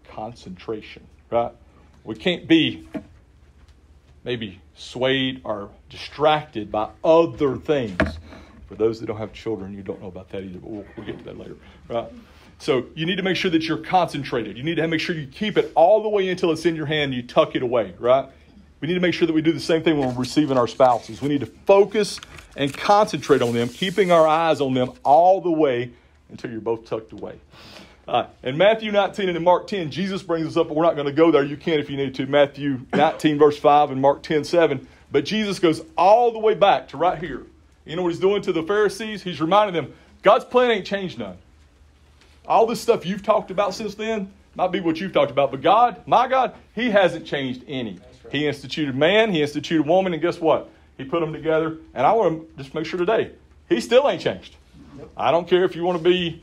Concentration, 0.09 1.07
right? 1.31 1.53
We 2.05 2.15
can't 2.15 2.47
be 2.47 2.89
maybe 4.25 4.61
swayed 4.75 5.43
or 5.45 5.71
distracted 5.89 6.73
by 6.73 6.91
other 7.05 7.57
things. 7.57 8.19
For 8.67 8.75
those 8.75 8.99
that 9.01 9.07
don't 9.07 9.19
have 9.19 9.33
children, 9.33 9.75
you 9.75 9.83
don't 9.83 10.01
know 10.01 10.09
about 10.09 10.31
that 10.31 10.43
either, 10.43 10.59
but 10.59 10.71
we'll, 10.71 10.85
we'll 10.97 11.07
get 11.07 11.19
to 11.19 11.25
that 11.25 11.39
later. 11.39 11.57
Right? 11.89 12.11
So 12.59 12.87
you 12.95 13.07
need 13.07 13.17
to 13.17 13.23
make 13.23 13.37
sure 13.37 13.51
that 13.51 13.63
you're 13.65 13.79
concentrated. 13.79 14.57
You 14.57 14.63
need 14.63 14.77
to 14.77 14.89
make 14.89 15.01
sure 15.01 15.15
you 15.15 15.27
keep 15.27 15.59
it 15.59 15.73
all 15.75 16.03
the 16.03 16.09
way 16.09 16.29
until 16.29 16.51
it's 16.53 16.65
in 16.65 16.77
your 16.77 16.87
hand 16.87 17.13
and 17.13 17.15
you 17.15 17.23
tuck 17.23 17.55
it 17.55 17.63
away, 17.63 17.95
right? 17.99 18.29
We 18.81 18.89
need 18.89 18.95
to 18.95 19.01
make 19.01 19.15
sure 19.15 19.27
that 19.27 19.33
we 19.33 19.43
do 19.43 19.53
the 19.53 19.61
same 19.61 19.83
thing 19.83 19.99
when 19.99 20.09
we're 20.09 20.21
receiving 20.21 20.59
our 20.59 20.69
spouses. 20.69 21.21
We 21.23 21.29
need 21.29 21.41
to 21.41 21.47
focus 21.47 22.21
and 22.57 22.73
concentrate 22.73 23.43
on 23.43 23.53
them, 23.53 23.69
keeping 23.69 24.13
our 24.13 24.27
eyes 24.27 24.61
on 24.61 24.75
them 24.75 24.93
all 25.03 25.41
the 25.41 25.51
way 25.51 25.93
until 26.29 26.51
you're 26.51 26.61
both 26.61 26.85
tucked 26.85 27.13
away. 27.13 27.39
Uh, 28.07 28.27
in 28.43 28.59
Matthew 28.59 28.93
19 28.93 29.29
and 29.29 29.37
in 29.37 29.43
Mark 29.43 29.67
10, 29.67 29.91
Jesus 29.91 30.23
brings 30.23 30.47
us 30.47 30.57
up, 30.57 30.69
but 30.69 30.77
we're 30.77 30.85
not 30.85 30.95
going 30.95 31.07
to 31.07 31.13
go 31.13 31.31
there. 31.31 31.43
You 31.43 31.57
can 31.57 31.81
if 31.81 31.89
you 31.89 31.97
need 31.97 32.15
to. 32.17 32.27
Matthew 32.27 32.81
19, 32.93 33.39
verse 33.39 33.59
5, 33.59 33.93
and 33.93 34.01
Mark 34.01 34.23
10, 34.23 34.45
7. 34.45 34.87
But 35.11 35.25
Jesus 35.25 35.59
goes 35.59 35.83
all 35.97 36.33
the 36.33 36.39
way 36.39 36.55
back 36.55 36.89
to 36.89 36.97
right 36.97 37.19
here. 37.19 37.47
You 37.87 37.97
know 37.97 38.03
what 38.03 38.13
he's 38.13 38.21
doing 38.21 38.43
to 38.43 38.53
the 38.53 38.63
Pharisees? 38.63 39.23
He's 39.23 39.41
reminding 39.41 39.75
them 39.75 39.95
God's 40.23 40.45
plan 40.45 40.71
ain't 40.71 40.87
changed 40.87 41.19
none. 41.19 41.39
All 42.47 42.67
this 42.67 42.81
stuff 42.81 43.07
you've 43.07 43.23
talked 43.23 43.51
about 43.51 43.75
since 43.75 43.95
then 43.95 44.33
might 44.55 44.73
be 44.73 44.81
what 44.81 45.01
you've 45.01 45.13
talked 45.13 45.31
about, 45.31 45.51
but 45.51 45.63
God, 45.63 46.01
my 46.07 46.29
God, 46.29 46.55
He 46.75 46.91
hasn't 46.91 47.27
changed 47.27 47.65
any. 47.67 47.93
Right. 47.93 48.33
He 48.33 48.47
instituted 48.47 48.95
man, 48.95 49.33
He 49.33 49.43
instituted 49.43 49.87
woman, 49.87 50.13
and 50.13 50.23
guess 50.23 50.41
what? 50.41 50.71
He 50.97 51.05
put 51.05 51.21
them 51.21 51.33
together. 51.33 51.79
And 51.95 52.07
I 52.07 52.13
want 52.13 52.57
to 52.57 52.63
just 52.63 52.75
make 52.75 52.87
sure 52.87 52.99
today, 52.99 53.33
He 53.69 53.81
still 53.81 54.09
ain't 54.09 54.21
changed. 54.21 54.57
I 55.17 55.31
don't 55.31 55.49
care 55.49 55.65
if 55.65 55.75
you 55.75 55.85
want 55.85 55.99
to 55.99 56.05
be 56.05 56.43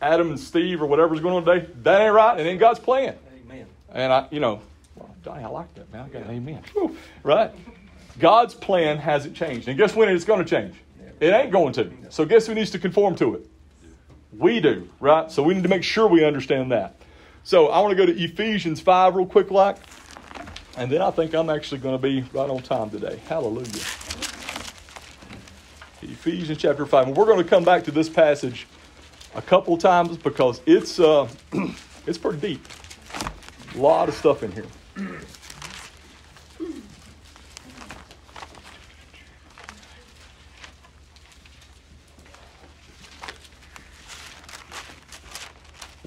Adam 0.00 0.30
and 0.30 0.40
Steve 0.40 0.82
or 0.82 0.86
whatever's 0.86 1.20
going 1.20 1.34
on 1.34 1.44
today, 1.44 1.70
that 1.82 2.00
ain't 2.00 2.14
right. 2.14 2.40
It 2.40 2.46
ain't 2.46 2.60
God's 2.60 2.80
plan. 2.80 3.16
Amen. 3.44 3.66
And 3.92 4.12
I, 4.12 4.28
you 4.30 4.40
know, 4.40 4.60
well, 4.96 5.14
Donnie, 5.22 5.44
I 5.44 5.48
like 5.48 5.72
that, 5.74 5.92
man. 5.92 6.06
I 6.06 6.08
got 6.08 6.22
an 6.22 6.30
amen. 6.30 6.62
Whew, 6.72 6.96
right? 7.22 7.50
God's 8.18 8.54
plan 8.54 8.98
hasn't 8.98 9.36
changed. 9.36 9.68
And 9.68 9.76
guess 9.76 9.94
when 9.94 10.08
it's 10.08 10.24
going 10.24 10.44
to 10.44 10.48
change? 10.48 10.74
It 11.20 11.34
ain't 11.34 11.52
going 11.52 11.74
to. 11.74 11.92
So 12.08 12.24
guess 12.24 12.46
who 12.46 12.54
needs 12.54 12.70
to 12.70 12.78
conform 12.78 13.14
to 13.16 13.34
it? 13.34 13.46
We 14.36 14.60
do, 14.60 14.88
right? 15.00 15.30
So 15.30 15.42
we 15.42 15.54
need 15.54 15.62
to 15.64 15.68
make 15.68 15.82
sure 15.82 16.06
we 16.06 16.24
understand 16.24 16.70
that. 16.72 16.96
So 17.42 17.68
I 17.68 17.80
want 17.80 17.96
to 17.96 17.96
go 17.96 18.06
to 18.06 18.22
Ephesians 18.22 18.80
5 18.80 19.16
real 19.16 19.26
quick, 19.26 19.50
like, 19.50 19.76
and 20.76 20.90
then 20.90 21.02
I 21.02 21.10
think 21.10 21.34
I'm 21.34 21.50
actually 21.50 21.80
going 21.80 21.96
to 21.96 22.02
be 22.02 22.22
right 22.32 22.48
on 22.48 22.62
time 22.62 22.90
today. 22.90 23.20
Hallelujah. 23.26 23.66
Ephesians 26.02 26.58
chapter 26.58 26.86
5. 26.86 27.08
And 27.08 27.16
we're 27.16 27.26
going 27.26 27.42
to 27.42 27.48
come 27.48 27.64
back 27.64 27.84
to 27.84 27.90
this 27.90 28.08
passage 28.08 28.66
a 29.34 29.42
couple 29.42 29.76
times 29.76 30.16
because 30.16 30.60
it's, 30.66 31.00
uh, 31.00 31.28
it's 32.06 32.18
pretty 32.18 32.38
deep. 32.38 32.66
A 33.74 33.78
lot 33.78 34.08
of 34.08 34.14
stuff 34.14 34.42
in 34.42 34.52
here. 34.52 34.66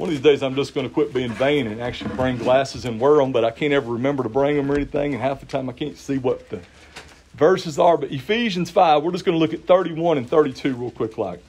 One 0.04 0.10
of 0.10 0.22
these 0.22 0.32
days, 0.32 0.44
I'm 0.44 0.56
just 0.56 0.76
going 0.76 0.86
to 0.86 0.94
quit 0.94 1.14
being 1.14 1.32
vain 1.32 1.66
and 1.66 1.80
actually 1.80 2.14
bring 2.16 2.36
glasses 2.36 2.84
and 2.84 3.00
wear 3.00 3.16
them, 3.16 3.32
but 3.32 3.46
I 3.46 3.52
can't 3.52 3.72
ever 3.72 3.94
remember 3.94 4.24
to 4.24 4.28
bring 4.28 4.58
them 4.58 4.70
or 4.70 4.76
anything, 4.76 5.14
and 5.14 5.24
half 5.24 5.40
the 5.40 5.46
time 5.46 5.70
I 5.70 5.72
can't 5.72 5.98
see 5.98 6.18
what 6.18 6.50
the 6.50 6.60
verses 7.36 7.80
are. 7.80 7.96
But 7.96 8.12
Ephesians 8.12 8.70
5, 8.70 9.02
we're 9.02 9.14
just 9.14 9.24
going 9.24 9.36
to 9.36 9.40
look 9.40 9.54
at 9.54 9.66
31 9.66 10.18
and 10.18 10.30
32 10.30 10.76
real 10.76 10.92
quick, 10.92 11.18
like. 11.18 11.42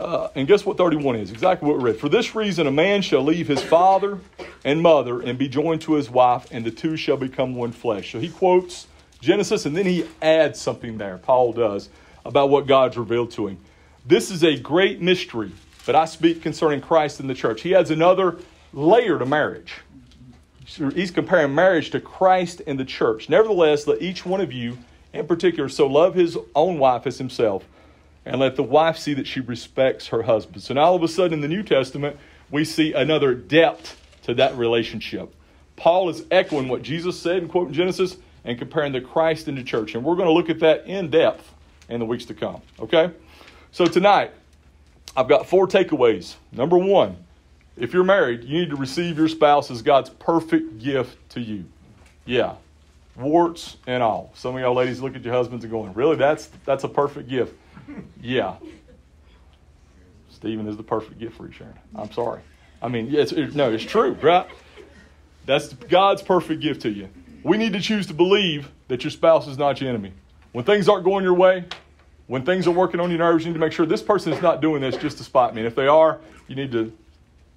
Uh, 0.00 0.28
and 0.34 0.48
guess 0.48 0.64
what 0.64 0.78
31 0.78 1.16
is? 1.16 1.30
Exactly 1.30 1.68
what 1.68 1.76
we 1.76 1.84
read. 1.84 2.00
For 2.00 2.08
this 2.08 2.34
reason, 2.34 2.66
a 2.66 2.70
man 2.70 3.02
shall 3.02 3.22
leave 3.22 3.46
his 3.46 3.62
father 3.62 4.18
and 4.64 4.80
mother 4.80 5.20
and 5.20 5.38
be 5.38 5.46
joined 5.46 5.82
to 5.82 5.96
his 5.96 6.08
wife, 6.08 6.46
and 6.50 6.64
the 6.64 6.70
two 6.70 6.96
shall 6.96 7.18
become 7.18 7.54
one 7.54 7.72
flesh. 7.72 8.12
So 8.12 8.18
he 8.18 8.30
quotes 8.30 8.86
Genesis, 9.20 9.66
and 9.66 9.76
then 9.76 9.84
he 9.84 10.06
adds 10.22 10.58
something 10.58 10.96
there, 10.96 11.18
Paul 11.18 11.52
does, 11.52 11.90
about 12.24 12.48
what 12.48 12.66
God's 12.66 12.96
revealed 12.96 13.30
to 13.32 13.48
him. 13.48 13.58
This 14.06 14.30
is 14.30 14.42
a 14.42 14.58
great 14.58 15.02
mystery 15.02 15.52
but 15.86 15.94
I 15.94 16.04
speak 16.04 16.42
concerning 16.42 16.80
Christ 16.80 17.20
and 17.20 17.28
the 17.28 17.34
church. 17.34 17.62
He 17.62 17.74
adds 17.74 17.90
another 17.90 18.38
layer 18.72 19.18
to 19.18 19.26
marriage. 19.26 19.74
He's 20.64 21.10
comparing 21.10 21.54
marriage 21.54 21.90
to 21.90 22.00
Christ 22.00 22.62
and 22.66 22.78
the 22.78 22.84
church. 22.84 23.28
Nevertheless, 23.28 23.86
let 23.86 24.00
each 24.00 24.24
one 24.24 24.40
of 24.40 24.52
you, 24.52 24.78
in 25.12 25.26
particular, 25.26 25.68
so 25.68 25.86
love 25.86 26.14
his 26.14 26.38
own 26.54 26.78
wife 26.78 27.06
as 27.06 27.18
himself, 27.18 27.64
and 28.24 28.38
let 28.38 28.54
the 28.54 28.62
wife 28.62 28.96
see 28.96 29.14
that 29.14 29.26
she 29.26 29.40
respects 29.40 30.08
her 30.08 30.22
husband. 30.22 30.62
So 30.62 30.74
now 30.74 30.82
all 30.82 30.94
of 30.94 31.02
a 31.02 31.08
sudden 31.08 31.32
in 31.32 31.40
the 31.40 31.48
New 31.48 31.64
Testament, 31.64 32.16
we 32.50 32.64
see 32.64 32.92
another 32.92 33.34
depth 33.34 34.00
to 34.22 34.34
that 34.34 34.56
relationship. 34.56 35.34
Paul 35.76 36.08
is 36.10 36.24
echoing 36.30 36.68
what 36.68 36.82
Jesus 36.82 37.18
said 37.18 37.42
in 37.42 37.48
quoting 37.48 37.72
Genesis 37.72 38.16
and 38.44 38.58
comparing 38.58 38.92
the 38.92 39.00
Christ 39.00 39.48
and 39.48 39.56
the 39.56 39.64
church. 39.64 39.94
And 39.94 40.04
we're 40.04 40.16
going 40.16 40.28
to 40.28 40.32
look 40.32 40.50
at 40.50 40.60
that 40.60 40.86
in 40.86 41.10
depth 41.10 41.52
in 41.88 41.98
the 41.98 42.06
weeks 42.06 42.26
to 42.26 42.34
come. 42.34 42.60
Okay? 42.78 43.10
So 43.72 43.86
tonight, 43.86 44.32
I've 45.16 45.28
got 45.28 45.46
four 45.46 45.66
takeaways. 45.66 46.36
Number 46.52 46.78
one, 46.78 47.16
if 47.76 47.92
you're 47.92 48.04
married, 48.04 48.44
you 48.44 48.60
need 48.60 48.70
to 48.70 48.76
receive 48.76 49.18
your 49.18 49.28
spouse 49.28 49.70
as 49.70 49.82
God's 49.82 50.10
perfect 50.10 50.78
gift 50.78 51.16
to 51.30 51.40
you. 51.40 51.64
Yeah, 52.24 52.54
warts 53.16 53.76
and 53.86 54.02
all. 54.02 54.30
Some 54.34 54.54
of 54.54 54.60
y'all 54.60 54.74
ladies 54.74 55.00
look 55.00 55.16
at 55.16 55.24
your 55.24 55.34
husbands 55.34 55.64
and 55.64 55.70
going, 55.70 55.92
"Really? 55.94 56.16
That's 56.16 56.50
that's 56.64 56.84
a 56.84 56.88
perfect 56.88 57.28
gift." 57.28 57.54
Yeah. 58.20 58.56
Stephen 60.28 60.66
is 60.68 60.76
the 60.76 60.82
perfect 60.82 61.18
gift 61.18 61.36
for 61.36 61.46
you, 61.46 61.52
Sharon. 61.52 61.78
I'm 61.94 62.10
sorry. 62.12 62.40
I 62.80 62.88
mean, 62.88 63.14
it's, 63.14 63.32
it, 63.32 63.54
no, 63.54 63.70
it's 63.70 63.84
true, 63.84 64.12
right? 64.22 64.46
That's 65.44 65.72
God's 65.74 66.22
perfect 66.22 66.62
gift 66.62 66.82
to 66.82 66.90
you. 66.90 67.08
We 67.42 67.58
need 67.58 67.72
to 67.74 67.80
choose 67.80 68.06
to 68.06 68.14
believe 68.14 68.70
that 68.88 69.04
your 69.04 69.10
spouse 69.10 69.46
is 69.46 69.58
not 69.58 69.80
your 69.80 69.90
enemy. 69.90 70.12
When 70.52 70.64
things 70.64 70.88
aren't 70.88 71.04
going 71.04 71.24
your 71.24 71.34
way, 71.34 71.64
when 72.30 72.44
things 72.44 72.68
are 72.68 72.70
working 72.70 73.00
on 73.00 73.10
your 73.10 73.18
nerves, 73.18 73.44
you 73.44 73.50
need 73.50 73.54
to 73.54 73.58
make 73.58 73.72
sure 73.72 73.84
this 73.84 74.04
person 74.04 74.32
is 74.32 74.40
not 74.40 74.60
doing 74.60 74.80
this 74.80 74.96
just 74.96 75.18
to 75.18 75.24
spite 75.24 75.52
me. 75.52 75.62
And 75.62 75.66
if 75.66 75.74
they 75.74 75.88
are, 75.88 76.20
you 76.46 76.54
need 76.54 76.70
to 76.70 76.96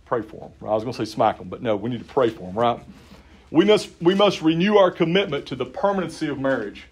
pray 0.04 0.24
for 0.24 0.38
them. 0.38 0.52
I 0.64 0.74
was 0.74 0.82
going 0.82 0.96
to 0.96 1.06
say 1.06 1.12
smack 1.12 1.38
them, 1.38 1.48
but 1.48 1.62
no, 1.62 1.76
we 1.76 1.92
need 1.92 2.00
to 2.00 2.12
pray 2.12 2.30
for 2.30 2.40
them, 2.40 2.58
right? 2.58 2.80
We 3.52 3.66
must, 3.66 3.92
we 4.02 4.16
must 4.16 4.42
renew 4.42 4.78
our 4.78 4.90
commitment 4.90 5.46
to 5.46 5.56
the 5.56 5.64
permanency 5.64 6.28
of 6.28 6.40
marriage. 6.40 6.86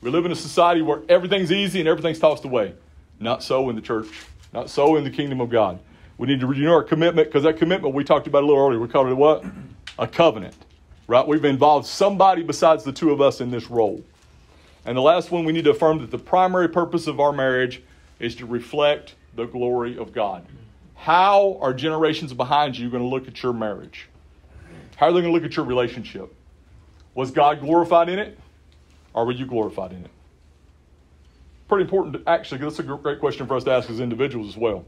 We 0.00 0.10
live 0.10 0.24
in 0.26 0.30
a 0.30 0.36
society 0.36 0.80
where 0.80 1.00
everything's 1.08 1.50
easy 1.50 1.80
and 1.80 1.88
everything's 1.88 2.20
tossed 2.20 2.44
away. 2.44 2.72
Not 3.18 3.42
so 3.42 3.68
in 3.68 3.74
the 3.74 3.82
church, 3.82 4.06
not 4.52 4.70
so 4.70 4.94
in 4.94 5.02
the 5.02 5.10
kingdom 5.10 5.40
of 5.40 5.50
God. 5.50 5.80
We 6.18 6.28
need 6.28 6.38
to 6.38 6.46
renew 6.46 6.70
our 6.70 6.84
commitment 6.84 7.26
because 7.26 7.42
that 7.42 7.56
commitment 7.56 7.96
we 7.96 8.04
talked 8.04 8.28
about 8.28 8.44
a 8.44 8.46
little 8.46 8.64
earlier, 8.64 8.78
we 8.78 8.86
called 8.86 9.08
it 9.08 9.14
what? 9.14 9.44
A 9.98 10.06
covenant, 10.06 10.54
right? 11.08 11.26
We've 11.26 11.44
involved 11.44 11.88
somebody 11.88 12.44
besides 12.44 12.84
the 12.84 12.92
two 12.92 13.10
of 13.10 13.20
us 13.20 13.40
in 13.40 13.50
this 13.50 13.70
role. 13.70 14.04
And 14.84 14.96
the 14.96 15.02
last 15.02 15.30
one, 15.30 15.44
we 15.44 15.52
need 15.52 15.64
to 15.64 15.70
affirm 15.70 15.98
that 15.98 16.10
the 16.10 16.18
primary 16.18 16.68
purpose 16.68 17.06
of 17.06 17.20
our 17.20 17.32
marriage 17.32 17.82
is 18.18 18.34
to 18.36 18.46
reflect 18.46 19.14
the 19.34 19.46
glory 19.46 19.96
of 19.98 20.12
God. 20.12 20.46
How 20.94 21.58
are 21.60 21.72
generations 21.72 22.32
behind 22.32 22.76
you 22.78 22.90
going 22.90 23.02
to 23.02 23.08
look 23.08 23.26
at 23.26 23.42
your 23.42 23.52
marriage? 23.52 24.08
How 24.96 25.06
are 25.06 25.12
they 25.12 25.20
going 25.20 25.32
to 25.32 25.38
look 25.38 25.44
at 25.44 25.56
your 25.56 25.64
relationship? 25.64 26.34
Was 27.14 27.30
God 27.30 27.60
glorified 27.60 28.08
in 28.08 28.18
it, 28.18 28.38
or 29.12 29.24
were 29.24 29.32
you 29.32 29.46
glorified 29.46 29.92
in 29.92 30.04
it? 30.04 30.10
Pretty 31.68 31.84
important, 31.84 32.14
to, 32.14 32.30
actually, 32.30 32.58
that's 32.58 32.78
a 32.78 32.82
great 32.82 33.20
question 33.20 33.46
for 33.46 33.56
us 33.56 33.64
to 33.64 33.70
ask 33.70 33.88
as 33.88 34.00
individuals 34.00 34.48
as 34.48 34.56
well. 34.56 34.84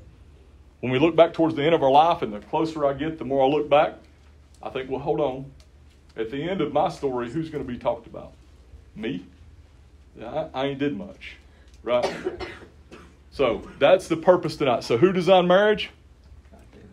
When 0.81 0.93
we 0.93 0.99
look 0.99 1.17
back 1.17 1.33
towards 1.33 1.55
the 1.55 1.63
end 1.63 1.75
of 1.75 1.83
our 1.83 1.91
life, 1.91 2.23
and 2.23 2.33
the 2.33 2.41
closer 2.41 2.85
I 2.85 2.93
get, 2.93 3.19
the 3.19 3.25
more 3.25 3.45
I 3.45 3.49
look 3.49 3.69
back, 3.69 3.95
I 4.63 4.69
think, 4.69 4.91
well, 4.91 5.01
hold 5.01 5.21
on. 5.21 5.51
At 6.17 6.31
the 6.31 6.43
end 6.43 6.61
of 6.61 6.73
my 6.73 6.89
story, 6.89 7.31
who's 7.31 7.51
going 7.51 7.65
to 7.65 7.71
be 7.71 7.79
talked 7.79 8.07
about? 8.07 8.33
Me? 8.95 9.25
I, 10.23 10.49
I 10.55 10.67
ain't 10.67 10.79
did 10.79 10.97
much, 10.97 11.37
right? 11.83 12.07
So 13.31 13.69
that's 13.79 14.09
the 14.09 14.17
purpose 14.17 14.57
tonight. 14.57 14.83
So 14.85 14.97
who 14.97 15.13
designed 15.13 15.49
marriage? 15.49 15.91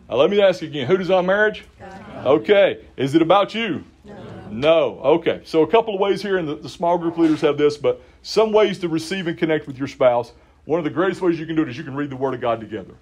Now 0.08 0.16
let 0.16 0.30
me 0.30 0.42
ask 0.42 0.60
you 0.60 0.68
again. 0.68 0.86
Who 0.86 0.96
designed 0.96 1.26
marriage? 1.26 1.64
God. 1.78 2.26
Okay. 2.26 2.84
Is 2.96 3.14
it 3.14 3.22
about 3.22 3.54
you? 3.54 3.84
No. 4.04 4.24
No. 4.50 5.00
Okay. 5.00 5.40
So 5.44 5.62
a 5.62 5.66
couple 5.66 5.94
of 5.94 6.00
ways 6.00 6.20
here, 6.20 6.36
and 6.36 6.46
the, 6.46 6.56
the 6.56 6.68
small 6.68 6.98
group 6.98 7.16
leaders 7.16 7.40
have 7.40 7.56
this, 7.56 7.76
but 7.76 8.02
some 8.22 8.52
ways 8.52 8.78
to 8.80 8.88
receive 8.88 9.26
and 9.26 9.38
connect 9.38 9.66
with 9.66 9.78
your 9.78 9.88
spouse. 9.88 10.32
One 10.66 10.78
of 10.78 10.84
the 10.84 10.90
greatest 10.90 11.20
ways 11.20 11.38
you 11.38 11.46
can 11.46 11.56
do 11.56 11.62
it 11.62 11.68
is 11.68 11.78
you 11.78 11.84
can 11.84 11.94
read 11.94 12.10
the 12.10 12.16
Word 12.16 12.34
of 12.34 12.40
God 12.40 12.60
together. 12.60 12.94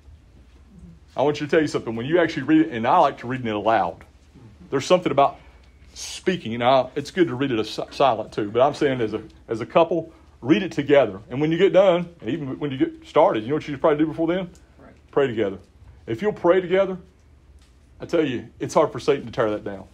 I 1.16 1.22
want 1.22 1.40
you 1.40 1.46
to 1.46 1.50
tell 1.50 1.60
you 1.60 1.68
something. 1.68 1.94
When 1.94 2.06
you 2.06 2.20
actually 2.20 2.44
read 2.44 2.66
it, 2.66 2.72
and 2.72 2.86
I 2.86 2.98
like 2.98 3.18
to 3.18 3.26
read 3.26 3.44
it 3.44 3.54
aloud, 3.54 4.04
there's 4.70 4.86
something 4.86 5.12
about 5.12 5.38
speaking. 5.94 6.58
Now, 6.58 6.90
it's 6.94 7.10
good 7.10 7.28
to 7.28 7.34
read 7.34 7.50
it 7.50 7.58
a 7.58 7.64
silent 7.64 8.32
too, 8.32 8.50
but 8.50 8.62
I'm 8.62 8.74
saying 8.74 9.00
as 9.00 9.14
a, 9.14 9.22
as 9.48 9.60
a 9.60 9.66
couple, 9.66 10.12
read 10.40 10.62
it 10.62 10.72
together. 10.72 11.20
And 11.30 11.40
when 11.40 11.52
you 11.52 11.58
get 11.58 11.72
done, 11.72 12.08
and 12.20 12.30
even 12.30 12.58
when 12.58 12.70
you 12.70 12.78
get 12.78 13.06
started, 13.06 13.42
you 13.42 13.50
know 13.50 13.54
what 13.56 13.66
you 13.66 13.74
should 13.74 13.80
probably 13.80 13.98
do 13.98 14.06
before 14.06 14.26
then? 14.26 14.50
Right. 14.78 14.92
Pray 15.10 15.26
together. 15.26 15.58
If 16.06 16.22
you'll 16.22 16.32
pray 16.32 16.60
together, 16.60 16.98
I 18.00 18.06
tell 18.06 18.26
you, 18.26 18.48
it's 18.58 18.74
hard 18.74 18.90
for 18.90 18.98
Satan 18.98 19.26
to 19.26 19.32
tear 19.32 19.50
that 19.50 19.64
down. 19.64 19.84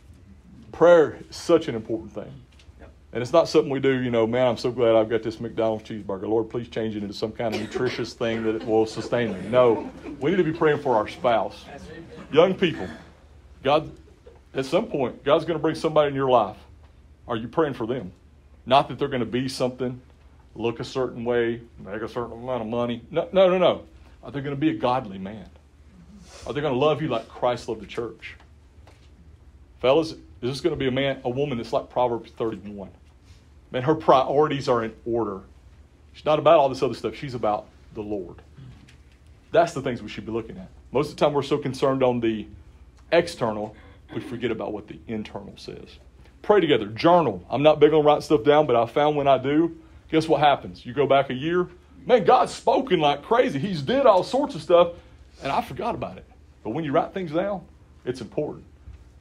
Prayer 0.72 1.18
is 1.28 1.36
such 1.36 1.68
an 1.68 1.74
important 1.74 2.12
thing. 2.12 2.32
Yep. 2.80 2.90
And 3.12 3.22
it's 3.22 3.32
not 3.32 3.48
something 3.48 3.70
we 3.70 3.80
do, 3.80 4.00
you 4.00 4.10
know, 4.10 4.26
man, 4.26 4.46
I'm 4.46 4.56
so 4.56 4.70
glad 4.70 4.94
I've 4.94 5.10
got 5.10 5.22
this 5.22 5.40
McDonald's 5.40 5.88
cheeseburger. 5.88 6.28
Lord, 6.28 6.48
please 6.48 6.68
change 6.68 6.96
it 6.96 7.02
into 7.02 7.14
some 7.14 7.32
kind 7.32 7.54
of 7.54 7.60
nutritious 7.60 8.14
thing 8.14 8.44
that 8.44 8.66
will 8.66 8.86
sustain 8.86 9.32
me. 9.34 9.48
No, 9.50 9.90
we 10.20 10.30
need 10.30 10.38
to 10.38 10.44
be 10.44 10.52
praying 10.52 10.80
for 10.80 10.96
our 10.96 11.08
spouse. 11.08 11.64
Young 12.32 12.54
people, 12.54 12.88
God 13.62 13.90
at 14.58 14.66
some 14.66 14.86
point, 14.86 15.22
God's 15.22 15.44
going 15.44 15.56
to 15.56 15.62
bring 15.62 15.76
somebody 15.76 16.08
in 16.08 16.14
your 16.14 16.28
life. 16.28 16.56
Are 17.28 17.36
you 17.36 17.46
praying 17.46 17.74
for 17.74 17.86
them? 17.86 18.10
Not 18.66 18.88
that 18.88 18.98
they're 18.98 19.08
going 19.08 19.20
to 19.20 19.26
be 19.26 19.48
something, 19.48 20.00
look 20.56 20.80
a 20.80 20.84
certain 20.84 21.24
way, 21.24 21.60
make 21.78 22.02
a 22.02 22.08
certain 22.08 22.32
amount 22.32 22.62
of 22.62 22.66
money. 22.68 23.02
No, 23.10 23.28
no, 23.32 23.48
no, 23.48 23.58
no. 23.58 23.82
Are 24.22 24.32
they 24.32 24.40
going 24.40 24.54
to 24.54 24.60
be 24.60 24.70
a 24.70 24.74
godly 24.74 25.18
man? 25.18 25.48
Are 26.46 26.52
they 26.52 26.60
going 26.60 26.74
to 26.74 26.78
love 26.78 27.00
you 27.00 27.08
like 27.08 27.28
Christ 27.28 27.68
loved 27.68 27.82
the 27.82 27.86
church? 27.86 28.34
Fellas, 29.80 30.10
is 30.10 30.18
this 30.40 30.60
going 30.60 30.74
to 30.74 30.78
be 30.78 30.88
a 30.88 30.90
man, 30.90 31.20
a 31.24 31.30
woman 31.30 31.58
that's 31.58 31.72
like 31.72 31.88
Proverbs 31.88 32.32
31? 32.32 32.90
Man, 33.70 33.82
her 33.82 33.94
priorities 33.94 34.68
are 34.68 34.82
in 34.82 34.92
order. 35.06 35.40
She's 36.14 36.24
not 36.24 36.40
about 36.40 36.58
all 36.58 36.68
this 36.68 36.82
other 36.82 36.94
stuff. 36.94 37.14
She's 37.14 37.34
about 37.34 37.66
the 37.94 38.02
Lord. 38.02 38.42
That's 39.52 39.72
the 39.72 39.82
things 39.82 40.02
we 40.02 40.08
should 40.08 40.26
be 40.26 40.32
looking 40.32 40.58
at. 40.58 40.68
Most 40.90 41.10
of 41.10 41.16
the 41.16 41.24
time, 41.24 41.32
we're 41.32 41.42
so 41.42 41.58
concerned 41.58 42.02
on 42.02 42.18
the 42.18 42.46
external 43.12 43.76
we 44.14 44.20
forget 44.20 44.50
about 44.50 44.72
what 44.72 44.88
the 44.88 44.98
internal 45.06 45.54
says. 45.56 45.98
Pray 46.42 46.60
together. 46.60 46.86
Journal. 46.86 47.44
I'm 47.50 47.62
not 47.62 47.80
big 47.80 47.92
on 47.92 48.04
writing 48.04 48.22
stuff 48.22 48.44
down, 48.44 48.66
but 48.66 48.76
I 48.76 48.86
found 48.86 49.16
when 49.16 49.28
I 49.28 49.38
do, 49.38 49.76
guess 50.10 50.28
what 50.28 50.40
happens? 50.40 50.86
You 50.86 50.94
go 50.94 51.06
back 51.06 51.30
a 51.30 51.34
year, 51.34 51.68
man, 52.06 52.24
God's 52.24 52.54
spoken 52.54 53.00
like 53.00 53.22
crazy. 53.22 53.58
He's 53.58 53.82
did 53.82 54.06
all 54.06 54.22
sorts 54.24 54.54
of 54.54 54.62
stuff, 54.62 54.92
and 55.42 55.52
I 55.52 55.60
forgot 55.60 55.94
about 55.94 56.16
it. 56.16 56.24
But 56.64 56.70
when 56.70 56.84
you 56.84 56.92
write 56.92 57.12
things 57.12 57.32
down, 57.32 57.64
it's 58.04 58.20
important. 58.20 58.64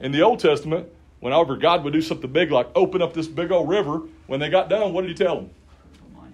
In 0.00 0.12
the 0.12 0.22
Old 0.22 0.40
Testament, 0.40 0.88
whenever 1.20 1.56
God 1.56 1.84
would 1.84 1.92
do 1.92 2.00
something 2.00 2.30
big 2.30 2.50
like 2.50 2.68
open 2.74 3.02
up 3.02 3.12
this 3.12 3.26
big 3.26 3.50
old 3.52 3.68
river, 3.68 4.02
when 4.26 4.40
they 4.40 4.48
got 4.48 4.68
done, 4.68 4.92
what 4.92 5.02
did 5.02 5.10
he 5.10 5.14
tell 5.14 5.36
them? 5.36 5.50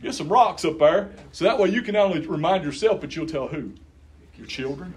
Get 0.03 0.15
some 0.15 0.29
rocks 0.29 0.67
up 0.67 0.79
there. 0.79 1.11
So 1.33 1.47
that 1.47 1.59
way 1.59 1.71
you 1.71 1.81
can 1.81 1.95
not 1.95 2.07
only 2.07 2.27
remind 2.27 2.63
yourself, 2.63 3.01
but 3.01 3.17
you'll 3.17 3.27
tell 3.27 3.49
who? 3.49 3.73
Your 4.37 4.47
children, 4.47 4.95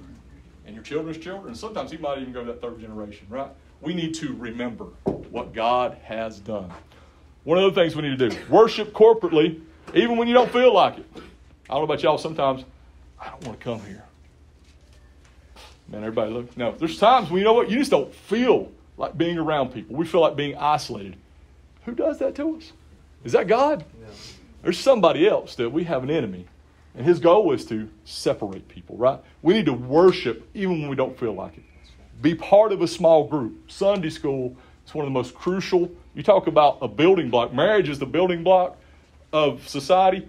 and 0.67 0.75
your 0.75 0.83
children's 0.83 1.17
children. 1.17 1.55
Sometimes 1.55 1.89
he 1.89 1.97
might 1.97 2.19
even 2.19 2.33
go 2.33 2.41
to 2.45 2.51
that 2.51 2.61
third 2.61 2.79
generation, 2.79 3.25
right? 3.29 3.49
We 3.81 3.93
need 3.93 4.13
to 4.15 4.33
remember 4.33 4.85
what 5.31 5.53
God 5.53 5.97
has 6.03 6.39
done. 6.39 6.71
One 7.45 7.57
of 7.57 7.73
the 7.73 7.81
things 7.81 7.95
we 7.95 8.01
need 8.01 8.19
to 8.19 8.29
do 8.29 8.37
worship 8.49 8.91
corporately, 8.91 9.61
even 9.95 10.17
when 10.17 10.27
you 10.27 10.33
don't 10.33 10.51
feel 10.51 10.73
like 10.73 10.97
it. 10.97 11.05
I 11.15 11.73
don't 11.73 11.79
know 11.79 11.83
about 11.83 12.03
y'all, 12.03 12.17
sometimes 12.17 12.65
I 13.19 13.29
don't 13.29 13.45
want 13.45 13.59
to 13.59 13.63
come 13.63 13.79
here. 13.85 14.03
Man, 15.87 16.01
everybody 16.03 16.31
look. 16.31 16.57
No, 16.57 16.73
there's 16.73 16.99
times 16.99 17.29
when 17.29 17.39
you 17.39 17.45
know 17.45 17.53
what? 17.53 17.69
You 17.69 17.77
just 17.79 17.91
don't 17.91 18.13
feel 18.13 18.69
like 18.97 19.17
being 19.17 19.37
around 19.37 19.69
people. 19.69 19.95
We 19.95 20.05
feel 20.05 20.19
like 20.19 20.35
being 20.35 20.57
isolated. 20.57 21.15
Who 21.85 21.95
does 21.95 22.19
that 22.19 22.35
to 22.35 22.57
us? 22.57 22.73
Is 23.23 23.31
that 23.31 23.47
God? 23.47 23.85
There's 24.63 24.77
somebody 24.77 25.25
else 25.27 25.55
that 25.55 25.69
we 25.69 25.85
have 25.85 26.03
an 26.03 26.11
enemy 26.11 26.45
And 26.97 27.05
his 27.05 27.19
goal 27.19 27.53
is 27.53 27.63
to 27.65 27.87
separate 28.05 28.67
people, 28.67 28.97
right? 28.97 29.19
We 29.43 29.53
need 29.53 29.67
to 29.67 29.73
worship 29.73 30.49
even 30.55 30.81
when 30.81 30.89
we 30.89 30.95
don't 30.95 31.17
feel 31.17 31.33
like 31.33 31.55
it. 31.55 31.63
Be 32.23 32.33
part 32.33 32.71
of 32.71 32.81
a 32.81 32.87
small 32.87 33.27
group. 33.27 33.69
Sunday 33.71 34.09
school 34.09 34.57
is 34.85 34.95
one 34.95 35.05
of 35.05 35.07
the 35.07 35.13
most 35.13 35.35
crucial. 35.35 35.91
You 36.15 36.23
talk 36.23 36.47
about 36.47 36.79
a 36.81 36.87
building 36.87 37.29
block. 37.29 37.53
Marriage 37.53 37.87
is 37.87 37.99
the 37.99 38.07
building 38.07 38.43
block 38.43 38.77
of 39.31 39.67
society. 39.69 40.27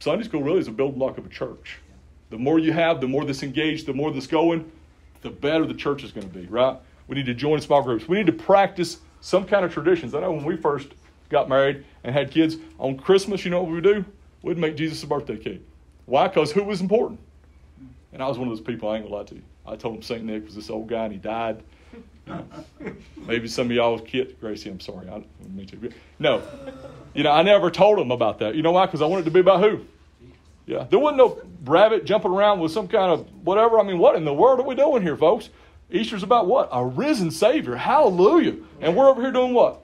Sunday 0.00 0.24
school 0.24 0.42
really 0.42 0.58
is 0.58 0.66
a 0.66 0.72
building 0.72 0.98
block 0.98 1.18
of 1.18 1.26
a 1.26 1.28
church. 1.28 1.78
The 2.30 2.38
more 2.38 2.58
you 2.58 2.72
have, 2.72 3.00
the 3.00 3.06
more 3.06 3.24
this 3.24 3.44
engaged, 3.44 3.86
the 3.86 3.94
more 3.94 4.10
this 4.10 4.26
going, 4.26 4.70
the 5.22 5.30
better 5.30 5.66
the 5.66 5.74
church 5.74 6.02
is 6.02 6.10
going 6.10 6.28
to 6.28 6.34
be, 6.34 6.46
right? 6.46 6.76
We 7.06 7.14
need 7.14 7.26
to 7.26 7.34
join 7.34 7.60
small 7.60 7.82
groups. 7.82 8.08
We 8.08 8.16
need 8.16 8.26
to 8.26 8.32
practice 8.32 8.98
some 9.20 9.46
kind 9.46 9.64
of 9.64 9.72
traditions. 9.72 10.16
I 10.16 10.20
know 10.20 10.32
when 10.32 10.44
we 10.44 10.56
first 10.56 10.88
got 11.28 11.48
married 11.48 11.84
and 12.02 12.12
had 12.12 12.32
kids, 12.32 12.56
on 12.78 12.98
Christmas, 12.98 13.44
you 13.44 13.52
know 13.52 13.62
what 13.62 13.68
we 13.68 13.74
would 13.76 13.84
do? 13.84 14.04
We'd 14.42 14.58
make 14.58 14.76
Jesus 14.76 15.00
a 15.04 15.06
birthday 15.06 15.36
cake. 15.36 15.62
Why? 16.08 16.26
Because 16.26 16.50
who 16.50 16.64
was 16.64 16.80
important? 16.80 17.20
And 18.14 18.22
I 18.22 18.26
was 18.26 18.38
one 18.38 18.48
of 18.48 18.56
those 18.56 18.64
people, 18.64 18.88
I 18.88 18.96
ain't 18.96 19.04
gonna 19.04 19.14
lie 19.14 19.24
to 19.24 19.34
you. 19.34 19.42
I 19.66 19.76
told 19.76 19.96
him 19.96 20.02
St. 20.02 20.24
Nick 20.24 20.46
was 20.46 20.54
this 20.54 20.70
old 20.70 20.88
guy 20.88 21.04
and 21.04 21.12
he 21.12 21.18
died. 21.18 21.62
Maybe 23.26 23.46
some 23.46 23.66
of 23.66 23.72
y'all 23.72 23.92
was 23.92 24.02
kid 24.06 24.36
Gracie, 24.40 24.70
I'm 24.70 24.80
sorry. 24.80 25.06
I, 25.08 25.22
me 25.50 25.66
too. 25.66 25.90
No. 26.18 26.42
You 27.12 27.24
know, 27.24 27.30
I 27.30 27.42
never 27.42 27.70
told 27.70 27.98
him 27.98 28.10
about 28.10 28.38
that. 28.38 28.54
You 28.54 28.62
know 28.62 28.72
why? 28.72 28.86
Because 28.86 29.02
I 29.02 29.06
wanted 29.06 29.26
to 29.26 29.30
be 29.30 29.40
about 29.40 29.60
who? 29.60 29.84
Yeah. 30.66 30.86
There 30.88 30.98
wasn't 30.98 31.18
no 31.18 31.42
rabbit 31.64 32.06
jumping 32.06 32.30
around 32.30 32.60
with 32.60 32.72
some 32.72 32.88
kind 32.88 33.12
of 33.12 33.26
whatever. 33.44 33.78
I 33.78 33.82
mean, 33.82 33.98
what 33.98 34.16
in 34.16 34.24
the 34.24 34.34
world 34.34 34.60
are 34.60 34.66
we 34.66 34.74
doing 34.74 35.02
here, 35.02 35.16
folks? 35.16 35.50
Easter's 35.90 36.22
about 36.22 36.46
what? 36.46 36.70
A 36.72 36.84
risen 36.84 37.30
Savior. 37.30 37.76
Hallelujah. 37.76 38.56
And 38.80 38.96
we're 38.96 39.08
over 39.08 39.20
here 39.20 39.32
doing 39.32 39.52
what? 39.52 39.82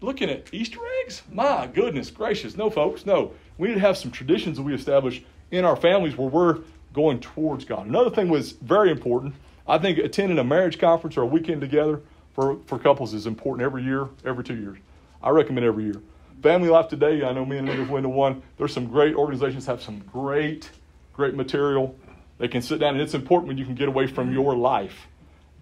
Looking 0.00 0.30
at 0.30 0.52
Easter 0.52 0.80
eggs? 1.04 1.22
My 1.30 1.66
goodness 1.66 2.10
gracious. 2.10 2.56
No, 2.56 2.70
folks, 2.70 3.04
no. 3.04 3.32
We 3.58 3.68
need 3.68 3.74
to 3.74 3.80
have 3.80 3.96
some 3.96 4.10
traditions 4.10 4.56
that 4.56 4.62
we 4.62 4.74
establish 4.74 5.22
in 5.52 5.64
our 5.64 5.76
families 5.76 6.16
where 6.16 6.28
we're 6.28 6.58
going 6.92 7.20
towards 7.20 7.64
God. 7.64 7.86
Another 7.86 8.10
thing 8.10 8.28
was 8.28 8.52
very 8.52 8.90
important. 8.90 9.34
I 9.68 9.78
think 9.78 9.98
attending 9.98 10.38
a 10.38 10.44
marriage 10.44 10.78
conference 10.78 11.16
or 11.16 11.22
a 11.22 11.26
weekend 11.26 11.60
together 11.60 12.00
for, 12.34 12.58
for 12.66 12.78
couples 12.78 13.14
is 13.14 13.26
important 13.26 13.64
every 13.64 13.84
year, 13.84 14.08
every 14.24 14.42
two 14.42 14.56
years. 14.56 14.78
I 15.22 15.30
recommend 15.30 15.64
every 15.64 15.84
year. 15.84 16.02
Family 16.42 16.68
Life 16.68 16.88
Today, 16.88 17.22
I 17.22 17.32
know 17.32 17.44
me 17.44 17.58
and 17.58 17.68
Linda 17.68 17.90
went 17.90 18.02
to 18.02 18.08
one. 18.08 18.42
There's 18.56 18.72
some 18.72 18.86
great 18.86 19.14
organizations 19.14 19.66
have 19.66 19.80
some 19.80 20.00
great, 20.00 20.70
great 21.12 21.34
material. 21.34 21.94
They 22.38 22.48
can 22.48 22.62
sit 22.62 22.80
down, 22.80 22.94
and 22.94 23.02
it's 23.02 23.14
important 23.14 23.46
when 23.46 23.58
you 23.58 23.64
can 23.64 23.76
get 23.76 23.86
away 23.86 24.08
from 24.08 24.32
your 24.32 24.56
life. 24.56 25.06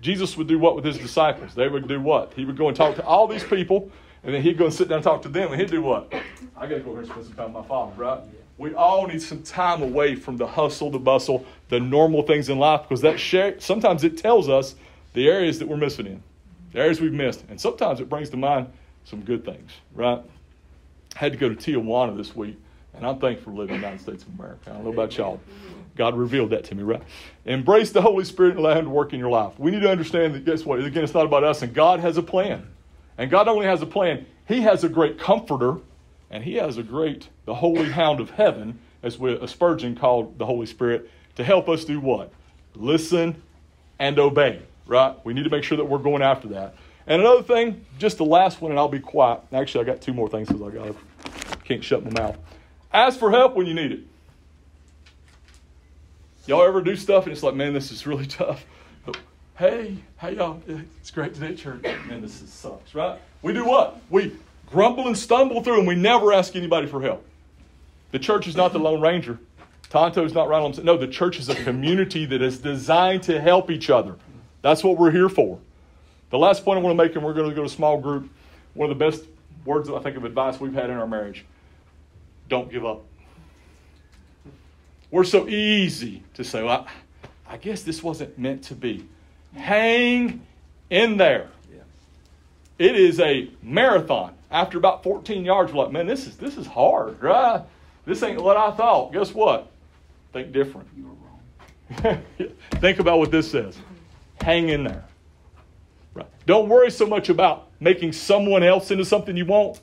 Jesus 0.01 0.39
would 0.39 0.47
do 0.47 0.59
what 0.59 0.77
with 0.77 0.85
his 0.85 0.97
disciples? 0.97 1.55
They 1.55 1.69
would 1.69 1.87
do 1.87 2.01
what? 2.01 2.33
He 2.33 2.47
would 2.47 2.57
go 2.57 2.69
and 2.69 2.77
talk 2.77 2.97
to 2.97 3.05
all 3.05 3.27
these 3.27 3.45
people, 3.45 3.91
and 4.23 4.35
then 4.35 4.41
he'd 4.41 4.57
go 4.57 4.65
and 4.65 4.73
sit 4.73 4.89
down 4.89 4.97
and 4.97 5.05
talk 5.05 5.21
to 5.23 5.29
them, 5.29 5.53
and 5.53 5.61
he'd 5.61 5.71
do 5.71 5.83
what? 5.83 6.11
I 6.57 6.67
got 6.67 6.77
to 6.77 6.81
go 6.81 6.93
here 6.93 7.01
and 7.01 7.09
spend 7.09 7.27
some 7.27 7.35
time 7.35 7.53
with 7.53 7.63
my 7.65 7.69
father, 7.69 7.93
right? 7.97 8.21
We 8.61 8.75
all 8.75 9.07
need 9.07 9.23
some 9.23 9.43
time 9.43 9.81
away 9.81 10.17
from 10.17 10.37
the 10.37 10.47
hustle, 10.47 10.91
the 10.91 10.99
bustle, 10.99 11.47
the 11.71 11.81
normal 11.81 12.21
things 12.21 12.51
in 12.51 12.59
life, 12.59 12.83
because 12.83 13.01
that 13.01 13.19
share, 13.19 13.59
sometimes 13.59 14.05
it 14.05 14.19
tells 14.19 14.51
us 14.51 14.75
the 15.15 15.31
areas 15.31 15.59
that 15.61 15.67
we're 15.67 15.79
missing 15.79 16.07
in, 16.07 16.23
the 16.73 16.81
areas 16.81 17.01
we've 17.01 17.11
missed, 17.11 17.43
and 17.49 17.59
sometimes 17.59 18.01
it 18.01 18.11
brings 18.11 18.29
to 18.29 18.37
mind 18.37 18.71
some 19.05 19.23
good 19.23 19.47
things, 19.47 19.71
right? 19.95 20.21
I 21.17 21.19
had 21.19 21.33
to 21.33 21.39
go 21.39 21.49
to 21.49 21.55
Tijuana 21.55 22.15
this 22.15 22.37
week, 22.37 22.61
and 22.93 23.07
I'm 23.07 23.19
thankful 23.19 23.55
to 23.55 23.59
live 23.61 23.71
in 23.71 23.77
the 23.77 23.81
United 23.81 24.03
States 24.03 24.25
of 24.25 24.39
America. 24.39 24.69
I 24.69 24.75
don't 24.75 24.85
know 24.85 24.93
about 24.93 25.17
y'all. 25.17 25.41
God 25.97 26.15
revealed 26.19 26.51
that 26.51 26.65
to 26.65 26.75
me, 26.75 26.83
right? 26.83 27.03
Embrace 27.47 27.93
the 27.93 28.03
Holy 28.03 28.27
Spirit 28.27 28.51
and 28.51 28.59
allow 28.59 28.75
Him 28.75 28.85
to 28.85 28.91
work 28.91 29.15
in 29.15 29.19
your 29.19 29.31
life. 29.31 29.59
We 29.59 29.71
need 29.71 29.81
to 29.81 29.91
understand 29.91 30.35
that, 30.35 30.45
guess 30.45 30.67
what? 30.67 30.85
Again, 30.85 31.03
it's 31.03 31.15
not 31.15 31.25
about 31.25 31.45
us, 31.45 31.63
and 31.63 31.73
God 31.73 32.01
has 32.01 32.19
a 32.19 32.23
plan. 32.23 32.69
And 33.17 33.31
God 33.31 33.49
only 33.49 33.65
has 33.65 33.81
a 33.81 33.87
plan, 33.87 34.27
He 34.47 34.61
has 34.61 34.85
a 34.85 34.89
great 34.91 35.19
comforter, 35.19 35.79
and 36.31 36.45
He 36.45 36.55
has 36.55 36.79
a 36.79 36.83
great, 36.83 37.29
the 37.45 37.55
holy 37.55 37.91
hound 37.91 38.21
of 38.21 38.31
heaven, 38.31 38.79
as 39.03 39.19
we, 39.19 39.33
a 39.33 39.49
Spurgeon 39.49 39.97
called 39.97 40.39
the 40.39 40.47
Holy 40.47 40.67
Spirit, 40.67 41.11
to 41.37 41.45
help 41.45 41.69
us 41.69 41.85
do 41.85 42.01
what? 42.01 42.33
Listen 42.75 43.43
and 43.99 44.19
obey, 44.19 44.61
right? 44.87 45.15
We 45.25 45.35
need 45.35 45.45
to 45.45 45.51
make 45.51 45.65
sure 45.65 45.77
that 45.77 45.85
we're 45.85 45.99
going 45.99 46.23
after 46.23 46.49
that. 46.49 46.75
And 47.07 47.21
another 47.21 47.43
thing, 47.43 47.85
just 47.99 48.19
the 48.19 48.25
last 48.25 48.61
one, 48.61 48.71
and 48.71 48.79
I'll 48.79 48.89
be 48.89 49.01
quiet. 49.01 49.41
Actually, 49.53 49.85
I 49.85 49.87
got 49.87 50.01
two 50.01 50.13
more 50.13 50.29
things 50.29 50.49
because 50.49 50.63
I 50.63 50.71
got 50.71 50.97
can't 51.65 51.83
shut 51.85 52.05
my 52.05 52.11
mouth. 52.11 52.37
Ask 52.93 53.19
for 53.19 53.31
help 53.31 53.55
when 53.55 53.67
you 53.67 53.75
need 53.75 53.93
it. 53.93 54.01
Y'all 56.47 56.65
ever 56.65 56.81
do 56.83 56.97
stuff 56.97 57.25
and 57.25 57.33
it's 57.33 57.43
like, 57.43 57.55
man, 57.55 57.73
this 57.73 57.93
is 57.93 58.07
really 58.07 58.27
tough. 58.39 58.65
But, 59.07 59.19
hey, 59.57 59.97
hey 60.19 60.35
y'all, 60.35 60.61
it's 60.67 61.11
great 61.11 61.35
today 61.35 61.49
at 61.49 61.59
church. 61.59 61.83
Man, 62.09 62.21
this 62.21 62.43
is, 62.43 62.51
sucks, 62.51 62.95
right? 62.95 63.21
We 63.43 63.53
do 63.53 63.65
what? 63.65 64.01
We 64.11 64.37
grumble 64.71 65.07
and 65.07 65.17
stumble 65.17 65.63
through 65.63 65.79
and 65.79 65.87
we 65.87 65.95
never 65.95 66.33
ask 66.33 66.57
anybody 66.57 66.87
for 66.87 67.01
help. 67.01 67.25
The 68.13 68.19
church 68.19 68.47
is 68.47 68.57
not 68.57 68.73
the 68.73 68.79
Lone 68.79 69.01
Ranger. 69.01 69.39
Tonto's 69.89 70.35
not 70.35 70.49
right 70.49 70.61
on. 70.61 70.73
No, 70.85 70.97
the 70.97 71.09
church 71.09 71.39
is 71.39 71.49
a 71.49 71.55
community 71.55 72.25
that 72.27 72.43
is 72.43 72.59
designed 72.59 73.25
to 73.25 73.41
help 73.41 73.71
each 73.71 73.91
other. 73.91 74.17
That's 74.63 74.85
what 74.85 74.99
we're 74.99 75.11
here 75.11 75.29
for. 75.29 75.59
The 76.31 76.39
last 76.39 76.65
point 76.65 76.79
I 76.79 76.83
want 76.83 76.97
to 76.97 77.03
make, 77.03 77.17
and 77.17 77.25
we're 77.25 77.35
going 77.35 77.49
to 77.49 77.55
go 77.55 77.65
to 77.65 77.69
small 77.69 77.99
group, 77.99 78.31
one 78.75 78.91
of 78.91 78.97
the 78.97 79.05
best 79.05 79.25
words 79.65 79.89
that 79.89 79.97
I 79.97 80.01
think 80.01 80.17
of 80.17 80.25
advice 80.25 80.61
we've 80.61 80.73
had 80.73 80.91
in 80.91 80.97
our 80.97 81.07
marriage 81.07 81.45
don't 82.49 82.71
give 82.71 82.85
up. 82.85 83.05
We're 85.11 85.25
so 85.25 85.49
easy 85.49 86.23
to 86.35 86.45
say, 86.45 86.63
well, 86.63 86.87
I, 87.49 87.55
I 87.55 87.57
guess 87.57 87.83
this 87.83 88.03
wasn't 88.03 88.39
meant 88.39 88.65
to 88.65 88.75
be. 88.75 89.07
Hang 89.55 90.47
in 90.89 91.17
there. 91.17 91.49
It 92.81 92.97
is 92.97 93.21
a 93.21 93.51
marathon. 93.63 94.33
After 94.51 94.79
about 94.79 95.03
14 95.03 95.45
yards, 95.45 95.71
we're 95.71 95.85
like, 95.85 95.93
man, 95.93 96.07
this 96.07 96.27
is 96.27 96.39
this 96.39 96.57
is 96.57 96.67
hard, 96.67 97.23
right? 97.23 97.63
This 98.07 98.23
ain't 98.23 98.43
what 98.43 98.57
I 98.57 98.71
thought. 98.71 99.13
Guess 99.13 99.35
what? 99.35 99.71
Think 100.33 100.51
different. 100.51 100.89
You 100.97 101.05
were 101.05 102.03
wrong. 102.09 102.23
Think 102.81 102.99
about 102.99 103.19
what 103.19 103.31
this 103.31 103.51
says. 103.51 103.77
Hang 104.41 104.71
in 104.71 104.85
there. 104.85 105.05
Right. 106.15 106.27
Don't 106.47 106.71
worry 106.71 106.91
so 106.91 107.07
much 107.07 107.29
about 107.29 107.69
making 107.81 108.15
someone 108.15 108.63
else 108.63 108.91
into 108.91 109.05
something 109.05 109.37
you 109.37 109.45
want. 109.45 109.79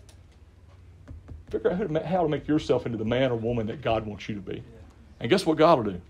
Figure 1.51 1.71
out 1.71 2.03
how 2.03 2.23
to 2.23 2.29
make 2.29 2.47
yourself 2.47 2.87
into 2.87 2.97
the 2.97 3.05
man 3.05 3.29
or 3.29 3.35
woman 3.35 3.67
that 3.67 3.83
God 3.83 4.07
wants 4.07 4.27
you 4.27 4.33
to 4.33 4.41
be. 4.41 4.63
And 5.19 5.29
guess 5.29 5.45
what 5.45 5.59
God 5.59 5.77
will 5.77 5.93
do? 5.93 6.01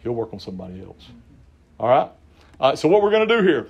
He'll 0.00 0.12
work 0.12 0.34
on 0.34 0.38
somebody 0.38 0.82
else. 0.82 1.08
All 1.78 1.88
right? 1.88 2.10
All 2.60 2.68
right, 2.68 2.78
so 2.78 2.88
what 2.88 3.02
we're 3.02 3.10
going 3.10 3.26
to 3.26 3.38
do 3.38 3.42
here, 3.42 3.68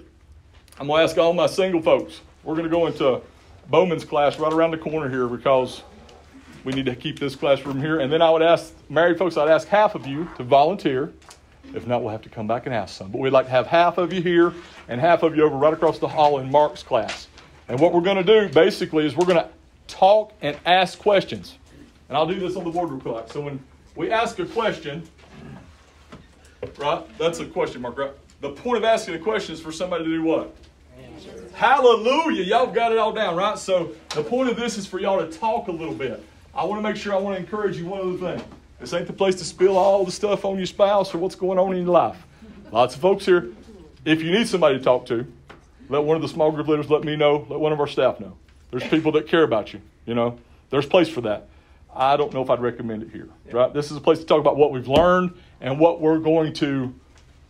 I'm 0.80 0.88
going 0.88 0.98
to 0.98 1.04
ask 1.04 1.16
all 1.16 1.32
my 1.32 1.46
single 1.46 1.80
folks. 1.80 2.20
We're 2.42 2.54
going 2.54 2.64
to 2.64 2.70
go 2.70 2.86
into 2.86 3.20
Bowman's 3.68 4.04
class 4.04 4.38
right 4.38 4.52
around 4.52 4.70
the 4.70 4.78
corner 4.78 5.08
here 5.08 5.26
because 5.26 5.82
we 6.64 6.72
need 6.72 6.86
to 6.86 6.94
keep 6.94 7.18
this 7.18 7.36
classroom 7.36 7.80
here. 7.80 8.00
And 8.00 8.12
then 8.12 8.22
I 8.22 8.30
would 8.30 8.42
ask 8.42 8.72
married 8.88 9.18
folks, 9.18 9.36
I'd 9.36 9.48
ask 9.48 9.68
half 9.68 9.94
of 9.94 10.06
you 10.06 10.28
to 10.36 10.42
volunteer. 10.42 11.12
If 11.74 11.86
not, 11.86 12.02
we'll 12.02 12.12
have 12.12 12.22
to 12.22 12.28
come 12.28 12.46
back 12.46 12.66
and 12.66 12.74
ask 12.74 12.96
some. 12.96 13.10
But 13.10 13.18
we'd 13.18 13.32
like 13.32 13.46
to 13.46 13.52
have 13.52 13.66
half 13.66 13.98
of 13.98 14.12
you 14.12 14.22
here 14.22 14.54
and 14.88 15.00
half 15.00 15.22
of 15.22 15.36
you 15.36 15.44
over 15.44 15.56
right 15.56 15.72
across 15.72 15.98
the 15.98 16.08
hall 16.08 16.38
in 16.38 16.50
Mark's 16.50 16.82
class. 16.82 17.28
And 17.68 17.78
what 17.78 17.92
we're 17.92 18.00
going 18.00 18.16
to 18.16 18.24
do 18.24 18.52
basically 18.52 19.06
is 19.06 19.14
we're 19.14 19.26
going 19.26 19.36
to 19.36 19.48
talk 19.86 20.32
and 20.40 20.56
ask 20.64 20.98
questions. 20.98 21.58
And 22.08 22.16
I'll 22.16 22.26
do 22.26 22.40
this 22.40 22.56
on 22.56 22.64
the 22.64 22.70
board 22.70 22.90
real 22.90 23.00
quick. 23.00 23.32
So 23.32 23.40
when 23.40 23.62
we 23.94 24.10
ask 24.10 24.38
a 24.38 24.46
question, 24.46 25.04
right? 26.78 27.18
That's 27.18 27.38
a 27.38 27.46
question 27.46 27.82
mark, 27.82 27.98
right? 27.98 28.12
The 28.40 28.50
point 28.50 28.78
of 28.78 28.84
asking 28.84 29.14
a 29.14 29.18
question 29.18 29.54
is 29.54 29.60
for 29.60 29.70
somebody 29.70 30.04
to 30.04 30.10
do 30.10 30.22
what? 30.22 30.54
Hallelujah. 31.54 32.42
Y'all 32.42 32.66
got 32.66 32.92
it 32.92 32.98
all 32.98 33.12
down, 33.12 33.36
right? 33.36 33.58
So 33.58 33.92
the 34.14 34.22
point 34.22 34.48
of 34.48 34.56
this 34.56 34.78
is 34.78 34.86
for 34.86 34.98
y'all 34.98 35.24
to 35.24 35.38
talk 35.38 35.68
a 35.68 35.72
little 35.72 35.94
bit. 35.94 36.22
I 36.54 36.64
want 36.64 36.82
to 36.82 36.88
make 36.88 36.96
sure 36.96 37.14
I 37.14 37.18
want 37.18 37.36
to 37.36 37.42
encourage 37.42 37.76
you 37.76 37.86
one 37.86 38.00
other 38.00 38.36
thing. 38.36 38.44
This 38.78 38.92
ain't 38.94 39.06
the 39.06 39.12
place 39.12 39.34
to 39.36 39.44
spill 39.44 39.76
all 39.76 40.04
the 40.04 40.12
stuff 40.12 40.44
on 40.44 40.56
your 40.56 40.66
spouse 40.66 41.14
or 41.14 41.18
what's 41.18 41.34
going 41.34 41.58
on 41.58 41.72
in 41.72 41.82
your 41.82 41.92
life. 41.92 42.16
Lots 42.72 42.94
of 42.94 43.00
folks 43.00 43.26
here. 43.26 43.48
If 44.04 44.22
you 44.22 44.30
need 44.32 44.48
somebody 44.48 44.78
to 44.78 44.82
talk 44.84 45.06
to, 45.06 45.30
let 45.88 46.02
one 46.02 46.16
of 46.16 46.22
the 46.22 46.28
small 46.28 46.50
group 46.50 46.68
leaders 46.68 46.88
let 46.88 47.04
me 47.04 47.16
know. 47.16 47.46
Let 47.50 47.60
one 47.60 47.72
of 47.72 47.80
our 47.80 47.86
staff 47.86 48.20
know. 48.20 48.36
There's 48.70 48.84
people 48.84 49.12
that 49.12 49.26
care 49.26 49.42
about 49.42 49.72
you. 49.72 49.80
You 50.06 50.14
know, 50.14 50.38
there's 50.70 50.86
place 50.86 51.08
for 51.08 51.20
that. 51.22 51.48
I 51.94 52.16
don't 52.16 52.32
know 52.32 52.42
if 52.42 52.48
I'd 52.48 52.60
recommend 52.60 53.02
it 53.02 53.10
here. 53.10 53.28
Right? 53.50 53.74
This 53.74 53.90
is 53.90 53.96
a 53.96 54.00
place 54.00 54.20
to 54.20 54.24
talk 54.24 54.40
about 54.40 54.56
what 54.56 54.72
we've 54.72 54.88
learned 54.88 55.34
and 55.60 55.78
what 55.78 56.00
we're 56.00 56.20
going 56.20 56.52
to 56.54 56.94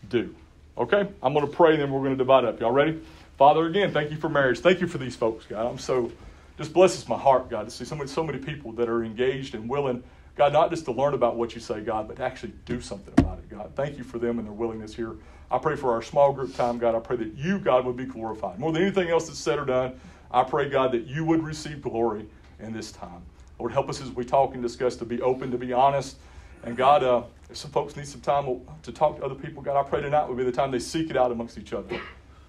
do. 0.09 0.35
Okay? 0.77 1.07
I'm 1.23 1.35
going 1.35 1.47
to 1.47 1.53
pray 1.53 1.75
and 1.75 1.83
then 1.83 1.93
we're 1.93 2.01
going 2.01 2.13
to 2.13 2.17
divide 2.17 2.45
up. 2.45 2.59
Y'all 2.59 2.73
ready? 2.73 3.01
Father, 3.41 3.65
again, 3.65 3.91
thank 3.91 4.11
you 4.11 4.19
for 4.19 4.29
marriage. 4.29 4.59
Thank 4.59 4.83
you 4.83 4.87
for 4.87 4.99
these 4.99 5.17
folks, 5.17 5.47
God. 5.47 5.65
I'm 5.65 5.79
so 5.79 6.13
just 6.59 6.75
blesses 6.75 7.09
my 7.09 7.17
heart, 7.17 7.49
God, 7.49 7.65
to 7.65 7.71
see 7.71 7.87
so 7.87 7.95
many, 7.97 8.07
so 8.07 8.23
many 8.23 8.39
people 8.39 8.71
that 8.73 8.87
are 8.87 9.03
engaged 9.03 9.55
and 9.55 9.67
willing 9.67 10.05
God, 10.37 10.53
not 10.53 10.69
just 10.69 10.85
to 10.85 10.93
learn 10.93 11.15
about 11.15 11.37
what 11.37 11.55
you 11.55 11.61
say, 11.63 11.81
God, 11.81 12.07
but 12.07 12.19
to 12.19 12.23
actually 12.23 12.53
do 12.67 12.83
something 12.83 13.15
about 13.17 13.39
it, 13.39 13.49
God. 13.49 13.73
Thank 13.75 13.97
you 13.97 14.05
for 14.05 14.19
them 14.19 14.39
and 14.39 14.47
their 14.47 14.53
willingness 14.53 14.95
here. 14.95 15.17
I 15.51 15.57
pray 15.57 15.75
for 15.75 15.91
our 15.91 16.03
small 16.03 16.35
group 16.35 16.55
time, 16.55 16.77
God. 16.77 16.95
I 16.95 16.99
pray 16.99 17.17
that 17.17 17.35
you, 17.35 17.59
God, 17.59 17.87
would 17.87 17.97
be 17.97 18.05
glorified. 18.05 18.59
More 18.59 18.73
than 18.73 18.83
anything 18.83 19.09
else 19.09 19.27
that's 19.27 19.39
said 19.39 19.59
or 19.59 19.65
done, 19.65 19.99
I 20.31 20.45
pray, 20.45 20.69
God, 20.69 20.93
that 20.93 21.07
you 21.07 21.25
would 21.25 21.43
receive 21.43 21.81
glory 21.81 22.27
in 22.59 22.75
this 22.75 22.93
time. 22.93 23.23
Lord, 23.59 23.73
help 23.73 23.89
us 23.89 24.03
as 24.03 24.11
we 24.11 24.23
talk 24.23 24.53
and 24.53 24.63
discuss 24.63 24.97
to 24.97 25.07
be 25.07 25.23
open, 25.23 25.51
to 25.51 25.57
be 25.57 25.73
honest. 25.73 26.17
And 26.63 26.77
God, 26.77 27.03
uh, 27.03 27.23
if 27.49 27.57
some 27.57 27.71
folks 27.71 27.97
need 27.97 28.07
some 28.07 28.21
time 28.21 28.61
to 28.83 28.93
talk 28.93 29.17
to 29.17 29.25
other 29.25 29.35
people, 29.35 29.63
God, 29.63 29.81
I 29.81 29.89
pray 29.89 30.03
tonight 30.03 30.29
would 30.29 30.37
be 30.37 30.45
the 30.45 30.53
time 30.53 30.71
they 30.71 30.79
seek 30.79 31.09
it 31.09 31.17
out 31.17 31.33
amongst 31.33 31.57
each 31.57 31.73
other. 31.73 31.99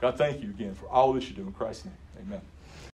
God, 0.01 0.17
thank 0.17 0.41
you 0.41 0.49
again 0.49 0.73
for 0.73 0.87
all 0.89 1.13
that 1.13 1.29
you 1.29 1.35
do 1.35 1.43
in 1.43 1.51
Christ's 1.53 1.85
name. 1.85 1.93
Amen. 2.19 2.41